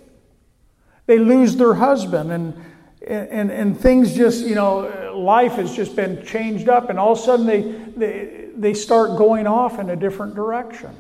They 1.07 1.19
lose 1.19 1.57
their 1.57 1.75
husband 1.75 2.33
and 2.33 2.65
and, 3.07 3.51
and 3.51 3.79
things 3.79 4.15
just, 4.15 4.47
you 4.47 4.55
know, 4.55 4.85
life 5.15 5.53
has 5.53 5.75
just 5.75 5.97
been 5.97 6.25
changed 6.25 6.69
up, 6.69 6.91
and 6.91 6.99
all 6.99 7.13
of 7.13 7.19
a 7.19 7.23
sudden 7.23 7.47
they, 7.47 7.63
they, 7.97 8.49
they 8.57 8.75
start 8.75 9.17
going 9.19 9.47
off 9.47 9.79
in 9.79 9.91
a 9.91 9.97
different 9.97 10.35
direction. 10.35 10.95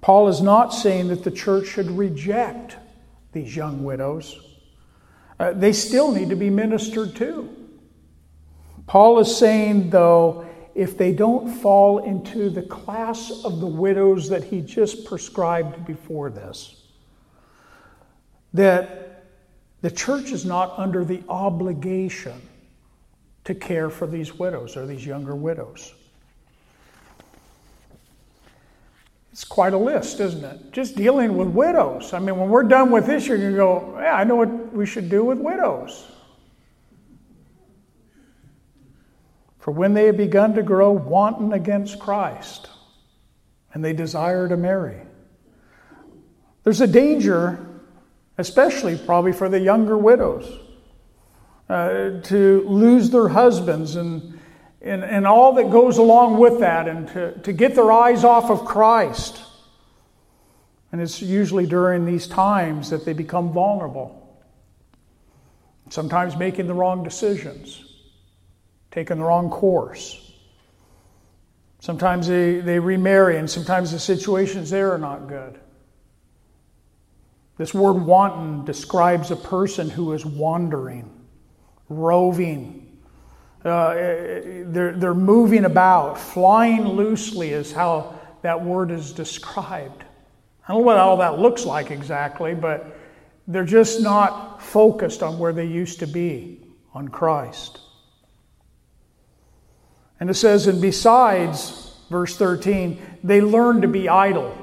Paul 0.00 0.28
is 0.28 0.40
not 0.40 0.74
saying 0.74 1.08
that 1.08 1.22
the 1.22 1.30
church 1.30 1.66
should 1.66 1.90
reject 1.90 2.76
these 3.32 3.54
young 3.54 3.84
widows. 3.84 4.40
Uh, 5.38 5.52
they 5.52 5.72
still 5.72 6.12
need 6.12 6.28
to 6.28 6.36
be 6.36 6.50
ministered 6.50 7.14
to. 7.16 7.48
Paul 8.86 9.20
is 9.20 9.36
saying, 9.36 9.90
though, 9.90 10.44
if 10.74 10.96
they 10.98 11.12
don't 11.12 11.48
fall 11.48 11.98
into 11.98 12.50
the 12.50 12.62
class 12.62 13.44
of 13.44 13.60
the 13.60 13.66
widows 13.66 14.28
that 14.28 14.44
he 14.44 14.60
just 14.60 15.04
prescribed 15.04 15.84
before 15.86 16.30
this, 16.30 16.82
that 18.54 19.11
the 19.82 19.90
church 19.90 20.32
is 20.32 20.44
not 20.44 20.78
under 20.78 21.04
the 21.04 21.22
obligation 21.28 22.40
to 23.44 23.54
care 23.54 23.90
for 23.90 24.06
these 24.06 24.38
widows 24.38 24.76
or 24.76 24.86
these 24.86 25.04
younger 25.04 25.34
widows. 25.34 25.92
It's 29.32 29.44
quite 29.44 29.72
a 29.72 29.78
list, 29.78 30.20
isn't 30.20 30.44
it? 30.44 30.72
Just 30.72 30.94
dealing 30.94 31.36
with 31.36 31.48
widows. 31.48 32.12
I 32.12 32.18
mean, 32.18 32.36
when 32.38 32.48
we're 32.50 32.64
done 32.64 32.90
with 32.90 33.06
this, 33.06 33.26
you're 33.26 33.38
going 33.38 33.52
to 33.52 33.56
go, 33.56 33.98
yeah, 33.98 34.14
I 34.14 34.24
know 34.24 34.36
what 34.36 34.72
we 34.72 34.86
should 34.86 35.08
do 35.08 35.24
with 35.24 35.38
widows. 35.38 36.06
For 39.58 39.70
when 39.70 39.94
they 39.94 40.06
have 40.06 40.16
begun 40.16 40.54
to 40.54 40.62
grow 40.62 40.92
wanton 40.92 41.52
against 41.52 41.98
Christ, 41.98 42.68
and 43.72 43.82
they 43.82 43.94
desire 43.94 44.48
to 44.48 44.56
marry, 44.56 45.00
there's 46.62 46.82
a 46.82 46.86
danger, 46.86 47.71
especially 48.42 48.98
probably 48.98 49.32
for 49.32 49.48
the 49.48 49.58
younger 49.58 49.96
widows, 49.96 50.58
uh, 51.68 52.20
to 52.22 52.64
lose 52.68 53.08
their 53.08 53.28
husbands 53.28 53.96
and, 53.96 54.38
and, 54.82 55.02
and 55.02 55.26
all 55.26 55.54
that 55.54 55.70
goes 55.70 55.96
along 55.96 56.38
with 56.38 56.60
that, 56.60 56.86
and 56.88 57.08
to, 57.08 57.32
to 57.38 57.52
get 57.52 57.74
their 57.74 57.90
eyes 57.90 58.24
off 58.24 58.50
of 58.50 58.66
Christ. 58.66 59.42
And 60.90 61.00
it's 61.00 61.22
usually 61.22 61.66
during 61.66 62.04
these 62.04 62.26
times 62.26 62.90
that 62.90 63.06
they 63.06 63.14
become 63.14 63.52
vulnerable, 63.52 64.44
sometimes 65.88 66.36
making 66.36 66.66
the 66.66 66.74
wrong 66.74 67.02
decisions 67.02 67.88
taking 68.92 69.16
the 69.16 69.24
wrong 69.24 69.50
course. 69.50 70.30
Sometimes 71.80 72.28
they, 72.28 72.60
they 72.60 72.78
remarry, 72.78 73.38
and 73.38 73.50
sometimes 73.50 73.90
the 73.90 73.98
situations 73.98 74.70
there 74.70 74.92
are 74.92 74.98
not 74.98 75.26
good. 75.26 75.58
This 77.58 77.74
word 77.74 77.94
wanton 77.94 78.64
describes 78.64 79.30
a 79.30 79.36
person 79.36 79.90
who 79.90 80.12
is 80.12 80.24
wandering, 80.24 81.10
roving. 81.88 82.98
Uh, 83.64 83.94
they're, 83.94 84.92
they're 84.92 85.14
moving 85.14 85.64
about, 85.64 86.18
flying 86.18 86.84
loosely, 86.84 87.50
is 87.50 87.72
how 87.72 88.18
that 88.42 88.64
word 88.64 88.90
is 88.90 89.12
described. 89.12 90.04
I 90.66 90.72
don't 90.72 90.80
know 90.80 90.86
what 90.86 90.96
all 90.96 91.18
that 91.18 91.38
looks 91.38 91.64
like 91.64 91.90
exactly, 91.90 92.54
but 92.54 92.96
they're 93.46 93.64
just 93.64 94.00
not 94.00 94.62
focused 94.62 95.22
on 95.22 95.38
where 95.38 95.52
they 95.52 95.66
used 95.66 96.00
to 96.00 96.06
be 96.06 96.60
on 96.94 97.08
Christ. 97.08 97.80
And 100.20 100.30
it 100.30 100.34
says, 100.34 100.68
and 100.68 100.80
besides, 100.80 101.96
verse 102.08 102.36
13, 102.36 103.00
they 103.24 103.40
learn 103.40 103.82
to 103.82 103.88
be 103.88 104.08
idle. 104.08 104.56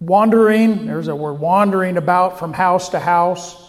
Wandering, 0.00 0.86
there's 0.86 1.08
a 1.08 1.16
word, 1.16 1.34
wandering 1.34 1.96
about 1.96 2.38
from 2.38 2.52
house 2.52 2.90
to 2.90 3.00
house. 3.00 3.64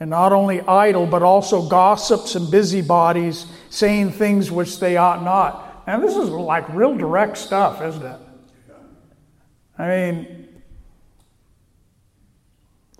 And 0.00 0.10
not 0.10 0.32
only 0.32 0.60
idle, 0.60 1.06
but 1.06 1.22
also 1.22 1.68
gossips 1.68 2.36
and 2.36 2.50
busybodies, 2.50 3.46
saying 3.68 4.12
things 4.12 4.50
which 4.50 4.78
they 4.78 4.96
ought 4.96 5.24
not. 5.24 5.82
And 5.88 6.02
this 6.02 6.16
is 6.16 6.28
like 6.28 6.68
real 6.68 6.96
direct 6.96 7.36
stuff, 7.36 7.82
isn't 7.82 8.04
it? 8.04 8.20
I 9.76 9.88
mean, 9.88 10.48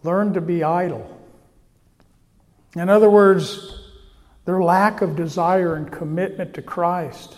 learn 0.02 0.34
to 0.34 0.40
be 0.40 0.64
idle. 0.64 1.16
In 2.74 2.88
other 2.88 3.10
words, 3.10 3.78
their 4.44 4.62
lack 4.62 5.02
of 5.02 5.16
desire 5.16 5.74
and 5.74 5.90
commitment 5.90 6.54
to 6.54 6.62
Christ 6.62 7.36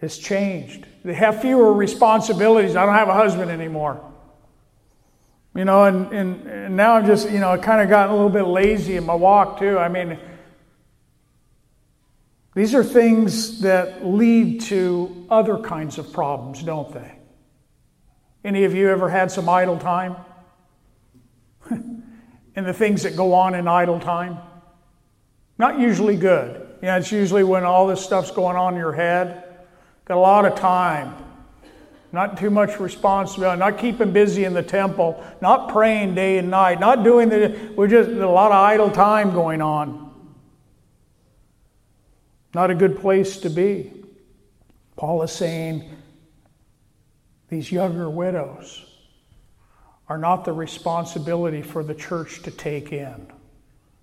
has 0.00 0.18
changed. 0.18 0.86
They 1.06 1.14
have 1.14 1.40
fewer 1.40 1.72
responsibilities. 1.72 2.74
I 2.74 2.84
don't 2.84 2.96
have 2.96 3.08
a 3.08 3.14
husband 3.14 3.48
anymore. 3.48 4.02
You 5.54 5.64
know, 5.64 5.84
and, 5.84 6.12
and, 6.12 6.46
and 6.48 6.76
now 6.76 6.94
I'm 6.94 7.06
just, 7.06 7.30
you 7.30 7.38
know, 7.38 7.52
I 7.52 7.58
kind 7.58 7.80
of 7.80 7.88
gotten 7.88 8.10
a 8.10 8.16
little 8.16 8.28
bit 8.28 8.42
lazy 8.42 8.96
in 8.96 9.06
my 9.06 9.14
walk 9.14 9.60
too. 9.60 9.78
I 9.78 9.88
mean, 9.88 10.18
these 12.56 12.74
are 12.74 12.82
things 12.82 13.60
that 13.60 14.04
lead 14.04 14.62
to 14.62 15.28
other 15.30 15.58
kinds 15.58 15.98
of 15.98 16.12
problems, 16.12 16.60
don't 16.64 16.92
they? 16.92 17.16
Any 18.44 18.64
of 18.64 18.74
you 18.74 18.88
ever 18.88 19.08
had 19.08 19.30
some 19.30 19.48
idle 19.48 19.78
time? 19.78 20.16
and 21.70 22.66
the 22.66 22.74
things 22.74 23.04
that 23.04 23.14
go 23.14 23.32
on 23.32 23.54
in 23.54 23.68
idle 23.68 24.00
time? 24.00 24.38
Not 25.56 25.78
usually 25.78 26.16
good. 26.16 26.66
You 26.82 26.88
know, 26.88 26.96
it's 26.96 27.12
usually 27.12 27.44
when 27.44 27.62
all 27.62 27.86
this 27.86 28.04
stuff's 28.04 28.32
going 28.32 28.56
on 28.56 28.74
in 28.74 28.80
your 28.80 28.92
head. 28.92 29.44
Got 30.06 30.16
a 30.16 30.20
lot 30.20 30.44
of 30.46 30.54
time. 30.54 31.14
Not 32.12 32.38
too 32.38 32.50
much 32.50 32.80
responsibility. 32.80 33.58
Not 33.58 33.78
keeping 33.78 34.12
busy 34.12 34.44
in 34.44 34.54
the 34.54 34.62
temple. 34.62 35.22
Not 35.40 35.68
praying 35.68 36.14
day 36.14 36.38
and 36.38 36.50
night. 36.50 36.80
Not 36.80 37.04
doing 37.04 37.28
the. 37.28 37.72
We're 37.76 37.88
just 37.88 38.08
a 38.10 38.28
lot 38.28 38.52
of 38.52 38.56
idle 38.56 38.90
time 38.90 39.32
going 39.32 39.60
on. 39.60 40.06
Not 42.54 42.70
a 42.70 42.74
good 42.74 42.98
place 43.00 43.40
to 43.40 43.50
be. 43.50 43.92
Paul 44.96 45.22
is 45.22 45.32
saying 45.32 45.90
these 47.48 47.70
younger 47.70 48.08
widows 48.08 48.84
are 50.08 50.16
not 50.16 50.44
the 50.44 50.52
responsibility 50.52 51.60
for 51.60 51.82
the 51.82 51.94
church 51.94 52.42
to 52.42 52.50
take 52.50 52.92
in 52.92 53.30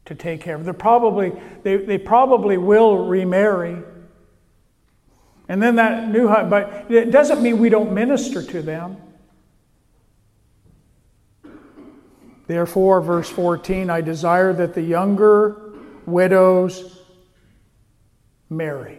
to 0.05 0.15
take 0.15 0.41
care 0.41 0.55
of. 0.55 0.65
They're 0.65 0.73
probably, 0.73 1.31
they, 1.63 1.77
they 1.77 1.97
probably 1.97 2.57
will 2.57 3.05
remarry. 3.05 3.81
And 5.53 5.61
then 5.61 5.75
that 5.75 6.09
new, 6.09 6.25
but 6.25 6.89
it 6.89 7.11
doesn't 7.11 7.43
mean 7.43 7.59
we 7.59 7.69
don't 7.69 7.93
minister 7.93 8.41
to 8.41 8.63
them. 8.63 8.97
Therefore, 12.47 13.01
verse 13.01 13.29
14, 13.29 13.87
I 13.91 14.01
desire 14.01 14.51
that 14.53 14.73
the 14.73 14.81
younger 14.81 15.75
widows 16.07 17.03
marry, 18.49 18.97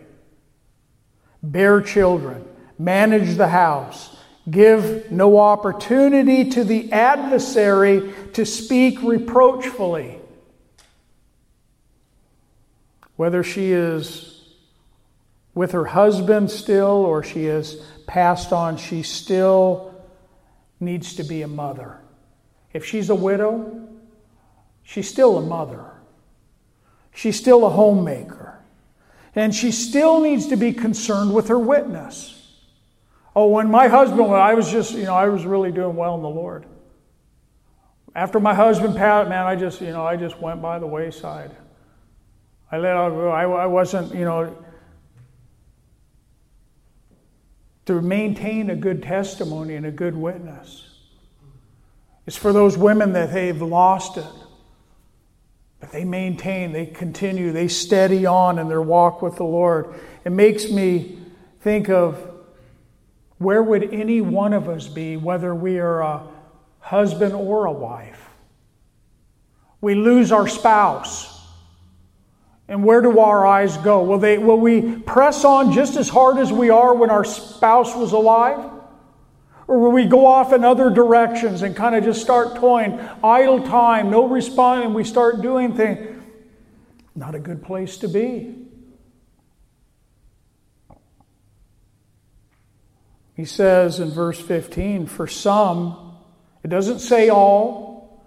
bear 1.42 1.80
children, 1.80 2.46
manage 2.78 3.36
the 3.36 3.48
house, 3.48 4.16
give 4.48 5.10
no 5.10 5.40
opportunity 5.40 6.50
to 6.50 6.62
the 6.62 6.92
adversary 6.92 8.14
to 8.34 8.46
speak 8.46 9.02
reproachfully 9.02 10.20
whether 13.16 13.42
she 13.42 13.72
is 13.72 14.33
with 15.54 15.72
her 15.72 15.84
husband 15.84 16.50
still 16.50 16.86
or 16.86 17.22
she 17.22 17.44
has 17.44 17.76
passed 18.06 18.52
on, 18.52 18.76
she 18.76 19.02
still 19.02 19.94
needs 20.80 21.14
to 21.16 21.24
be 21.24 21.42
a 21.42 21.48
mother. 21.48 21.98
If 22.72 22.84
she's 22.84 23.08
a 23.08 23.14
widow, 23.14 23.88
she's 24.82 25.08
still 25.08 25.38
a 25.38 25.42
mother. 25.42 25.92
She's 27.14 27.36
still 27.36 27.64
a 27.64 27.70
homemaker. 27.70 28.58
And 29.36 29.54
she 29.54 29.70
still 29.70 30.20
needs 30.20 30.48
to 30.48 30.56
be 30.56 30.72
concerned 30.72 31.32
with 31.32 31.48
her 31.48 31.58
witness. 31.58 32.30
Oh, 33.36 33.48
when 33.48 33.70
my 33.70 33.88
husband, 33.88 34.28
when 34.28 34.40
I 34.40 34.54
was 34.54 34.70
just, 34.70 34.92
you 34.92 35.04
know, 35.04 35.14
I 35.14 35.28
was 35.28 35.44
really 35.44 35.72
doing 35.72 35.96
well 35.96 36.14
in 36.14 36.22
the 36.22 36.28
Lord. 36.28 36.66
After 38.14 38.38
my 38.38 38.54
husband 38.54 38.96
passed, 38.96 39.28
man, 39.28 39.44
I 39.44 39.56
just, 39.56 39.80
you 39.80 39.90
know, 39.90 40.06
I 40.06 40.16
just 40.16 40.40
went 40.40 40.62
by 40.62 40.78
the 40.78 40.86
wayside. 40.86 41.50
I 42.70 42.78
let 42.78 42.96
out. 42.96 43.12
I, 43.12 43.42
I 43.42 43.66
wasn't, 43.66 44.14
you 44.14 44.24
know, 44.24 44.56
to 47.86 48.00
maintain 48.00 48.70
a 48.70 48.76
good 48.76 49.02
testimony 49.02 49.74
and 49.74 49.84
a 49.84 49.90
good 49.90 50.16
witness. 50.16 50.88
It's 52.26 52.36
for 52.36 52.52
those 52.52 52.78
women 52.78 53.12
that 53.12 53.32
they've 53.32 53.60
lost 53.60 54.16
it. 54.16 54.24
But 55.80 55.92
they 55.92 56.04
maintain, 56.04 56.72
they 56.72 56.86
continue, 56.86 57.52
they 57.52 57.68
steady 57.68 58.24
on 58.24 58.58
in 58.58 58.68
their 58.68 58.80
walk 58.80 59.20
with 59.20 59.36
the 59.36 59.44
Lord. 59.44 59.94
It 60.24 60.30
makes 60.30 60.70
me 60.70 61.18
think 61.60 61.90
of 61.90 62.30
where 63.36 63.62
would 63.62 63.92
any 63.92 64.22
one 64.22 64.54
of 64.54 64.68
us 64.68 64.88
be, 64.88 65.18
whether 65.18 65.54
we 65.54 65.78
are 65.78 66.00
a 66.00 66.22
husband 66.80 67.34
or 67.34 67.66
a 67.66 67.72
wife? 67.72 68.30
We 69.82 69.94
lose 69.94 70.32
our 70.32 70.48
spouse. 70.48 71.33
And 72.68 72.84
where 72.84 73.02
do 73.02 73.18
our 73.18 73.46
eyes 73.46 73.76
go? 73.78 74.02
Will, 74.02 74.18
they, 74.18 74.38
will 74.38 74.58
we 74.58 74.96
press 75.00 75.44
on 75.44 75.72
just 75.72 75.96
as 75.96 76.08
hard 76.08 76.38
as 76.38 76.50
we 76.52 76.70
are 76.70 76.94
when 76.94 77.10
our 77.10 77.24
spouse 77.24 77.94
was 77.94 78.12
alive? 78.12 78.70
Or 79.66 79.78
will 79.78 79.92
we 79.92 80.06
go 80.06 80.26
off 80.26 80.52
in 80.52 80.64
other 80.64 80.90
directions 80.90 81.62
and 81.62 81.76
kind 81.76 81.94
of 81.94 82.04
just 82.04 82.22
start 82.22 82.56
toying, 82.56 82.98
idle 83.22 83.62
time, 83.62 84.10
no 84.10 84.28
response, 84.28 84.84
and 84.84 84.94
we 84.94 85.04
start 85.04 85.42
doing 85.42 85.76
things? 85.76 86.22
Not 87.14 87.34
a 87.34 87.38
good 87.38 87.62
place 87.62 87.98
to 87.98 88.08
be. 88.08 88.56
He 93.36 93.44
says 93.44 94.00
in 94.00 94.10
verse 94.10 94.40
15, 94.40 95.06
for 95.06 95.26
some, 95.26 96.16
it 96.62 96.68
doesn't 96.68 97.00
say 97.00 97.28
all, 97.28 98.24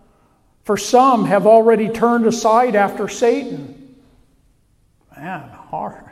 for 0.64 0.76
some 0.76 1.26
have 1.26 1.48
already 1.48 1.90
turned 1.90 2.26
aside 2.26 2.76
after 2.76 3.08
Satan 3.08 3.77
Man, 5.18 5.50
hard. 5.50 6.12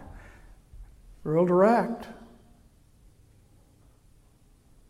Real 1.23 1.45
direct. 1.45 2.07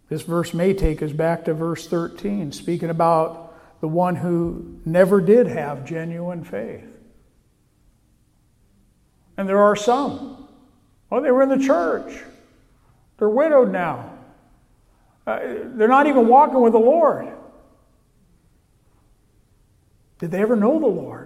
This 0.07 0.22
verse 0.22 0.53
may 0.53 0.74
take 0.74 1.01
us 1.01 1.11
back 1.11 1.45
to 1.45 1.53
verse 1.53 1.88
13, 1.88 2.53
speaking 2.53 2.89
about 2.89 3.53
the 3.82 3.88
one 3.88 4.16
who 4.16 4.80
never 4.86 5.20
did 5.20 5.47
have 5.47 5.86
genuine 5.86 6.43
faith. 6.43 6.88
And 9.38 9.49
there 9.49 9.59
are 9.59 9.76
some. 9.76 10.47
Oh, 11.11 11.22
they 11.22 11.32
were 11.32 11.43
in 11.43 11.49
the 11.49 11.66
church. 11.66 12.24
They're 13.18 13.30
widowed 13.30 13.72
now. 13.72 14.18
Uh, 15.28 15.39
they're 15.76 15.88
not 15.88 16.07
even 16.07 16.28
walking 16.28 16.61
with 16.61 16.74
the 16.74 16.80
Lord. 16.80 17.28
Did 20.20 20.32
they 20.32 20.41
ever 20.41 20.55
know 20.55 20.80
the 20.80 20.86
Lord? 20.86 21.24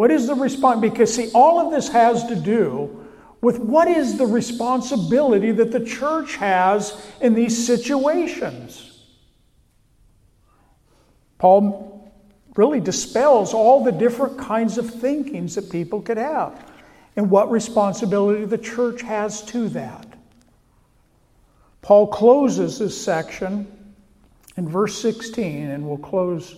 What 0.00 0.10
is 0.10 0.26
the 0.26 0.34
response? 0.34 0.80
Because, 0.80 1.14
see, 1.14 1.30
all 1.34 1.60
of 1.60 1.70
this 1.70 1.90
has 1.90 2.24
to 2.28 2.34
do 2.34 3.06
with 3.42 3.58
what 3.58 3.86
is 3.86 4.16
the 4.16 4.24
responsibility 4.24 5.52
that 5.52 5.72
the 5.72 5.84
church 5.84 6.36
has 6.36 6.98
in 7.20 7.34
these 7.34 7.66
situations. 7.66 9.04
Paul 11.36 12.10
really 12.56 12.80
dispels 12.80 13.52
all 13.52 13.84
the 13.84 13.92
different 13.92 14.38
kinds 14.38 14.78
of 14.78 14.88
thinkings 14.88 15.56
that 15.56 15.70
people 15.70 16.00
could 16.00 16.16
have 16.16 16.64
and 17.14 17.30
what 17.30 17.50
responsibility 17.50 18.46
the 18.46 18.56
church 18.56 19.02
has 19.02 19.42
to 19.42 19.68
that. 19.68 20.06
Paul 21.82 22.06
closes 22.06 22.78
this 22.78 22.98
section 22.98 23.66
in 24.56 24.66
verse 24.66 24.98
16, 24.98 25.68
and 25.68 25.86
we'll 25.86 25.98
close 25.98 26.56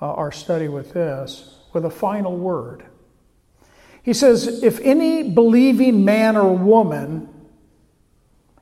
uh, 0.00 0.14
our 0.14 0.32
study 0.32 0.68
with 0.68 0.94
this 0.94 1.54
with 1.74 1.84
a 1.84 1.90
final 1.90 2.36
word. 2.36 2.84
He 4.02 4.12
says, 4.12 4.62
If 4.62 4.80
any 4.80 5.30
believing 5.30 6.04
man 6.04 6.36
or 6.36 6.56
woman 6.56 7.28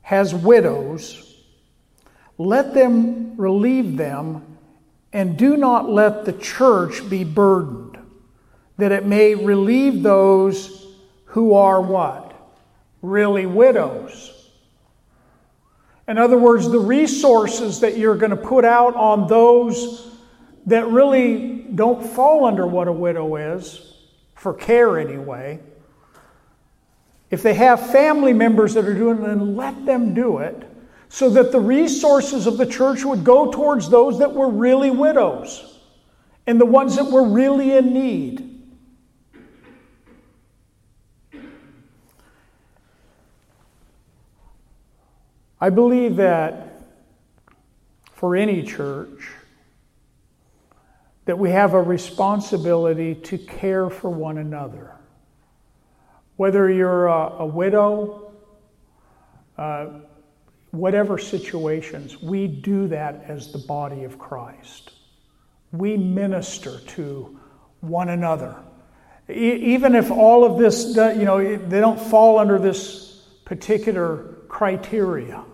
has 0.02 0.34
widows, 0.34 1.28
let 2.38 2.74
them 2.74 3.36
relieve 3.36 3.96
them, 3.96 4.56
and 5.12 5.36
do 5.36 5.56
not 5.56 5.90
let 5.90 6.24
the 6.24 6.32
church 6.32 7.08
be 7.08 7.24
burdened, 7.24 7.98
that 8.78 8.92
it 8.92 9.04
may 9.04 9.34
relieve 9.34 10.02
those 10.02 10.86
who 11.26 11.54
are 11.54 11.80
what? 11.80 12.34
Really 13.02 13.46
widows. 13.46 14.30
In 16.08 16.18
other 16.18 16.38
words, 16.38 16.68
the 16.68 16.78
resources 16.78 17.80
that 17.80 17.96
you're 17.96 18.16
going 18.16 18.30
to 18.30 18.36
put 18.36 18.64
out 18.64 18.96
on 18.96 19.28
those 19.28 20.11
that 20.66 20.86
really 20.88 21.66
don't 21.74 22.04
fall 22.04 22.44
under 22.44 22.66
what 22.66 22.88
a 22.88 22.92
widow 22.92 23.36
is, 23.36 23.96
for 24.34 24.54
care 24.54 24.98
anyway. 24.98 25.60
If 27.30 27.42
they 27.42 27.54
have 27.54 27.90
family 27.90 28.32
members 28.32 28.74
that 28.74 28.84
are 28.84 28.94
doing 28.94 29.18
it, 29.18 29.26
then 29.26 29.56
let 29.56 29.86
them 29.86 30.12
do 30.14 30.38
it 30.38 30.68
so 31.08 31.30
that 31.30 31.52
the 31.52 31.60
resources 31.60 32.46
of 32.46 32.58
the 32.58 32.66
church 32.66 33.04
would 33.04 33.24
go 33.24 33.50
towards 33.50 33.88
those 33.88 34.18
that 34.18 34.32
were 34.32 34.48
really 34.48 34.90
widows 34.90 35.78
and 36.46 36.60
the 36.60 36.66
ones 36.66 36.96
that 36.96 37.10
were 37.10 37.26
really 37.26 37.72
in 37.72 37.92
need. 37.92 38.48
I 45.60 45.70
believe 45.70 46.16
that 46.16 46.82
for 48.14 48.34
any 48.34 48.62
church, 48.62 49.28
that 51.24 51.38
we 51.38 51.50
have 51.50 51.74
a 51.74 51.82
responsibility 51.82 53.14
to 53.14 53.38
care 53.38 53.88
for 53.88 54.10
one 54.10 54.38
another. 54.38 54.96
Whether 56.36 56.70
you're 56.70 57.06
a, 57.06 57.36
a 57.40 57.46
widow, 57.46 58.32
uh, 59.56 59.86
whatever 60.72 61.18
situations, 61.18 62.20
we 62.20 62.48
do 62.48 62.88
that 62.88 63.24
as 63.28 63.52
the 63.52 63.58
body 63.58 64.04
of 64.04 64.18
Christ. 64.18 64.92
We 65.70 65.96
minister 65.96 66.80
to 66.80 67.38
one 67.80 68.08
another. 68.08 68.56
E- 69.30 69.74
even 69.74 69.94
if 69.94 70.10
all 70.10 70.44
of 70.44 70.58
this, 70.58 70.96
you 70.96 71.24
know, 71.24 71.56
they 71.56 71.80
don't 71.80 72.00
fall 72.00 72.38
under 72.38 72.58
this 72.58 73.22
particular 73.44 74.38
criteria, 74.48 75.44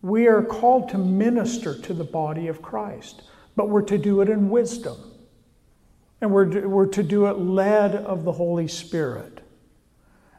we 0.00 0.28
are 0.28 0.42
called 0.42 0.88
to 0.90 0.98
minister 0.98 1.78
to 1.82 1.92
the 1.92 2.04
body 2.04 2.46
of 2.46 2.62
Christ 2.62 3.22
but 3.58 3.68
we're 3.68 3.82
to 3.82 3.98
do 3.98 4.20
it 4.20 4.28
in 4.28 4.50
wisdom. 4.50 4.96
And 6.20 6.30
we're 6.30 6.44
to, 6.44 6.66
we're 6.68 6.86
to 6.86 7.02
do 7.02 7.26
it 7.26 7.32
led 7.32 7.96
of 7.96 8.22
the 8.22 8.30
Holy 8.30 8.68
Spirit. 8.68 9.40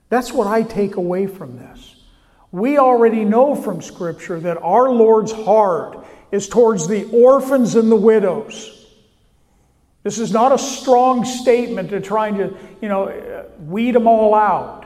That's 0.08 0.32
what 0.32 0.48
I 0.48 0.64
take 0.64 0.96
away 0.96 1.28
from 1.28 1.58
this. 1.58 1.98
We 2.54 2.78
already 2.78 3.26
know 3.26 3.56
from 3.56 3.82
Scripture 3.82 4.40
that 4.40 4.58
our 4.62 4.90
Lord's 4.90 5.34
heart 5.34 6.08
is 6.32 6.48
towards 6.48 6.88
the 6.88 7.10
orphans 7.12 7.76
and 7.76 7.92
the 7.92 7.98
widows. 7.98 8.88
This 10.04 10.18
is 10.18 10.32
not 10.32 10.54
a 10.54 10.58
strong 10.58 11.26
statement 11.26 11.90
to 11.90 12.00
trying 12.00 12.38
to, 12.38 12.58
you 12.82 12.88
know, 12.88 13.46
weed 13.60 13.96
them 13.96 14.08
all 14.08 14.34
out. 14.34 14.86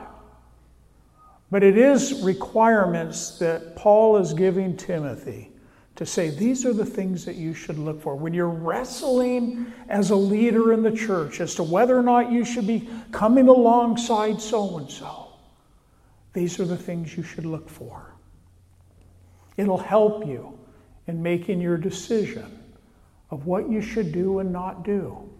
But 1.52 1.62
it 1.62 1.78
is 1.78 2.24
requirements 2.24 3.38
that 3.38 3.76
Paul 3.76 4.16
is 4.16 4.34
giving 4.34 4.76
Timothy 4.76 5.53
to 5.96 6.04
say 6.04 6.30
these 6.30 6.66
are 6.66 6.72
the 6.72 6.84
things 6.84 7.24
that 7.24 7.36
you 7.36 7.54
should 7.54 7.78
look 7.78 8.00
for. 8.02 8.16
When 8.16 8.34
you're 8.34 8.48
wrestling 8.48 9.72
as 9.88 10.10
a 10.10 10.16
leader 10.16 10.72
in 10.72 10.82
the 10.82 10.90
church 10.90 11.40
as 11.40 11.54
to 11.56 11.62
whether 11.62 11.96
or 11.96 12.02
not 12.02 12.32
you 12.32 12.44
should 12.44 12.66
be 12.66 12.88
coming 13.12 13.48
alongside 13.48 14.40
so 14.40 14.78
and 14.78 14.90
so, 14.90 15.28
these 16.32 16.58
are 16.58 16.64
the 16.64 16.76
things 16.76 17.16
you 17.16 17.22
should 17.22 17.46
look 17.46 17.68
for. 17.68 18.12
It'll 19.56 19.78
help 19.78 20.26
you 20.26 20.58
in 21.06 21.22
making 21.22 21.60
your 21.60 21.76
decision 21.76 22.58
of 23.30 23.46
what 23.46 23.70
you 23.70 23.80
should 23.80 24.10
do 24.10 24.40
and 24.40 24.52
not 24.52 24.84
do. 24.84 25.30